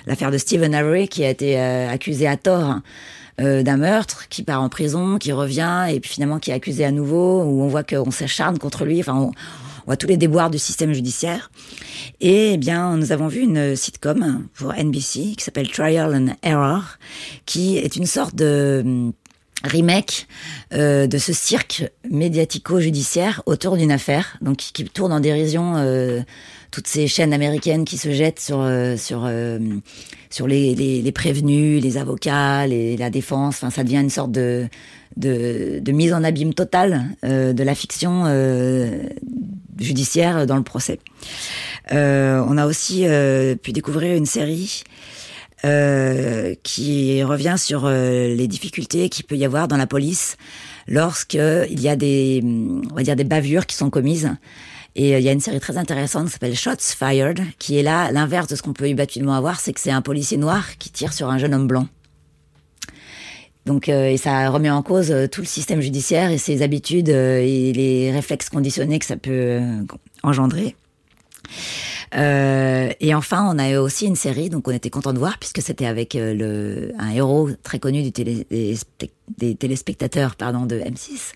L'affaire 0.05 0.31
de 0.31 0.37
Stephen 0.37 0.75
Avery, 0.75 1.07
qui 1.07 1.23
a 1.23 1.29
été 1.29 1.59
euh, 1.59 1.89
accusé 1.89 2.27
à 2.27 2.37
tort 2.37 2.79
euh, 3.41 3.63
d'un 3.63 3.77
meurtre, 3.77 4.27
qui 4.29 4.43
part 4.43 4.61
en 4.61 4.69
prison, 4.69 5.17
qui 5.17 5.31
revient, 5.31 5.85
et 5.89 5.99
puis 5.99 6.11
finalement 6.11 6.39
qui 6.39 6.51
est 6.51 6.53
accusé 6.53 6.85
à 6.85 6.91
nouveau, 6.91 7.41
où 7.41 7.63
on 7.63 7.67
voit 7.67 7.83
qu'on 7.83 8.11
s'acharne 8.11 8.59
contre 8.59 8.85
lui. 8.85 8.99
Enfin, 8.99 9.15
on 9.15 9.31
voit 9.85 9.97
tous 9.97 10.07
les 10.07 10.17
déboires 10.17 10.49
du 10.49 10.59
système 10.59 10.93
judiciaire. 10.93 11.49
Et 12.21 12.53
eh 12.53 12.57
bien, 12.57 12.97
nous 12.97 13.11
avons 13.11 13.27
vu 13.27 13.41
une 13.41 13.75
sitcom 13.75 14.47
pour 14.53 14.73
NBC 14.73 15.35
qui 15.37 15.43
s'appelle 15.43 15.69
Trial 15.69 16.15
and 16.15 16.35
Error, 16.43 16.97
qui 17.45 17.77
est 17.77 17.95
une 17.95 18.05
sorte 18.05 18.35
de 18.35 18.81
hum, 18.83 19.13
remake 19.63 20.27
euh, 20.73 21.07
de 21.07 21.17
ce 21.17 21.33
cirque 21.33 21.89
médiatico-judiciaire 22.09 23.41
autour 23.45 23.77
d'une 23.77 23.91
affaire, 23.91 24.37
donc 24.41 24.57
qui, 24.57 24.83
tourne 24.85 25.13
en 25.13 25.19
dérision 25.19 25.75
euh, 25.77 26.21
toutes 26.73 26.87
ces 26.87 27.07
chaînes 27.07 27.33
américaines 27.33 27.85
qui 27.85 27.99
se 27.99 28.11
jettent 28.11 28.39
sur 28.39 28.59
euh, 28.59 28.97
sur 28.97 29.25
euh, 29.25 29.59
sur 30.31 30.47
les, 30.47 30.73
les, 30.73 31.03
les, 31.03 31.11
prévenus, 31.11 31.83
les 31.83 31.97
avocats, 31.97 32.65
les, 32.65 32.97
la 32.97 33.11
défense. 33.11 33.57
Enfin, 33.57 33.69
ça 33.69 33.83
devient 33.83 33.97
une 33.97 34.09
sorte 34.09 34.31
de 34.31 34.67
de, 35.15 35.77
de 35.79 35.91
mise 35.91 36.13
en 36.13 36.23
abîme 36.23 36.55
totale 36.55 37.15
euh, 37.23 37.53
de 37.53 37.63
la 37.63 37.75
fiction 37.75 38.25
judiciaire 39.79 40.47
dans 40.47 40.57
le 40.57 40.63
procès. 40.63 40.99
on 41.91 42.57
a 42.57 42.65
aussi 42.65 43.05
pu 43.61 43.71
découvrir 43.71 44.17
une 44.17 44.25
série 44.25 44.83
euh, 45.65 46.55
qui 46.63 47.23
revient 47.23 47.55
sur 47.57 47.85
euh, 47.85 48.35
les 48.35 48.49
difficultés 48.49 49.07
qu'il 49.07 49.23
peut 49.23 49.37
y 49.37 49.45
avoir 49.45 49.69
dans 49.69 49.77
la 49.77 49.87
police 49.87 50.35
lorsqu'il 50.89 51.79
y 51.79 51.87
a 51.87 51.95
des, 51.95 52.41
on 52.43 52.93
va 52.93 53.01
dire 53.01 53.15
des 53.15 53.23
bavures 53.23 53.65
qui 53.65 53.77
sont 53.77 53.89
commises. 53.89 54.29
Et 54.95 55.15
euh, 55.15 55.19
il 55.19 55.25
y 55.25 55.29
a 55.29 55.31
une 55.31 55.39
série 55.39 55.59
très 55.59 55.77
intéressante 55.77 56.27
qui 56.27 56.33
s'appelle 56.33 56.55
Shots 56.55 56.95
Fired, 56.97 57.41
qui 57.59 57.77
est 57.77 57.83
là 57.83 58.11
l'inverse 58.11 58.47
de 58.47 58.55
ce 58.55 58.61
qu'on 58.61 58.73
peut 58.73 58.85
habituellement 58.85 59.33
avoir, 59.33 59.59
c'est 59.59 59.73
que 59.73 59.79
c'est 59.79 59.91
un 59.91 60.01
policier 60.01 60.37
noir 60.37 60.77
qui 60.77 60.89
tire 60.91 61.13
sur 61.13 61.29
un 61.29 61.37
jeune 61.37 61.53
homme 61.53 61.67
blanc. 61.67 61.87
Donc, 63.65 63.87
et 63.87 64.17
ça 64.17 64.49
remet 64.49 64.69
en 64.69 64.83
cause 64.83 65.15
tout 65.31 65.39
le 65.39 65.47
système 65.47 65.79
judiciaire 65.79 66.31
et 66.31 66.37
ses 66.37 66.61
habitudes 66.63 67.07
et 67.07 67.71
les 67.73 68.11
réflexes 68.11 68.49
conditionnés 68.49 68.99
que 68.99 69.05
ça 69.05 69.15
peut 69.15 69.61
engendrer. 70.21 70.75
Euh, 72.15 72.91
et 72.99 73.15
enfin, 73.15 73.49
on 73.51 73.57
a 73.57 73.69
eu 73.69 73.77
aussi 73.77 74.05
une 74.05 74.15
série, 74.15 74.49
donc 74.49 74.67
on 74.67 74.71
était 74.71 74.89
content 74.89 75.13
de 75.13 75.19
voir, 75.19 75.37
puisque 75.39 75.61
c'était 75.61 75.85
avec 75.85 76.15
euh, 76.15 76.91
un 76.99 77.11
héros 77.11 77.49
très 77.63 77.79
connu 77.79 78.03
des, 78.11 79.55
téléspectateurs 79.55 80.35
pardon, 80.35 80.65
de 80.65 80.77
M6, 80.77 81.33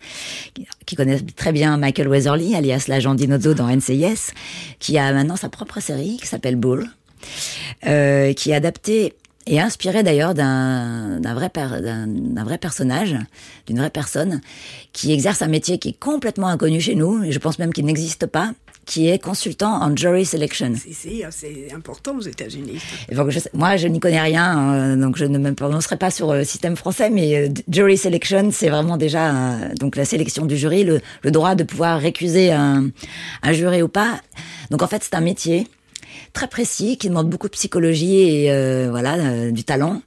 qui, 0.53 0.67
qui 0.85 0.95
connaissent 0.95 1.25
très 1.35 1.51
bien 1.51 1.77
Michael 1.77 2.07
Weatherly, 2.07 2.55
alias 2.55 2.85
l'agent 2.87 3.15
Dinozzo 3.15 3.53
dans 3.53 3.67
NCIS, 3.67 4.33
qui 4.79 4.97
a 4.97 5.11
maintenant 5.13 5.35
sa 5.35 5.49
propre 5.49 5.79
série 5.79 6.17
qui 6.17 6.27
s'appelle 6.27 6.55
Bull, 6.55 6.87
euh, 7.85 8.33
qui 8.33 8.51
est 8.51 8.55
adaptée 8.55 9.13
et 9.47 9.59
inspiré 9.61 10.03
d'ailleurs 10.03 10.33
d'un 10.33 11.19
vrai, 11.33 11.49
vrai 11.53 12.57
personnage, 12.57 13.15
d'une 13.65 13.77
vraie 13.77 13.89
personne, 13.89 14.41
qui 14.91 15.13
exerce 15.13 15.41
un 15.41 15.47
métier 15.47 15.79
qui 15.79 15.89
est 15.89 15.99
complètement 15.99 16.47
inconnu 16.47 16.81
chez 16.81 16.95
nous, 16.95 17.23
et 17.23 17.31
je 17.31 17.39
pense 17.39 17.57
même 17.57 17.71
qu'il 17.71 17.85
n'existe 17.85 18.25
pas, 18.25 18.51
qui 18.87 19.09
est 19.09 19.19
consultant 19.19 19.83
en 19.83 19.95
jury 19.95 20.25
selection. 20.25 20.73
C'est 20.89 21.73
important 21.75 22.15
aux 22.17 22.21
États-Unis. 22.21 22.81
moi, 23.53 23.75
je 23.75 23.87
n'y 23.87 23.99
connais 23.99 24.21
rien, 24.21 24.73
euh, 24.73 24.95
donc 24.95 25.17
je 25.17 25.25
ne 25.25 25.37
me 25.37 25.53
prononcerai 25.53 25.97
pas 25.97 26.09
sur 26.09 26.33
le 26.33 26.45
système 26.45 26.75
français, 26.77 27.09
mais 27.09 27.35
euh, 27.35 27.49
jury 27.69 27.97
selection, 27.97 28.49
c'est 28.51 28.69
vraiment 28.69 28.97
déjà 28.97 29.35
euh, 29.35 29.75
donc 29.79 29.97
la 29.97 30.05
sélection 30.05 30.45
du 30.45 30.57
jury, 30.57 30.85
le, 30.85 31.01
le 31.21 31.31
droit 31.31 31.53
de 31.53 31.63
pouvoir 31.63 31.99
récuser 31.99 32.51
un, 32.53 32.89
un 33.43 33.51
jury 33.51 33.81
ou 33.81 33.89
pas. 33.89 34.21
Donc 34.71 34.81
en 34.81 34.87
fait, 34.87 35.03
c'est 35.03 35.15
un 35.15 35.21
métier 35.21 35.67
très 36.33 36.47
précis, 36.47 36.97
qui 36.97 37.09
demande 37.09 37.29
beaucoup 37.29 37.47
de 37.47 37.53
psychologie 37.53 38.19
et 38.21 38.51
euh, 38.51 38.87
voilà 38.89 39.15
euh, 39.15 39.51
du 39.51 39.63
talent. 39.63 40.01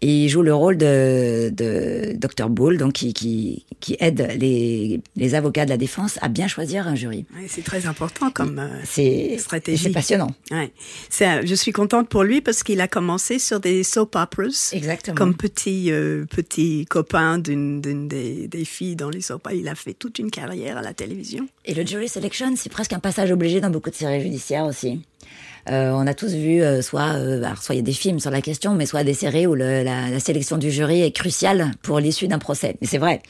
Et 0.00 0.24
il 0.24 0.28
joue 0.28 0.42
le 0.42 0.54
rôle 0.54 0.76
de, 0.76 1.50
de 1.50 2.14
Dr 2.16 2.48
Bull, 2.48 2.78
donc 2.78 2.94
qui, 2.94 3.12
qui, 3.12 3.64
qui 3.80 3.96
aide 4.00 4.36
les, 4.38 5.00
les, 5.16 5.34
avocats 5.34 5.64
de 5.64 5.70
la 5.70 5.76
défense 5.76 6.18
à 6.22 6.28
bien 6.28 6.48
choisir 6.48 6.86
un 6.86 6.94
jury. 6.94 7.24
Ouais, 7.34 7.46
c'est 7.48 7.64
très 7.64 7.86
important 7.86 8.30
comme 8.30 8.58
euh, 8.58 9.38
stratégie. 9.38 9.84
C'est 9.84 9.90
passionnant. 9.90 10.30
Ouais. 10.50 10.72
je 11.10 11.54
suis 11.54 11.72
contente 11.72 12.08
pour 12.08 12.22
lui 12.22 12.40
parce 12.40 12.62
qu'il 12.62 12.80
a 12.80 12.88
commencé 12.88 13.38
sur 13.38 13.60
des 13.60 13.82
soap 13.82 14.16
operas. 14.16 14.70
Exactement. 14.72 15.16
Comme 15.16 15.34
petit 15.34 15.90
petit 16.30 16.86
copain 16.86 17.38
d'une 17.38 17.80
des, 17.80 18.48
des 18.48 18.64
filles 18.64 18.96
dans 18.96 19.10
les 19.10 19.20
soap 19.20 19.46
operas. 19.46 19.54
Il 19.54 19.68
a 19.68 19.74
fait 19.74 19.94
toute 19.94 20.18
une 20.18 20.30
carrière 20.30 20.76
à 20.76 20.82
la 20.82 20.94
télévision. 20.94 21.46
Et 21.64 21.74
le 21.74 21.86
jury 21.86 22.08
selection, 22.08 22.54
c'est 22.56 22.70
presque 22.70 22.92
un 22.92 22.98
passage 22.98 23.30
obligé 23.30 23.60
dans 23.60 23.70
beaucoup 23.70 23.90
de 23.90 23.94
séries 23.94 24.22
judiciaires 24.22 24.64
aussi. 24.64 25.00
Euh, 25.70 25.90
on 25.92 26.06
a 26.06 26.14
tous 26.14 26.34
vu 26.34 26.60
euh, 26.60 26.82
soit, 26.82 27.14
euh, 27.14 27.44
soit 27.60 27.74
il 27.74 27.78
y 27.78 27.80
a 27.80 27.84
des 27.84 27.92
films 27.92 28.18
sur 28.18 28.30
la 28.30 28.42
question, 28.42 28.74
mais 28.74 28.86
soit 28.86 29.04
des 29.04 29.14
séries 29.14 29.46
où 29.46 29.54
le, 29.54 29.84
la, 29.84 30.10
la, 30.10 30.20
sélection 30.20 30.58
du 30.58 30.72
jury 30.72 31.02
est 31.02 31.12
cruciale 31.12 31.70
pour 31.82 32.00
l'issue 32.00 32.26
d'un 32.26 32.40
procès. 32.40 32.76
Mais 32.80 32.86
c'est 32.86 32.98
vrai. 32.98 33.22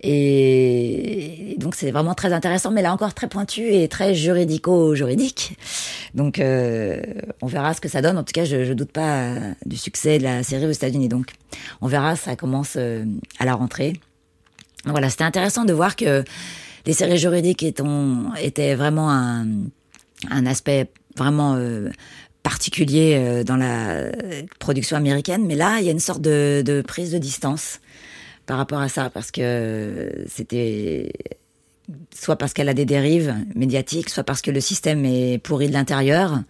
Et, 0.00 1.54
donc 1.58 1.74
c'est 1.76 1.90
vraiment 1.90 2.14
très 2.14 2.32
intéressant, 2.32 2.72
mais 2.72 2.82
là 2.82 2.92
encore 2.92 3.14
très 3.14 3.28
pointu 3.28 3.72
et 3.72 3.86
très 3.86 4.14
juridico-juridique. 4.14 5.56
Donc 6.14 6.40
euh, 6.40 7.00
on 7.40 7.46
verra 7.46 7.72
ce 7.74 7.80
que 7.80 7.88
ça 7.88 8.02
donne. 8.02 8.18
En 8.18 8.24
tout 8.24 8.32
cas, 8.32 8.44
je, 8.44 8.64
je 8.64 8.72
doute 8.72 8.90
pas 8.90 9.34
du 9.64 9.76
succès 9.76 10.18
de 10.18 10.24
la 10.24 10.42
série 10.42 10.66
aux 10.66 10.72
États-Unis. 10.72 11.08
Donc 11.08 11.32
on 11.80 11.86
verra, 11.86 12.16
ça 12.16 12.34
commence 12.34 12.76
à 12.76 13.44
la 13.44 13.54
rentrée. 13.54 13.92
voilà, 14.86 15.08
c'était 15.08 15.24
intéressant 15.24 15.64
de 15.64 15.72
voir 15.72 15.94
que 15.94 16.24
les 16.86 16.94
séries 16.94 17.18
juridiques 17.18 17.62
étaient 17.62 18.74
vraiment 18.74 19.10
un, 19.10 19.46
un 20.30 20.46
aspect 20.46 20.88
vraiment 21.20 21.54
euh, 21.56 21.90
particulier 22.42 23.16
euh, 23.18 23.44
dans 23.44 23.56
la 23.56 24.10
production 24.58 24.96
américaine, 24.96 25.44
mais 25.46 25.54
là, 25.54 25.78
il 25.80 25.86
y 25.86 25.88
a 25.88 25.92
une 25.92 26.00
sorte 26.00 26.22
de, 26.22 26.82
prise 26.86 27.12
de 27.12 27.18
distance 27.18 27.80
par 28.46 28.56
rapport 28.56 28.80
à 28.80 28.88
ça, 28.88 29.10
parce 29.10 29.30
que 29.30 30.10
c'était 30.26 31.12
soit 32.14 32.36
parce 32.36 32.52
qu'elle 32.52 32.68
a 32.68 32.74
des 32.74 32.84
dérives 32.84 33.34
médiatiques, 33.54 34.08
soit 34.08 34.24
parce 34.24 34.42
que 34.42 34.50
le 34.50 34.60
système 34.60 35.04
est 35.04 35.38
pourri 35.38 35.68
de 35.68 35.72
l'intérieur, 35.72 36.40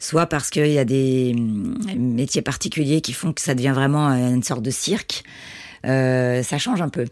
soit 0.00 0.26
parce 0.26 0.50
qu'il 0.50 0.72
y 0.72 0.78
a 0.78 0.84
des 0.84 1.34
mm, 1.34 1.94
métiers 1.96 2.42
particuliers 2.42 3.00
qui 3.00 3.12
font 3.12 3.32
que 3.32 3.40
ça 3.40 3.54
devient 3.54 3.72
vraiment 3.74 4.08
une 4.08 4.42
sorte 4.42 4.62
de 4.62 4.70
cirque. 4.70 5.22
Euh, 5.86 6.42
ça 6.42 6.58
change 6.58 6.82
un 6.82 6.88
peu. 6.88 7.06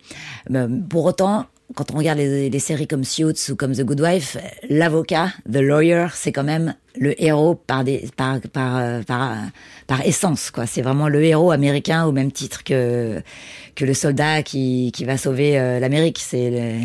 Pour 0.91 1.05
autant, 1.05 1.47
quand 1.75 1.93
on 1.93 1.99
regarde 1.99 2.19
les, 2.19 2.49
les, 2.49 2.59
séries 2.59 2.87
comme 2.87 3.05
Suits 3.05 3.51
ou 3.51 3.57
comme 3.57 3.75
The 3.75 3.83
Good 3.83 4.01
Wife, 4.01 4.37
l'avocat, 4.71 5.33
the 5.51 5.57
lawyer, 5.57 6.07
c'est 6.15 6.33
quand 6.33 6.45
même 6.45 6.75
le 6.97 7.21
héros 7.23 7.55
par 7.55 7.85
des, 7.85 8.09
par, 8.17 8.41
par, 8.53 8.77
euh, 8.79 9.03
par, 9.03 9.37
par 9.87 10.07
essence, 10.07 10.51
quoi. 10.51 10.67
C'est 10.67 10.83
vraiment 10.83 11.09
le 11.09 11.23
héros 11.23 11.51
américain 11.51 12.07
au 12.07 12.13
même 12.13 12.33
titre 12.33 12.65
que, 12.65 13.21
que 13.75 13.85
le 13.85 13.95
soldat 13.95 14.43
qui, 14.43 14.93
qui 14.95 15.05
va 15.05 15.19
sauver 15.19 15.59
euh, 15.59 15.79
l'Amérique. 15.79 16.19
C'est 16.21 16.81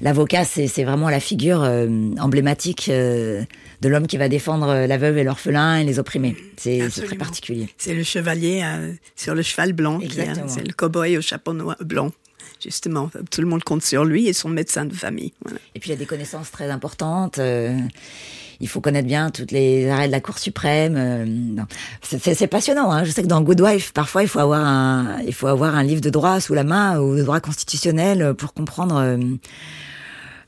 l'avocat, 0.00 0.44
c'est 0.44 0.84
vraiment 0.84 1.10
la 1.10 1.20
figure 1.20 1.62
euh, 1.64 1.88
emblématique 2.20 2.88
euh, 2.88 3.42
de 3.80 3.88
l'homme 3.88 4.06
qui 4.06 4.16
va 4.16 4.28
défendre 4.28 4.86
la 4.86 4.98
veuve 4.98 5.18
et 5.18 5.24
l'orphelin 5.24 5.78
et 5.78 5.84
les 5.84 5.98
opprimés. 5.98 6.36
C'est 6.56 6.88
très 6.88 7.16
particulier. 7.16 7.68
C'est 7.76 7.94
le 7.94 8.04
chevalier 8.04 8.62
sur 9.16 9.34
le 9.34 9.42
cheval 9.42 9.72
blanc, 9.72 10.00
c'est 10.46 10.66
le 10.66 10.72
cow-boy 10.72 11.18
au 11.18 11.20
chapeau 11.20 11.52
noir 11.52 11.76
blanc 11.80 12.12
justement. 12.62 13.10
Tout 13.30 13.40
le 13.40 13.46
monde 13.46 13.64
compte 13.64 13.82
sur 13.82 14.04
lui 14.04 14.28
et 14.28 14.32
son 14.32 14.48
médecin 14.48 14.84
de 14.84 14.94
famille. 14.94 15.32
Et 15.74 15.80
puis 15.80 15.90
il 15.90 15.92
a 15.92 15.96
des 15.96 16.06
connaissances 16.06 16.50
très 16.50 16.70
importantes 16.70 17.38
il 18.60 18.68
faut 18.68 18.80
connaître 18.80 19.06
bien 19.06 19.30
toutes 19.30 19.50
les 19.50 19.88
arrêts 19.88 20.06
de 20.06 20.12
la 20.12 20.20
Cour 20.20 20.38
suprême. 20.38 20.94
Euh, 20.96 21.62
c'est 22.02 22.46
passionnant. 22.46 22.90
Hein. 22.90 23.04
Je 23.04 23.10
sais 23.10 23.22
que 23.22 23.26
dans 23.26 23.42
Good 23.42 23.60
Wife, 23.60 23.92
parfois, 23.92 24.22
il 24.22 24.28
faut 24.28 24.38
avoir 24.38 24.64
un, 24.64 25.18
il 25.26 25.34
faut 25.34 25.46
avoir 25.46 25.74
un 25.74 25.82
livre 25.82 26.00
de 26.00 26.10
droit 26.10 26.40
sous 26.40 26.54
la 26.54 26.64
main 26.64 26.98
ou 26.98 27.16
de 27.16 27.22
droit 27.22 27.40
constitutionnel 27.40 28.34
pour 28.34 28.54
comprendre. 28.54 28.96
Euh, 28.96 29.18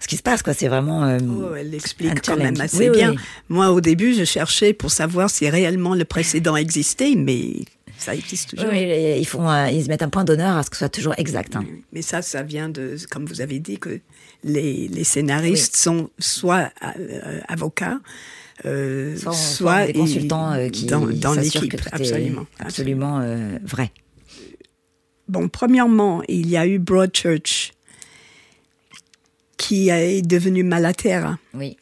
ce 0.01 0.07
qui 0.07 0.17
se 0.17 0.23
passe, 0.23 0.45
quoi. 0.45 0.55
C'est 0.55 0.69
vraiment. 0.69 1.05
Euh, 1.05 1.19
oh, 1.21 1.55
elle 1.57 1.71
l'explique 1.71 2.25
quand 2.25 2.37
même 2.37 2.61
assez 2.61 2.89
bien. 2.89 3.15
Moi, 3.49 3.71
au 3.71 3.81
début, 3.81 4.15
je 4.15 4.25
cherchais 4.25 4.73
pour 4.73 4.93
savoir 4.93 5.29
si 5.29 5.49
réellement 5.51 5.97
le 5.97 6.05
précédent 6.05 6.55
existait, 6.55 7.15
mais 7.17 7.65
ça 7.99 8.15
existe 8.15 8.51
toujours. 8.51 8.71
Oui, 8.71 9.17
ils 9.19 9.27
font, 9.27 9.49
ils 9.67 9.85
se 9.85 9.89
mettent 9.89 10.03
un 10.03 10.09
point 10.09 10.25
d'honneur 10.25 10.57
à 10.57 10.63
ce 10.63 10.71
que 10.71 10.77
ce 10.77 10.81
soit 10.81 10.89
toujours 10.89 11.15
exact. 11.19 11.57
Hein. 11.57 11.65
Mais 11.93 12.03
ça, 12.03 12.23
ça 12.23 12.43
vient 12.43 12.69
de, 12.69 12.97
comme 13.11 13.27
vous 13.27 13.41
avez 13.41 13.59
dit, 13.59 13.79
que 13.79 14.01
les, 14.45 15.05
scénaristes 15.05 15.77
sont 15.77 16.11
soit 16.19 16.73
euh, 16.99 17.41
avocats, 17.49 17.99
euh, 18.65 19.17
soit, 19.17 19.87
des 19.87 19.93
consultants 19.95 20.53
euh, 20.53 20.69
qui 20.69 20.87
dans, 20.87 21.07
dans 21.07 21.35
l'équipe, 21.35 21.75
absolument, 21.93 22.47
absolument 22.59 23.21
vrai. 23.65 23.91
Bon, 25.29 25.49
premièrement, 25.49 26.23
il 26.29 26.49
y 26.49 26.57
a 26.57 26.67
eu 26.67 26.79
Broadchurch 26.79 27.73
qui 29.59 29.91
est 29.91 30.23
devenu 30.23 30.63
Malaterra. 30.63 31.39
Oui. 31.53 31.77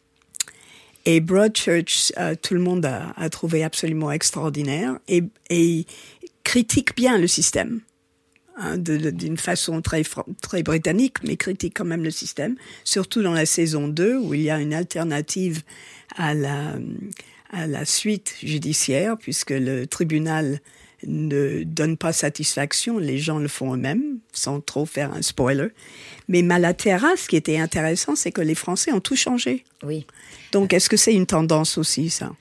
Et 1.09 1.21
Broadchurch, 1.21 2.11
tout 2.41 2.53
le 2.53 2.59
monde 2.59 2.85
a, 2.85 3.29
trouvé 3.29 3.63
absolument 3.63 4.11
extraordinaire 4.11 4.99
et, 5.07 5.85
critique 6.43 6.97
bien 6.97 7.17
le 7.17 7.27
système. 7.27 7.79
Hein, 8.57 8.77
d'une 8.77 9.37
façon 9.37 9.81
très, 9.81 10.03
très 10.41 10.63
britannique, 10.63 11.23
mais 11.23 11.37
critique 11.37 11.75
quand 11.77 11.85
même 11.85 12.03
le 12.03 12.11
système, 12.11 12.55
surtout 12.83 13.21
dans 13.21 13.31
la 13.31 13.45
saison 13.45 13.87
2 13.87 14.17
où 14.17 14.33
il 14.33 14.41
y 14.41 14.49
a 14.49 14.59
une 14.59 14.73
alternative 14.73 15.61
à 16.17 16.33
la 16.33 17.85
suite 17.85 18.35
judiciaire, 18.43 19.17
puisque 19.17 19.51
le 19.51 19.85
tribunal 19.87 20.59
ne 21.05 21.63
donne 21.63 21.97
pas 21.97 22.13
satisfaction, 22.13 22.97
les 22.97 23.17
gens 23.17 23.37
le 23.37 23.47
font 23.47 23.73
eux-mêmes, 23.75 24.19
sans 24.33 24.61
trop 24.61 24.85
faire 24.85 25.13
un 25.13 25.21
spoiler. 25.21 25.67
Mais 26.27 26.41
Malaterra, 26.41 27.15
ce 27.15 27.27
qui 27.27 27.35
était 27.35 27.59
intéressant, 27.59 28.15
c'est 28.15 28.31
que 28.31 28.41
les 28.41 28.55
Français 28.55 28.91
ont 28.91 28.99
tout 28.99 29.15
changé. 29.15 29.63
Oui. 29.83 30.05
Donc, 30.51 30.73
est-ce 30.73 30.89
que 30.89 30.97
c'est 30.97 31.13
une 31.13 31.25
tendance 31.25 31.77
aussi, 31.77 32.09
ça? 32.09 32.31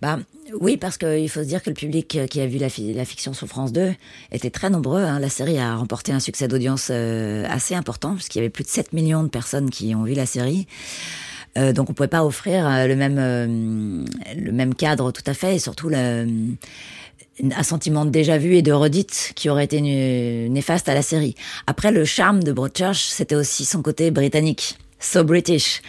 Bah, 0.00 0.18
oui, 0.60 0.76
parce 0.76 0.98
qu'il 0.98 1.28
faut 1.28 1.40
se 1.40 1.46
dire 1.46 1.62
que 1.62 1.70
le 1.70 1.74
public 1.74 2.18
qui 2.28 2.40
a 2.40 2.46
vu 2.46 2.58
la, 2.58 2.68
la 2.94 3.04
fiction 3.04 3.32
sur 3.32 3.46
France 3.46 3.72
2 3.72 3.92
était 4.32 4.50
très 4.50 4.70
nombreux. 4.70 5.02
Hein. 5.02 5.18
La 5.18 5.28
série 5.28 5.58
a 5.58 5.74
remporté 5.76 6.12
un 6.12 6.20
succès 6.20 6.48
d'audience 6.48 6.88
euh, 6.90 7.44
assez 7.48 7.74
important, 7.74 8.14
puisqu'il 8.14 8.38
y 8.38 8.40
avait 8.40 8.50
plus 8.50 8.64
de 8.64 8.68
7 8.68 8.92
millions 8.92 9.22
de 9.22 9.28
personnes 9.28 9.70
qui 9.70 9.94
ont 9.94 10.04
vu 10.04 10.14
la 10.14 10.26
série. 10.26 10.66
Euh, 11.56 11.72
donc 11.72 11.88
on 11.88 11.94
pouvait 11.94 12.08
pas 12.08 12.24
offrir 12.24 12.68
euh, 12.68 12.86
le 12.86 12.96
même 12.96 13.16
le 14.36 14.52
même 14.52 14.74
cadre 14.74 15.10
tout 15.10 15.22
à 15.24 15.32
fait 15.32 15.56
et 15.56 15.58
surtout 15.58 15.88
le, 15.88 16.26
un 17.42 17.62
sentiment 17.62 18.04
de 18.04 18.10
déjà 18.10 18.38
vu 18.38 18.54
et 18.54 18.62
de 18.62 18.72
redite 18.72 19.32
qui 19.34 19.48
aurait 19.50 19.64
été 19.64 19.80
néfaste 19.80 20.88
à 20.88 20.94
la 20.94 21.02
série. 21.02 21.34
Après 21.66 21.92
le 21.92 22.04
charme 22.04 22.42
de 22.42 22.52
Broadchurch, 22.52 23.08
c'était 23.08 23.34
aussi 23.34 23.64
son 23.64 23.82
côté 23.82 24.10
britannique, 24.10 24.78
so 25.00 25.24
British 25.24 25.82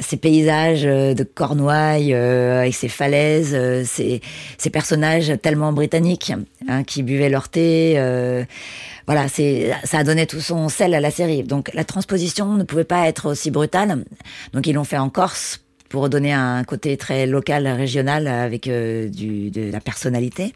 ces 0.00 0.16
paysages 0.16 0.84
euh, 0.84 1.14
de 1.14 1.24
Cornouailles 1.24 2.14
euh, 2.14 2.60
avec 2.60 2.74
ces 2.74 2.88
falaises, 2.88 3.52
euh, 3.54 3.82
ces, 3.84 4.20
ces, 4.58 4.70
personnages 4.70 5.32
tellement 5.42 5.72
britanniques 5.72 6.32
hein, 6.68 6.84
qui 6.84 7.02
buvaient 7.02 7.28
leur 7.28 7.48
thé. 7.48 7.94
voilà, 9.06 9.28
c'est 9.28 9.72
ça 9.84 9.98
a 9.98 10.04
donné 10.04 10.26
tout 10.26 10.40
son 10.40 10.68
sel 10.68 10.94
à 10.94 11.00
la 11.00 11.10
série. 11.10 11.42
Donc 11.42 11.70
la 11.74 11.84
transposition 11.84 12.54
ne 12.54 12.64
pouvait 12.64 12.84
pas 12.84 13.08
être 13.08 13.30
aussi 13.30 13.50
brutale. 13.50 14.04
Donc 14.52 14.66
ils 14.66 14.74
l'ont 14.74 14.84
fait 14.84 14.98
en 14.98 15.10
Corse 15.10 15.60
pour 15.90 16.08
donner 16.08 16.32
un 16.32 16.64
côté 16.64 16.96
très 16.96 17.26
local, 17.26 17.68
régional 17.68 18.26
avec 18.26 18.64
du, 18.64 19.50
de 19.50 19.70
la 19.70 19.80
personnalité. 19.80 20.54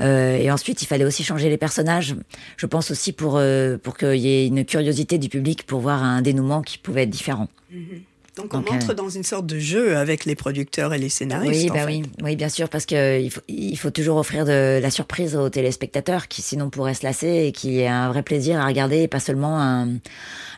Euh, 0.00 0.36
et 0.36 0.50
ensuite, 0.50 0.82
il 0.82 0.86
fallait 0.86 1.06
aussi 1.06 1.24
changer 1.24 1.48
les 1.48 1.56
personnages. 1.56 2.14
Je 2.58 2.66
pense 2.66 2.90
aussi 2.90 3.12
pour 3.12 3.40
pour 3.82 3.96
qu'il 3.96 4.16
y 4.16 4.28
ait 4.28 4.46
une 4.46 4.66
curiosité 4.66 5.16
du 5.16 5.30
public 5.30 5.64
pour 5.64 5.80
voir 5.80 6.02
un 6.02 6.20
dénouement 6.20 6.60
qui 6.60 6.76
pouvait 6.76 7.04
être 7.04 7.10
différent. 7.10 7.48
Mm-hmm. 7.72 8.02
Donc, 8.38 8.54
on 8.54 8.58
entre 8.58 8.94
dans 8.94 9.08
une 9.08 9.24
sorte 9.24 9.46
de 9.46 9.58
jeu 9.58 9.96
avec 9.96 10.24
les 10.24 10.36
producteurs 10.36 10.94
et 10.94 10.98
les 10.98 11.08
scénaristes. 11.08 11.64
Oui, 11.64 11.70
bah 11.74 11.84
oui, 11.86 12.02
oui, 12.22 12.36
bien 12.36 12.48
sûr, 12.48 12.68
parce 12.68 12.86
qu'il 12.86 13.30
faut, 13.32 13.40
il 13.48 13.76
faut 13.76 13.90
toujours 13.90 14.16
offrir 14.16 14.44
de 14.44 14.78
la 14.80 14.90
surprise 14.90 15.34
aux 15.34 15.48
téléspectateurs 15.48 16.28
qui 16.28 16.40
sinon 16.40 16.70
pourraient 16.70 16.94
se 16.94 17.04
lasser 17.04 17.46
et 17.46 17.52
qui 17.52 17.80
aient 17.80 17.88
un 17.88 18.08
vrai 18.08 18.22
plaisir 18.22 18.60
à 18.60 18.66
regarder 18.66 19.02
et 19.02 19.08
pas 19.08 19.18
seulement 19.18 19.60
un, 19.60 19.88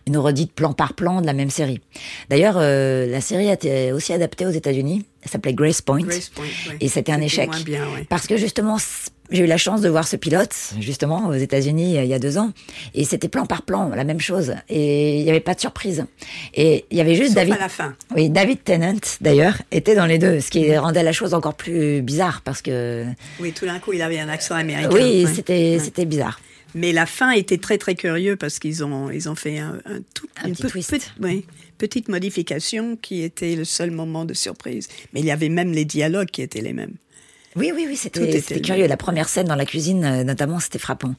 une 0.07 0.19
redite 0.19 0.53
plan 0.53 0.75
par 0.75 0.93
plan 0.93 1.23
de 1.23 1.27
la 1.27 1.33
même 1.33 1.49
série. 1.51 1.81
D'ailleurs, 2.29 2.57
euh, 2.59 3.07
la 3.07 3.23
série 3.23 3.49
a 3.49 3.55
été 3.55 3.93
aussi 3.93 4.13
adaptée 4.13 4.47
aux 4.47 4.51
États-Unis. 4.51 5.07
Elle 5.23 5.31
s'appelait 5.31 5.55
Grace 5.55 5.81
Point. 5.81 6.07
Et 6.81 6.89
c'était 6.89 7.13
un 7.13 7.21
échec. 7.21 7.51
Parce 8.09 8.27
que 8.27 8.37
justement, 8.37 8.77
j'ai 9.31 9.45
eu 9.45 9.47
la 9.47 9.57
chance 9.57 9.81
de 9.81 9.89
voir 9.89 10.07
ce 10.07 10.17
pilote, 10.17 10.55
justement, 10.81 11.29
aux 11.29 11.35
États-Unis 11.35 11.97
il 11.97 12.07
y 12.07 12.15
a 12.15 12.19
deux 12.19 12.39
ans. 12.39 12.53
Et 12.95 13.05
c'était 13.05 13.29
plan 13.29 13.47
par 13.47 13.63
plan, 13.63 13.89
la 13.91 14.05
même 14.05 14.21
chose. 14.21 14.55
Et 14.69 15.19
il 15.19 15.25
n'y 15.25 15.31
avait 15.31 15.41
pas 15.41 15.55
de 15.55 15.61
surprise. 15.61 16.05
Et 16.55 16.85
il 16.91 16.97
y 16.97 17.01
avait 17.01 17.15
juste 17.15 17.35
David. 17.35 17.55
à 17.55 17.59
la 17.59 17.69
fin. 17.69 17.95
Oui, 18.15 18.31
David 18.31 18.65
Tennant, 18.65 19.01
d'ailleurs, 19.21 19.57
était 19.71 19.95
dans 19.95 20.07
les 20.07 20.19
deux. 20.19 20.41
Ce 20.41 20.51
qui 20.51 20.77
rendait 20.77 21.03
la 21.03 21.13
chose 21.13 21.35
encore 21.35 21.55
plus 21.55 22.03
bizarre 22.03 22.43
parce 22.43 22.63
que. 22.63 23.05
Oui, 23.41 23.53
tout 23.53 23.67
d'un 23.67 23.79
coup, 23.79 23.93
il 23.93 24.03
avait 24.03 24.19
un 24.19 24.29
accent 24.29 24.55
américain. 24.55 24.91
Oui, 24.93 25.27
c'était, 25.33 25.79
c'était 25.79 26.05
bizarre. 26.05 26.41
Mais 26.75 26.93
la 26.93 27.07
fin 27.07 27.33
était 27.33 27.59
très 27.59 27.79
très 27.79 27.95
curieux 27.95 28.37
parce 28.37 28.59
qu'ils 28.59 28.85
ont 28.85 29.11
ils 29.11 29.29
ont 29.29 29.35
fait 29.35 29.59
un, 29.59 29.81
tout 30.15 30.29
une 30.45 30.55
petite, 30.55 31.13
petite 31.79 32.09
modification 32.09 32.97
qui 32.97 33.23
était 33.23 33.57
le 33.57 33.65
seul 33.65 33.91
moment 33.91 34.25
de 34.25 34.35
surprise. 34.35 34.89
Mais 35.13 35.21
il 35.21 35.27
y 35.27 35.33
avait 35.33 35.49
même 35.49 35.73
les 35.73 35.85
dialogues 35.85 36.31
qui 36.31 36.43
étaient 36.43 36.61
les 36.61 36.73
mêmes. 36.73 36.95
Oui, 37.57 37.73
oui, 37.75 37.87
oui, 37.89 37.97
c'était 37.97 38.61
curieux. 38.61 38.87
La 38.87 38.97
première 38.97 39.29
scène 39.29 39.49
dans 39.49 39.57
la 39.57 39.67
cuisine, 39.67 40.05
euh, 40.05 40.25
notamment, 40.25 40.61
c'était 40.61 40.79
frappant. 40.79 41.15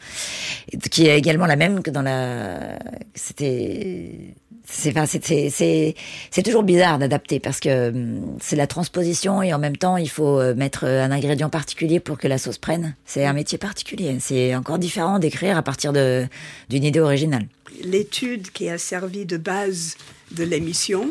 Qui 0.89 1.07
est 1.07 1.17
également 1.17 1.45
la 1.45 1.57
même 1.57 1.83
que 1.83 1.91
dans 1.91 2.01
la. 2.01 2.79
C'était 3.15 4.33
c'est 4.65 5.95
c'est 6.31 6.43
toujours 6.43 6.63
bizarre 6.63 6.99
d'adapter 6.99 7.39
parce 7.39 7.59
que 7.59 7.89
hum, 7.89 8.37
c'est 8.39 8.55
la 8.55 8.67
transposition 8.67 9.41
et 9.41 9.53
en 9.53 9.59
même 9.59 9.77
temps 9.77 9.97
il 9.97 10.09
faut 10.09 10.39
euh, 10.39 10.53
mettre 10.55 10.85
euh, 10.85 11.03
un 11.03 11.11
ingrédient 11.11 11.49
particulier 11.49 11.99
pour 11.99 12.17
que 12.17 12.27
la 12.27 12.37
sauce 12.37 12.57
prenne. 12.57 12.95
C'est 13.05 13.25
un 13.25 13.33
métier 13.33 13.57
particulier. 13.57 14.17
C'est 14.19 14.55
encore 14.55 14.79
différent 14.79 15.19
d'écrire 15.19 15.57
à 15.57 15.61
partir 15.61 15.93
de 15.93 16.27
d'une 16.69 16.83
idée 16.83 16.99
originale. 16.99 17.47
L'étude 17.83 18.51
qui 18.51 18.69
a 18.69 18.77
servi 18.77 19.25
de 19.25 19.37
base 19.37 19.97
de 20.31 20.43
l'émission, 20.43 21.09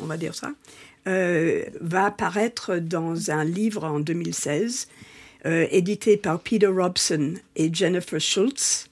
on 0.00 0.06
va 0.06 0.16
dire 0.16 0.34
ça, 0.34 0.50
euh, 1.06 1.64
va 1.80 2.06
apparaître 2.06 2.76
dans 2.76 3.30
un 3.30 3.44
livre 3.44 3.84
en 3.84 4.00
2016 4.00 4.88
édité 5.42 6.18
par 6.18 6.38
Peter 6.40 6.66
Robson 6.66 7.32
et 7.56 7.72
Jennifer 7.72 8.20
Schultz 8.20 8.90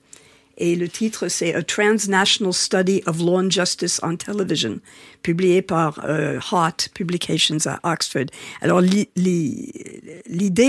et 0.61 0.75
le 0.75 0.89
titre, 0.89 1.29
c'est 1.29 1.55
A 1.55 1.63
Transnational 1.63 2.53
Study 2.53 3.01
of 3.07 3.21
Law 3.21 3.45
and 3.45 3.51
Justice 3.51 4.01
on 4.03 4.17
Television, 4.17 4.81
publié 5.23 5.63
par 5.63 6.05
euh, 6.05 6.41
Hart 6.51 6.89
Publications 6.95 7.59
à 7.67 7.93
Oxford. 7.93 8.27
Alors, 8.61 8.81
l'idée 8.81 9.09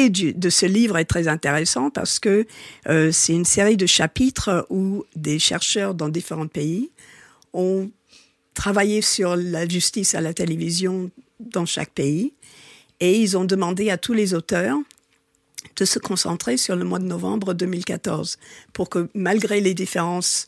de 0.09 0.49
ce 0.49 0.65
livre 0.67 0.95
est 0.99 1.05
très 1.05 1.27
intéressante 1.27 1.95
parce 1.95 2.19
que 2.19 2.45
euh, 2.87 3.11
c'est 3.11 3.33
une 3.33 3.45
série 3.45 3.77
de 3.77 3.87
chapitres 3.87 4.67
où 4.69 5.05
des 5.15 5.39
chercheurs 5.39 5.95
dans 5.95 6.09
différents 6.09 6.47
pays 6.47 6.91
ont 7.53 7.89
travaillé 8.53 9.01
sur 9.01 9.35
la 9.35 9.67
justice 9.67 10.13
à 10.13 10.21
la 10.21 10.35
télévision 10.35 11.09
dans 11.39 11.65
chaque 11.65 11.91
pays 11.91 12.33
et 12.99 13.19
ils 13.19 13.37
ont 13.37 13.45
demandé 13.45 13.89
à 13.89 13.97
tous 13.97 14.13
les 14.13 14.33
auteurs 14.33 14.77
de 15.75 15.85
se 15.85 15.99
concentrer 15.99 16.57
sur 16.57 16.75
le 16.75 16.83
mois 16.83 16.99
de 16.99 17.05
novembre 17.05 17.53
2014 17.53 18.37
pour 18.73 18.89
que 18.89 19.09
malgré 19.13 19.61
les 19.61 19.73
différences 19.73 20.45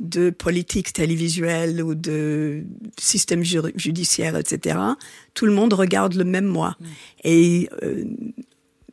de 0.00 0.30
politique 0.30 0.92
télévisuelle 0.92 1.82
ou 1.82 1.94
de 1.94 2.64
système 2.98 3.42
judiciaire, 3.44 4.36
etc., 4.36 4.78
tout 5.34 5.46
le 5.46 5.52
monde 5.52 5.72
regarde 5.72 6.14
le 6.14 6.24
même 6.24 6.46
mois. 6.46 6.76
Et 7.22 7.68
euh, 7.82 8.04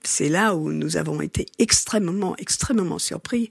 c'est 0.04 0.30
là 0.30 0.56
où 0.56 0.72
nous 0.72 0.98
avons 0.98 1.22
été 1.22 1.48
extrêmement, 1.58 2.36
extrêmement 2.38 3.00
surpris 3.00 3.50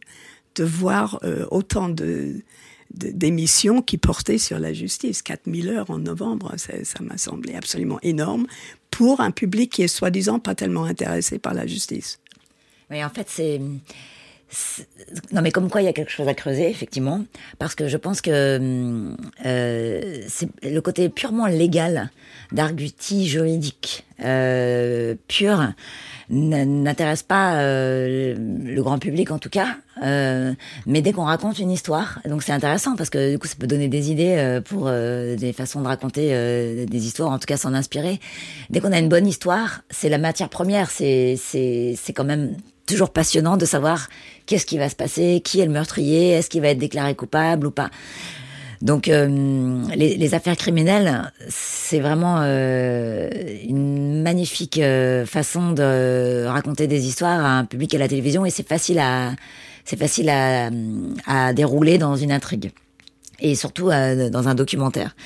de 0.55 0.65
voir 0.65 1.19
euh, 1.25 1.47
autant 1.51 1.89
de, 1.89 2.43
d'émissions 2.91 3.83
qui 3.83 3.99
portaient 3.99 4.39
sur 4.39 4.59
la 4.59 4.73
justice. 4.73 5.23
4000 5.23 5.69
heures 5.69 5.91
en 5.91 5.99
novembre, 5.99 6.55
ça 6.57 7.03
m'a 7.03 7.19
semblé 7.19 7.55
absolument 7.55 7.99
énorme 8.03 8.47
pour 8.91 9.21
un 9.21 9.31
public 9.31 9.73
qui 9.73 9.83
est 9.83 9.89
soi-disant 9.89 10.39
pas 10.39 10.55
tellement 10.55 10.85
intéressé 10.85 11.39
par 11.39 11.55
la 11.55 11.67
justice. 11.67 12.21
Oui, 12.91 13.05
en 13.05 13.11
fait, 13.11 13.29
c'est 13.29 13.61
non, 15.33 15.43
mais 15.43 15.53
comme 15.53 15.71
quoi 15.71 15.81
il 15.81 15.85
y 15.85 15.89
a 15.89 15.93
quelque 15.93 16.11
chose 16.11 16.27
à 16.27 16.35
creuser, 16.35 16.69
effectivement, 16.69 17.25
parce 17.59 17.75
que 17.75 17.87
je 17.87 17.97
pense 17.97 18.21
que 18.21 19.15
euh, 19.47 20.23
c'est 20.29 20.49
le 20.63 20.81
côté 20.81 21.09
purement 21.09 21.47
légal 21.47 22.11
d'argutie 22.53 23.29
juridique 23.29 24.05
euh, 24.25 25.15
pur 25.29 25.73
n'intéresse 26.29 27.23
pas 27.23 27.57
euh, 27.57 28.37
le 28.65 28.83
grand 28.83 28.99
public 28.99 29.31
en 29.31 29.39
tout 29.39 29.49
cas, 29.49 29.77
euh, 30.03 30.53
mais 30.87 31.01
dès 31.01 31.13
qu'on 31.13 31.25
raconte 31.25 31.59
une 31.59 31.71
histoire, 31.71 32.21
donc 32.25 32.43
c'est 32.43 32.53
intéressant 32.53 32.95
parce 32.97 33.11
que 33.11 33.33
du 33.33 33.39
coup 33.39 33.49
ça 33.49 33.57
peut 33.59 33.67
donner 33.67 33.89
des 33.89 34.11
idées 34.11 34.37
euh, 34.37 34.61
pour 34.61 34.85
euh, 34.87 35.37
des 35.37 35.53
façons 35.53 35.81
de 35.81 35.87
raconter 35.87 36.87
des 36.87 37.07
histoires, 37.07 37.31
en 37.31 37.39
tout 37.39 37.47
cas 37.47 37.57
s'en 37.57 37.75
inspirer. 37.75 38.21
Dès 38.69 38.81
qu'on 38.81 38.93
a 38.93 38.99
une 38.99 39.09
bonne 39.09 39.27
histoire, 39.27 39.83
c'est 39.91 40.09
la 40.09 40.19
matière 40.19 40.49
première, 40.49 40.91
c'est 40.91 41.37
c'est 41.37 41.95
c'est 41.97 42.13
quand 42.13 42.25
même 42.25 42.57
toujours 42.91 43.11
passionnant 43.11 43.57
de 43.57 43.65
savoir 43.65 44.09
qu'est-ce 44.47 44.67
qui 44.67 44.79
va 44.79 44.89
se 44.89 44.97
passer, 44.97 45.41
qui 45.45 45.61
est 45.61 45.67
le 45.67 45.73
meurtrier, 45.73 46.31
est-ce 46.31 46.51
qu'il 46.51 46.61
va 46.61 46.69
être 46.69 46.79
déclaré 46.79 47.15
coupable 47.15 47.67
ou 47.67 47.71
pas. 47.71 47.91
Donc 48.83 49.09
euh, 49.09 49.85
les, 49.95 50.35
affaires 50.35 50.57
criminelles, 50.57 51.31
c'est 51.49 52.01
vraiment 52.01 52.39
euh, 52.41 53.29
une 53.69 54.23
magnifique 54.23 54.79
euh, 54.79 55.27
façon 55.27 55.73
de 55.73 56.47
raconter 56.47 56.87
des 56.87 57.07
histoires 57.07 57.45
à 57.45 57.59
un 57.59 57.67
public 57.67 57.95
à 57.95 57.99
la 57.99 58.09
télévision 58.09 58.47
et 58.47 58.51
c'est 58.51 58.67
facile 58.67 58.99
à 58.99 59.33
c'est 59.85 59.99
facile 59.99 60.31
à, 60.31 61.53
dérouler 61.53 61.99
dans 61.99 62.17
une 62.17 62.33
intrigue 62.33 62.71
et 63.41 63.55
surtout 63.55 63.87
dans 63.87 64.49
un 64.49 64.55
documentaire. 64.55 65.17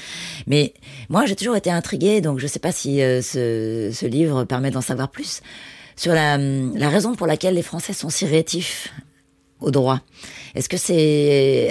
Mais 0.47 0.73
moi, 1.09 1.27
j'ai 1.27 1.35
toujours 1.35 1.57
été 1.57 1.71
intriguée, 1.71 2.21
donc 2.21 2.39
je 2.39 2.45
ne 2.45 2.49
sais 2.49 2.61
pas 2.61 2.71
si 2.71 2.99
ce, 2.99 4.07
livre 4.07 4.45
permet 4.45 4.71
d'en 4.71 4.81
savoir 4.81 5.11
plus 5.11 5.43
sur 5.97 6.13
la, 6.13 6.37
raison 6.89 7.15
pour 7.15 7.27
laquelle 7.27 7.55
les 7.55 7.63
Français 7.63 7.93
sont 7.93 8.11
si 8.11 8.27
rétifs 8.27 8.93
au 9.61 9.71
droit. 9.71 10.01
Est-ce 10.55 10.69
que 10.69 10.77
c'est 10.77 11.71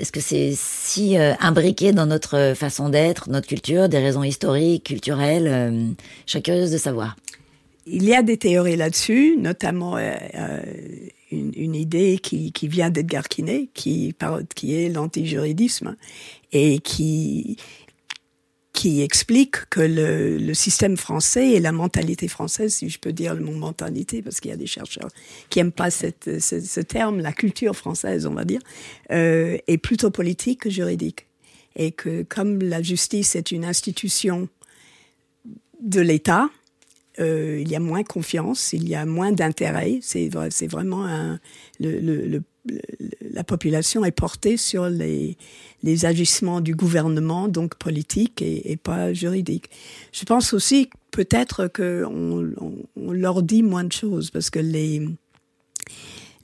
est-ce 0.00 0.12
que 0.12 0.20
c'est 0.20 0.52
si 0.54 1.16
euh, 1.16 1.34
imbriqué 1.40 1.92
dans 1.92 2.06
notre 2.06 2.54
façon 2.56 2.88
d'être, 2.88 3.30
notre 3.30 3.46
culture, 3.46 3.88
des 3.88 3.98
raisons 3.98 4.22
historiques, 4.22 4.84
culturelles 4.84 5.46
euh, 5.46 5.88
Je 6.26 6.32
serais 6.32 6.42
curieuse 6.42 6.72
de 6.72 6.78
savoir? 6.78 7.16
Il 7.86 8.04
y 8.04 8.14
a 8.14 8.22
des 8.22 8.36
théories 8.36 8.76
là-dessus, 8.76 9.36
notamment 9.38 9.96
euh, 9.96 10.16
une, 11.30 11.52
une, 11.56 11.74
idée 11.76 12.18
qui, 12.20 12.50
qui 12.50 12.66
vient 12.66 12.90
d'Edgar 12.90 13.28
Quinet, 13.28 13.68
qui, 13.74 14.14
qui 14.56 14.74
est 14.74 14.88
l'antijuridisme 14.88 15.94
et 16.52 16.80
qui 16.80 17.56
qui 18.76 19.00
explique 19.00 19.70
que 19.70 19.80
le, 19.80 20.52
système 20.52 20.98
français 20.98 21.52
et 21.52 21.60
la 21.60 21.72
mentalité 21.72 22.28
française, 22.28 22.74
si 22.74 22.90
je 22.90 22.98
peux 22.98 23.12
dire 23.12 23.34
le 23.34 23.40
mot 23.40 23.52
mentalité, 23.52 24.20
parce 24.20 24.38
qu'il 24.38 24.50
y 24.50 24.54
a 24.54 24.58
des 24.58 24.66
chercheurs 24.66 25.08
qui 25.48 25.60
aiment 25.60 25.72
pas 25.72 25.90
ce, 25.90 26.80
terme, 26.82 27.20
la 27.20 27.32
culture 27.32 27.74
française, 27.74 28.26
on 28.26 28.34
va 28.34 28.44
dire, 28.44 28.60
euh, 29.12 29.56
est 29.66 29.78
plutôt 29.78 30.10
politique 30.10 30.60
que 30.60 30.70
juridique. 30.70 31.26
Et 31.74 31.90
que 31.90 32.22
comme 32.22 32.58
la 32.62 32.82
justice 32.82 33.34
est 33.34 33.50
une 33.50 33.64
institution 33.64 34.46
de 35.80 36.00
l'État, 36.02 36.50
euh, 37.18 37.58
il 37.58 37.70
y 37.70 37.76
a 37.76 37.80
moins 37.80 38.02
confiance, 38.02 38.74
il 38.74 38.86
y 38.86 38.94
a 38.94 39.06
moins 39.06 39.32
d'intérêt. 39.32 40.00
C'est 40.02 40.28
vraiment 40.66 41.06
un, 41.06 41.40
la 41.80 43.44
population 43.44 44.04
est 44.04 44.10
portée 44.10 44.56
sur 44.56 44.88
les, 44.88 45.36
les 45.86 46.04
agissements 46.04 46.60
du 46.60 46.74
gouvernement, 46.74 47.46
donc 47.46 47.76
politique 47.76 48.42
et, 48.42 48.76
pas 48.76 49.12
juridique. 49.12 49.70
Je 50.12 50.24
pense 50.24 50.52
aussi 50.52 50.90
peut-être 51.12 51.68
qu'on 51.68 52.52
on, 52.96 53.12
leur 53.12 53.42
dit 53.42 53.62
moins 53.62 53.84
de 53.84 53.92
choses 53.92 54.30
parce 54.30 54.50
que 54.50 54.58
les, 54.58 55.08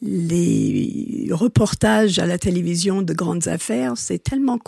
les 0.01 1.29
reportages 1.33 2.21
à 2.21 2.27
la 2.27 2.39
télévision 2.39 3.03
de 3.03 3.13
grandes 3.13 3.49
affaires, 3.49 3.95
c'est 3.97 4.23
tellement 4.23 4.59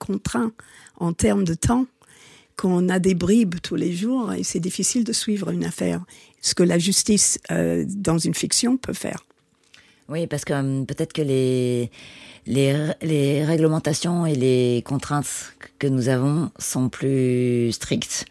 contraint 0.00 0.52
en 0.96 1.12
termes 1.12 1.44
de 1.44 1.54
temps 1.54 1.86
qu'on 2.56 2.88
a 2.88 2.98
des 2.98 3.14
bribes 3.14 3.56
tous 3.62 3.76
les 3.76 3.92
jours 3.92 4.32
et 4.32 4.44
c'est 4.44 4.60
difficile 4.60 5.04
de 5.04 5.12
suivre 5.12 5.50
une 5.50 5.64
affaire, 5.64 6.02
ce 6.40 6.54
que 6.54 6.62
la 6.62 6.78
justice 6.78 7.38
euh, 7.50 7.84
dans 7.86 8.18
une 8.18 8.34
fiction 8.34 8.78
peut 8.78 8.94
faire. 8.94 9.24
Oui, 10.12 10.26
parce 10.26 10.44
que 10.44 10.52
hum, 10.52 10.84
peut-être 10.84 11.14
que 11.14 11.22
les, 11.22 11.90
les, 12.46 12.76
les, 13.00 13.44
réglementations 13.46 14.26
et 14.26 14.34
les 14.34 14.82
contraintes 14.84 15.54
que 15.78 15.86
nous 15.86 16.10
avons 16.10 16.50
sont 16.58 16.90
plus 16.90 17.72
strictes. 17.72 18.26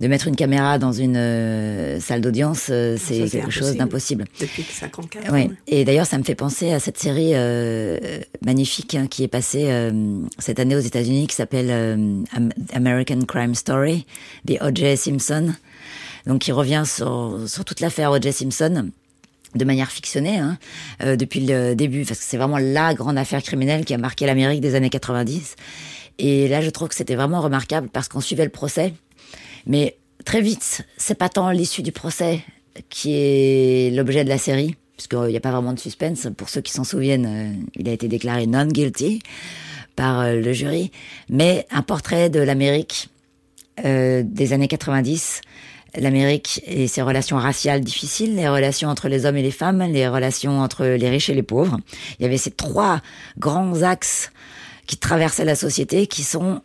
De 0.00 0.08
mettre 0.08 0.28
une 0.28 0.36
caméra 0.36 0.78
dans 0.78 0.92
une 0.92 1.16
euh, 1.16 2.00
salle 2.00 2.22
d'audience, 2.22 2.68
euh, 2.70 2.96
c'est 2.98 3.28
quelque 3.28 3.50
chose 3.50 3.76
d'impossible. 3.76 4.24
Depuis 4.40 4.62
54 4.62 5.30
oui. 5.30 5.50
Et 5.66 5.84
d'ailleurs, 5.84 6.06
ça 6.06 6.16
me 6.16 6.22
fait 6.22 6.34
penser 6.34 6.72
à 6.72 6.80
cette 6.80 6.98
série 6.98 7.32
euh, 7.34 7.98
magnifique 8.42 8.94
hein, 8.94 9.06
qui 9.06 9.22
est 9.22 9.28
passée 9.28 9.66
euh, 9.66 9.92
cette 10.38 10.58
année 10.58 10.76
aux 10.76 10.80
États-Unis, 10.80 11.26
qui 11.26 11.34
s'appelle 11.34 11.68
euh, 11.70 12.22
American 12.72 13.20
Crime 13.26 13.54
Story, 13.54 14.06
The 14.46 14.62
O.J. 14.62 14.96
Simpson. 14.96 15.52
Donc, 16.26 16.40
qui 16.40 16.52
revient 16.52 16.84
sur, 16.86 17.40
sur 17.46 17.64
toute 17.66 17.80
l'affaire 17.80 18.10
O.J. 18.10 18.32
Simpson 18.32 18.90
de 19.54 19.64
manière 19.64 19.90
fictionnée 19.90 20.38
hein, 20.38 20.58
euh, 21.02 21.16
depuis 21.16 21.40
le 21.40 21.74
début, 21.74 22.04
parce 22.04 22.20
que 22.20 22.26
c'est 22.26 22.36
vraiment 22.36 22.58
la 22.58 22.94
grande 22.94 23.18
affaire 23.18 23.42
criminelle 23.42 23.84
qui 23.84 23.94
a 23.94 23.98
marqué 23.98 24.26
l'Amérique 24.26 24.60
des 24.60 24.74
années 24.74 24.90
90. 24.90 25.56
Et 26.18 26.48
là, 26.48 26.60
je 26.60 26.70
trouve 26.70 26.88
que 26.88 26.94
c'était 26.94 27.14
vraiment 27.14 27.40
remarquable 27.40 27.88
parce 27.92 28.08
qu'on 28.08 28.20
suivait 28.20 28.44
le 28.44 28.50
procès, 28.50 28.94
mais 29.66 29.96
très 30.24 30.40
vite, 30.40 30.82
c'est 30.96 31.14
pas 31.14 31.28
tant 31.28 31.50
l'issue 31.50 31.82
du 31.82 31.92
procès 31.92 32.42
qui 32.88 33.14
est 33.14 33.94
l'objet 33.94 34.24
de 34.24 34.28
la 34.28 34.38
série, 34.38 34.76
puisqu'il 34.96 35.28
n'y 35.28 35.36
a 35.36 35.40
pas 35.40 35.50
vraiment 35.50 35.72
de 35.72 35.78
suspense. 35.78 36.28
Pour 36.36 36.48
ceux 36.48 36.60
qui 36.60 36.72
s'en 36.72 36.84
souviennent, 36.84 37.26
euh, 37.26 37.64
il 37.76 37.88
a 37.88 37.92
été 37.92 38.08
déclaré 38.08 38.46
non 38.46 38.66
guilty 38.66 39.20
par 39.94 40.20
euh, 40.20 40.40
le 40.40 40.52
jury, 40.52 40.90
mais 41.28 41.66
un 41.70 41.82
portrait 41.82 42.30
de 42.30 42.40
l'Amérique 42.40 43.08
euh, 43.84 44.22
des 44.24 44.52
années 44.52 44.68
90 44.68 45.40
l'Amérique 45.96 46.62
et 46.66 46.86
ses 46.86 47.02
relations 47.02 47.36
raciales 47.36 47.80
difficiles, 47.80 48.36
les 48.36 48.48
relations 48.48 48.88
entre 48.88 49.08
les 49.08 49.26
hommes 49.26 49.36
et 49.36 49.42
les 49.42 49.50
femmes, 49.50 49.82
les 49.82 50.08
relations 50.08 50.60
entre 50.60 50.84
les 50.84 51.08
riches 51.08 51.30
et 51.30 51.34
les 51.34 51.42
pauvres. 51.42 51.78
Il 52.18 52.22
y 52.22 52.26
avait 52.26 52.38
ces 52.38 52.50
trois 52.50 53.00
grands 53.38 53.82
axes 53.82 54.30
qui 54.86 54.96
traversaient 54.96 55.44
la 55.44 55.56
société, 55.56 56.06
qui 56.06 56.22
sont 56.22 56.60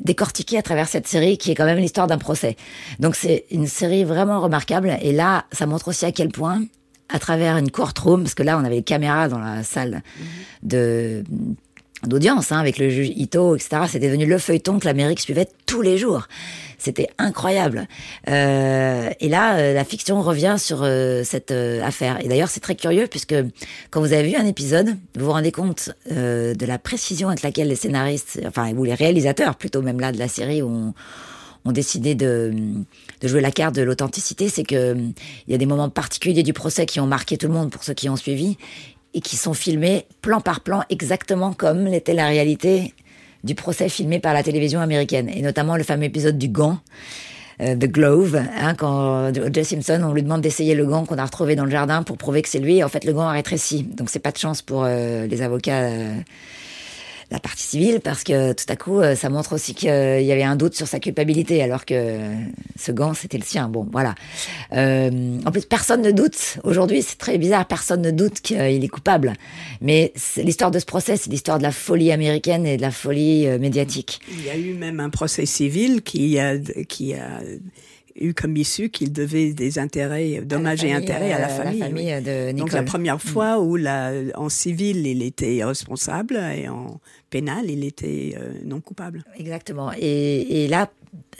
décortiqués 0.00 0.58
à 0.58 0.62
travers 0.62 0.88
cette 0.88 1.06
série, 1.06 1.38
qui 1.38 1.50
est 1.50 1.54
quand 1.54 1.64
même 1.64 1.78
l'histoire 1.78 2.06
d'un 2.06 2.18
procès. 2.18 2.56
Donc 3.00 3.16
c'est 3.16 3.44
une 3.50 3.66
série 3.66 4.04
vraiment 4.04 4.40
remarquable. 4.40 4.96
Et 5.02 5.12
là, 5.12 5.44
ça 5.52 5.66
montre 5.66 5.88
aussi 5.88 6.04
à 6.04 6.12
quel 6.12 6.28
point, 6.28 6.64
à 7.08 7.18
travers 7.18 7.56
une 7.56 7.70
courtroom, 7.70 8.22
parce 8.22 8.34
que 8.34 8.42
là, 8.42 8.58
on 8.58 8.64
avait 8.64 8.76
les 8.76 8.82
caméras 8.82 9.28
dans 9.28 9.38
la 9.38 9.62
salle 9.62 10.02
de 10.62 11.22
d'audience 12.06 12.52
hein, 12.52 12.58
avec 12.58 12.78
le 12.78 12.88
juge 12.90 13.10
Ito, 13.16 13.56
etc. 13.56 13.82
C'était 13.88 14.06
devenu 14.06 14.26
le 14.26 14.38
feuilleton 14.38 14.78
que 14.78 14.86
l'Amérique 14.86 15.20
suivait 15.20 15.48
tous 15.66 15.82
les 15.82 15.98
jours. 15.98 16.28
C'était 16.78 17.08
incroyable. 17.18 17.88
Euh, 18.28 19.08
et 19.20 19.28
là, 19.28 19.56
euh, 19.56 19.74
la 19.74 19.84
fiction 19.84 20.20
revient 20.20 20.56
sur 20.58 20.82
euh, 20.82 21.22
cette 21.24 21.50
euh, 21.50 21.82
affaire. 21.82 22.22
Et 22.22 22.28
d'ailleurs, 22.28 22.48
c'est 22.48 22.60
très 22.60 22.74
curieux 22.74 23.06
puisque 23.06 23.34
quand 23.90 24.00
vous 24.00 24.12
avez 24.12 24.28
vu 24.28 24.36
un 24.36 24.46
épisode, 24.46 24.88
vous 25.16 25.24
vous 25.24 25.32
rendez 25.32 25.52
compte 25.52 25.90
euh, 26.12 26.54
de 26.54 26.66
la 26.66 26.78
précision 26.78 27.28
avec 27.28 27.42
laquelle 27.42 27.68
les 27.68 27.76
scénaristes, 27.76 28.40
enfin 28.46 28.72
ou 28.74 28.84
les 28.84 28.94
réalisateurs 28.94 29.56
plutôt 29.56 29.80
même 29.80 29.98
là 29.98 30.12
de 30.12 30.18
la 30.18 30.28
série 30.28 30.62
ont, 30.62 30.92
ont 31.64 31.72
décidé 31.72 32.14
de, 32.14 32.52
de 33.20 33.28
jouer 33.28 33.40
la 33.40 33.50
carte 33.50 33.74
de 33.74 33.82
l'authenticité. 33.82 34.48
C'est 34.48 34.64
que 34.64 34.94
il 34.96 35.52
y 35.52 35.54
a 35.54 35.58
des 35.58 35.66
moments 35.66 35.88
particuliers 35.88 36.42
du 36.42 36.52
procès 36.52 36.84
qui 36.84 37.00
ont 37.00 37.06
marqué 37.06 37.38
tout 37.38 37.46
le 37.46 37.54
monde 37.54 37.70
pour 37.70 37.82
ceux 37.82 37.94
qui 37.94 38.08
ont 38.08 38.16
suivi 38.16 38.58
et 39.14 39.20
qui 39.20 39.36
sont 39.36 39.54
filmés 39.54 40.06
plan 40.20 40.40
par 40.40 40.60
plan 40.60 40.82
exactement 40.90 41.52
comme 41.52 41.86
l'était 41.86 42.14
la 42.14 42.26
réalité 42.26 42.92
du 43.44 43.54
procès 43.54 43.88
filmé 43.88 44.18
par 44.18 44.34
la 44.34 44.42
télévision 44.42 44.80
américaine, 44.80 45.28
et 45.28 45.42
notamment 45.42 45.76
le 45.76 45.84
fameux 45.84 46.04
épisode 46.04 46.38
du 46.38 46.48
gant. 46.48 46.78
Euh, 47.60 47.76
The 47.76 47.86
Glove, 47.86 48.36
hein, 48.36 48.74
quand 48.74 49.32
Jess 49.52 49.68
Simpson, 49.68 50.00
on 50.04 50.12
lui 50.12 50.22
demande 50.22 50.40
d'essayer 50.40 50.74
le 50.74 50.86
gant 50.86 51.04
qu'on 51.04 51.18
a 51.18 51.24
retrouvé 51.24 51.54
dans 51.54 51.64
le 51.64 51.70
jardin 51.70 52.02
pour 52.02 52.16
prouver 52.16 52.42
que 52.42 52.48
c'est 52.48 52.58
lui. 52.58 52.82
En 52.82 52.88
fait, 52.88 53.04
le 53.04 53.12
gant 53.12 53.28
a 53.28 53.32
rétréci, 53.32 53.84
donc 53.84 54.10
c'est 54.10 54.18
pas 54.18 54.32
de 54.32 54.38
chance 54.38 54.60
pour 54.60 54.84
euh, 54.84 55.26
les 55.26 55.40
avocats 55.40 55.82
euh, 55.82 56.16
la 57.34 57.40
partie 57.40 57.66
civile 57.66 58.00
parce 58.00 58.22
que 58.22 58.52
tout 58.52 58.64
à 58.68 58.76
coup, 58.76 59.00
euh, 59.00 59.16
ça 59.16 59.28
montre 59.28 59.54
aussi 59.54 59.74
qu'il 59.74 59.88
y 59.88 60.32
avait 60.32 60.44
un 60.44 60.54
doute 60.54 60.74
sur 60.74 60.86
sa 60.86 61.00
culpabilité 61.00 61.62
alors 61.62 61.84
que 61.84 62.20
ce 62.78 62.92
gant, 62.92 63.12
c'était 63.12 63.38
le 63.38 63.44
sien. 63.44 63.68
Bon, 63.68 63.88
voilà. 63.90 64.14
Euh, 64.72 65.38
en 65.44 65.50
plus, 65.50 65.66
personne 65.66 66.02
ne 66.02 66.12
doute. 66.12 66.58
Aujourd'hui, 66.62 67.02
c'est 67.02 67.18
très 67.18 67.36
bizarre. 67.36 67.66
Personne 67.66 68.02
ne 68.02 68.12
doute 68.12 68.40
qu'il 68.40 68.84
est 68.84 68.88
coupable. 68.88 69.32
Mais 69.80 70.12
l'histoire 70.36 70.70
de 70.70 70.78
ce 70.78 70.86
procès, 70.86 71.16
c'est 71.16 71.28
l'histoire 71.28 71.58
de 71.58 71.64
la 71.64 71.72
folie 71.72 72.12
américaine 72.12 72.66
et 72.66 72.76
de 72.76 72.82
la 72.82 72.92
folie 72.92 73.48
euh, 73.48 73.58
médiatique. 73.58 74.20
Il 74.30 74.44
y 74.44 74.50
a 74.50 74.56
eu 74.56 74.74
même 74.74 75.00
un 75.00 75.10
procès 75.10 75.44
civil 75.44 76.02
qui 76.02 76.38
a, 76.38 76.56
qui 76.88 77.14
a 77.14 77.40
eu 78.16 78.32
comme 78.32 78.56
issue 78.56 78.90
qu'il 78.90 79.12
devait 79.12 79.52
des 79.52 79.78
intérêts, 79.78 80.40
dommages 80.44 80.84
et 80.84 80.92
intérêts 80.92 81.32
à 81.32 81.40
la 81.40 81.48
famille. 81.48 81.80
La 81.80 81.86
famille 81.86 82.22
de 82.22 82.52
Nicole. 82.52 82.58
Donc 82.60 82.72
la 82.72 82.82
première 82.84 83.20
fois 83.20 83.60
où 83.60 83.76
la, 83.76 84.12
en 84.36 84.48
civil 84.48 85.06
il 85.06 85.22
était 85.22 85.64
responsable 85.64 86.40
et 86.56 86.68
en 86.68 87.00
il 87.38 87.84
était 87.84 88.36
euh, 88.38 88.52
non 88.64 88.80
coupable. 88.80 89.24
Exactement. 89.38 89.90
Et, 89.98 90.68
là, 90.68 90.90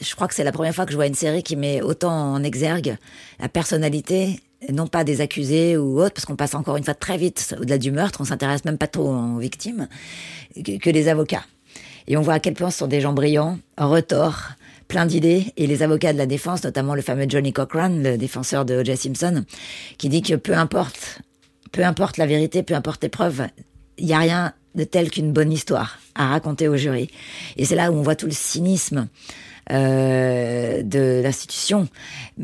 je 0.00 0.14
crois 0.14 0.28
que 0.28 0.34
c'est 0.34 0.44
la 0.44 0.52
première 0.52 0.74
fois 0.74 0.86
que 0.86 0.92
je 0.92 0.96
vois 0.96 1.06
une 1.06 1.14
série 1.14 1.42
qui 1.42 1.56
met 1.56 1.82
autant 1.82 2.12
en 2.12 2.42
exergue 2.42 2.96
la 3.40 3.48
personnalité 3.48 4.40
non 4.72 4.86
pas 4.86 5.04
des 5.04 5.20
accusés 5.20 5.76
ou 5.76 6.00
autres, 6.00 6.14
parce 6.14 6.24
qu'on 6.24 6.36
passe 6.36 6.54
encore 6.54 6.78
une 6.78 6.84
fois 6.84 6.94
très 6.94 7.18
vite 7.18 7.54
au-delà 7.60 7.76
du 7.76 7.90
meurtre, 7.90 8.20
on 8.22 8.24
s'intéresse 8.24 8.64
même 8.64 8.78
pas 8.78 8.86
trop 8.86 9.10
aux 9.10 9.38
victimes, 9.38 9.88
que, 10.54 10.90
des 10.90 11.08
avocats. 11.08 11.44
Et 12.06 12.16
on 12.16 12.22
voit 12.22 12.34
à 12.34 12.40
quel 12.40 12.54
point 12.54 12.70
ce 12.70 12.78
sont 12.78 12.86
des 12.86 13.02
gens 13.02 13.12
brillants, 13.12 13.58
en 13.76 13.90
retort, 13.90 14.52
plein 14.88 15.04
d'idées. 15.04 15.52
Et 15.58 15.66
les 15.66 15.82
avocats 15.82 16.14
de 16.14 16.18
la 16.18 16.24
défense, 16.26 16.64
notamment 16.64 16.94
le 16.94 17.02
fameux 17.02 17.26
Johnny 17.28 17.52
Cochran, 17.52 17.90
le 17.90 18.16
défenseur 18.16 18.64
de 18.64 18.74
O.J. 18.76 18.96
Simpson, 18.96 19.44
qui 19.98 20.08
dit 20.08 20.22
que 20.22 20.34
peu 20.34 20.54
importe, 20.54 21.20
peu 21.72 21.84
importe 21.84 22.16
la 22.16 22.26
vérité, 22.26 22.62
peu 22.62 22.74
importe 22.74 23.02
les 23.02 23.10
preuves, 23.10 23.46
il 23.98 24.06
n'y 24.06 24.14
a 24.14 24.18
rien 24.18 24.54
de 24.74 24.84
tel 24.84 25.10
qu'une 25.10 25.32
bonne 25.32 25.52
histoire 25.52 25.98
à 26.14 26.28
raconter 26.28 26.68
au 26.68 26.76
jury. 26.76 27.10
Et 27.56 27.64
c'est 27.64 27.76
là 27.76 27.90
où 27.90 27.94
on 27.94 28.02
voit 28.02 28.16
tout 28.16 28.26
le 28.26 28.32
cynisme 28.32 29.08
euh, 29.72 30.82
de 30.82 31.22
l'institution. 31.22 31.88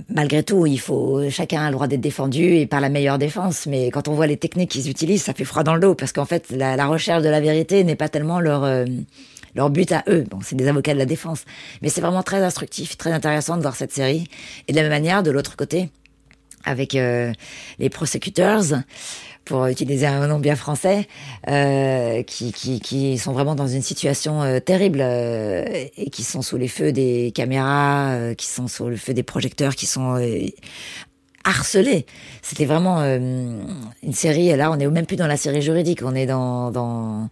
Malgré 0.09 0.43
tout, 0.43 0.67
il 0.67 0.81
faut 0.81 1.29
chacun 1.29 1.63
a 1.63 1.67
le 1.67 1.75
droit 1.75 1.87
d'être 1.87 2.01
défendu 2.01 2.55
et 2.55 2.67
par 2.67 2.81
la 2.81 2.89
meilleure 2.89 3.19
défense. 3.19 3.67
Mais 3.67 3.91
quand 3.91 4.09
on 4.09 4.15
voit 4.15 4.27
les 4.27 4.37
techniques 4.37 4.71
qu'ils 4.71 4.89
utilisent, 4.89 5.25
ça 5.25 5.35
fait 5.35 5.45
froid 5.45 5.63
dans 5.63 5.75
le 5.75 5.81
dos 5.81 5.95
parce 5.95 6.13
qu'en 6.13 6.25
fait, 6.25 6.51
la, 6.51 6.77
la, 6.77 6.87
recherche 6.87 7.23
de 7.23 7.29
la 7.29 7.41
vérité 7.41 7.85
n'est 7.85 7.97
pas 7.97 8.09
tellement 8.09 8.41
leur 8.41 8.65
euh, 8.65 8.87
leur 9.55 9.71
but 9.71 9.93
à 9.93 10.03
eux. 10.09 10.25
Bon, 10.31 10.39
c'est 10.43 10.57
des 10.57 10.69
avocats 10.69 10.95
de 10.95 10.99
la 10.99 11.07
défense, 11.07 11.45
mais 11.83 11.89
c'est 11.89 12.01
vraiment 12.01 12.23
très 12.23 12.43
instructif, 12.43 12.97
très 12.97 13.13
intéressant 13.13 13.57
de 13.57 13.63
voir 13.63 13.77
cette 13.77 13.93
série. 13.93 14.29
Et 14.69 14.73
de 14.73 14.77
la 14.77 14.83
même 14.83 14.93
manière, 14.93 15.23
de 15.23 15.31
l'autre 15.31 15.57
côté, 15.57 15.91
avec 16.65 16.95
euh, 16.95 17.33
les 17.79 17.91
prosecutors 17.91 18.75
pour 19.45 19.67
utiliser 19.67 20.07
un 20.07 20.27
nom 20.27 20.39
bien 20.39 20.57
français, 20.57 21.09
euh, 21.49 22.23
qui, 22.23 22.53
qui, 22.53 22.81
qui, 22.81 23.19
sont 23.19 23.33
vraiment 23.33 23.55
dans 23.55 23.67
une 23.67 23.83
situation 23.83 24.43
euh, 24.43 24.61
terrible 24.61 25.01
euh, 25.03 25.65
et 25.97 26.11
qui 26.11 26.23
sont 26.23 26.43
sous 26.43 26.57
les 26.57 26.69
feux 26.69 26.93
des 26.93 27.33
caméras, 27.35 28.11
euh, 28.11 28.35
qui 28.35 28.47
sont 28.47 28.69
sous 28.69 28.89
le 28.89 28.97
feu 28.97 29.13
des 29.13 29.23
projecteurs, 29.23 29.75
qui 29.75 29.87
sont 29.87 30.21
harcelés. 31.45 32.07
C'était 32.43 32.67
vraiment 32.67 33.03
une 33.03 34.13
série. 34.13 34.55
Là, 34.57 34.71
on 34.71 34.79
est 34.79 34.87
même 34.87 35.07
plus 35.07 35.17
dans 35.17 35.27
la 35.27 35.37
série 35.37 35.63
juridique, 35.63 36.01
on 36.05 36.15
est 36.15 36.27
dans, 36.27 36.71
dans 36.71 37.29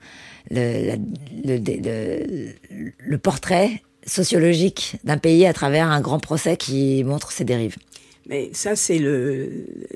le, 0.51 0.97
le, 1.45 1.59
le, 1.59 2.53
le 2.99 3.19
portrait 3.19 3.83
sociologique 4.07 4.97
d'un 5.05 5.19
pays 5.19 5.47
à 5.47 5.53
travers 5.53 5.89
un 5.89 6.01
grand 6.01 6.19
procès 6.19 6.57
qui 6.57 7.05
montre 7.05 7.31
ses 7.33 7.45
dérives. 7.45 7.77
Mais 8.29 8.51
ça, 8.53 8.77
c'est 8.77 9.01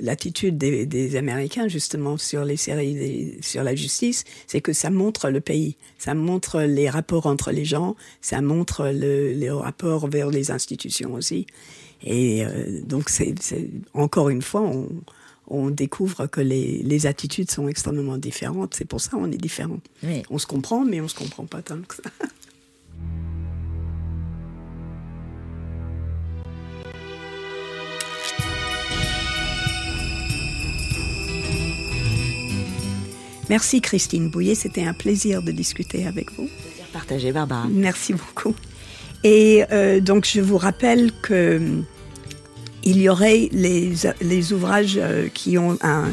l'attitude 0.01 0.57
des, 0.57 0.87
des, 0.87 1.17
Américains, 1.17 1.69
justement, 1.69 2.17
sur 2.17 2.45
les 2.45 2.57
séries, 2.57 2.95
des, 2.95 3.39
sur 3.43 3.63
la 3.63 3.75
justice, 3.75 4.25
c'est 4.47 4.63
que 4.63 4.73
ça 4.73 4.91
montre 4.91 5.29
le 5.29 5.41
pays, 5.41 5.77
ça 5.99 6.15
montre 6.15 6.63
les 6.63 6.89
rapports 6.89 7.27
entre 7.27 7.53
les 7.53 7.67
gens, 7.67 7.95
ça 8.23 8.41
montre 8.41 8.91
le, 8.93 9.33
les 9.33 9.51
rapports 9.51 10.09
vers 10.09 10.31
les 10.31 10.51
institutions 10.51 11.13
aussi. 11.13 11.47
Et 12.05 12.45
euh, 12.45 12.81
donc, 12.83 13.11
c'est 13.11 13.35
encore 13.93 14.31
une 14.31 14.43
fois, 14.43 14.63
on, 14.63 14.89
on 15.47 15.71
découvre 15.71 16.27
que 16.27 16.41
les, 16.41 16.83
les, 16.83 17.07
attitudes 17.07 17.51
sont 17.51 17.69
extrêmement 17.69 18.17
différentes. 18.17 18.75
C'est 18.75 18.87
pour 18.87 19.01
ça 19.01 19.11
qu'on 19.11 19.31
est 19.31 19.37
différents. 19.37 19.81
Oui. 20.03 20.23
On 20.31 20.39
se 20.39 20.47
comprend, 20.47 20.85
mais 20.85 21.01
on 21.01 21.09
se 21.09 21.15
comprend 21.15 21.45
pas 21.45 21.61
tant 21.61 21.81
que 21.83 21.97
ça. 21.97 22.03
Merci 33.49 33.81
Christine 33.81 34.31
Bouillet, 34.31 34.55
c'était 34.55 34.85
un 34.85 34.95
plaisir 34.95 35.43
de 35.43 35.53
discuter 35.53 36.07
avec 36.07 36.31
vous. 36.33 36.47
Plaisir 36.47 36.87
partagé, 36.93 37.33
Barbara. 37.33 37.67
Merci 37.71 38.15
beaucoup. 38.15 38.55
Et 39.25 39.65
euh, 39.71 40.01
donc 40.01 40.27
je 40.27 40.41
vous 40.41 40.59
rappelle 40.59 41.13
que 41.23 41.61
il 42.85 43.01
y 43.01 43.09
aurait 43.09 43.49
les, 43.53 43.93
les 44.21 44.53
ouvrages 44.53 44.97
euh, 44.97 45.29
qui 45.29 45.57
ont 45.59 45.79
un, 45.83 46.11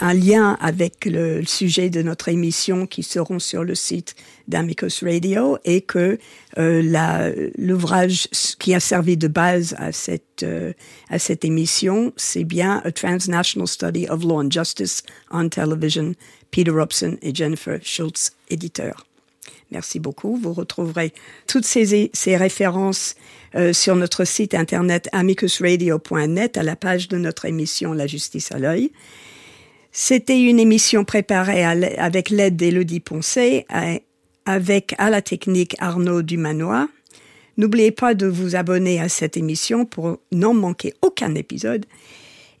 un 0.00 0.14
lien 0.14 0.56
avec 0.60 1.04
le, 1.06 1.44
sujet 1.44 1.90
de 1.90 2.02
notre 2.02 2.28
émission 2.28 2.86
qui 2.86 3.02
seront 3.02 3.38
sur 3.38 3.64
le 3.64 3.74
site 3.74 4.14
d'Amicus 4.48 5.02
Radio 5.02 5.58
et 5.64 5.80
que 5.80 6.18
euh, 6.58 7.50
l'ouvrage 7.56 8.28
qui 8.58 8.74
a 8.74 8.80
servi 8.80 9.16
de 9.16 9.28
base 9.28 9.74
à 9.78 9.92
cette, 9.92 10.42
euh, 10.42 10.72
à 11.10 11.18
cette 11.18 11.44
émission, 11.44 12.12
c'est 12.16 12.44
bien 12.44 12.82
A 12.84 12.92
Transnational 12.92 13.66
Study 13.66 14.08
of 14.08 14.22
Law 14.22 14.42
and 14.42 14.50
Justice 14.50 15.02
on 15.30 15.48
Television, 15.48 16.14
Peter 16.50 16.70
Robson 16.70 17.16
et 17.22 17.34
Jennifer 17.34 17.78
Schultz, 17.82 18.32
éditeurs. 18.50 19.06
Merci 19.72 19.98
beaucoup. 19.98 20.36
Vous 20.36 20.52
retrouverez 20.52 21.12
toutes 21.46 21.64
ces, 21.64 22.10
ces 22.12 22.36
références 22.36 23.16
euh, 23.54 23.72
sur 23.72 23.96
notre 23.96 24.24
site 24.24 24.54
internet 24.54 25.08
amicusradio.net 25.12 26.56
à 26.56 26.62
la 26.62 26.76
page 26.76 27.08
de 27.08 27.16
notre 27.16 27.46
émission 27.46 27.92
La 27.92 28.06
justice 28.06 28.52
à 28.52 28.58
l'œil. 28.58 28.92
C'était 29.90 30.40
une 30.40 30.60
émission 30.60 31.04
préparée 31.04 31.64
avec 31.64 32.28
l'aide 32.28 32.56
d'Élodie 32.56 33.00
Poncet, 33.00 33.64
avec 34.44 34.94
à 34.98 35.08
la 35.08 35.22
technique 35.22 35.74
Arnaud 35.78 36.20
Dumanois. 36.20 36.88
N'oubliez 37.56 37.92
pas 37.92 38.12
de 38.12 38.26
vous 38.26 38.56
abonner 38.56 39.00
à 39.00 39.08
cette 39.08 39.38
émission 39.38 39.86
pour 39.86 40.18
n'en 40.32 40.52
manquer 40.52 40.92
aucun 41.00 41.34
épisode 41.34 41.86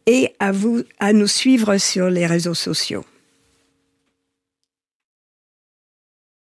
et 0.06 0.32
à 0.40 1.12
nous 1.12 1.26
suivre 1.26 1.76
sur 1.76 2.08
les 2.08 2.24
réseaux 2.24 2.54
sociaux. 2.54 3.04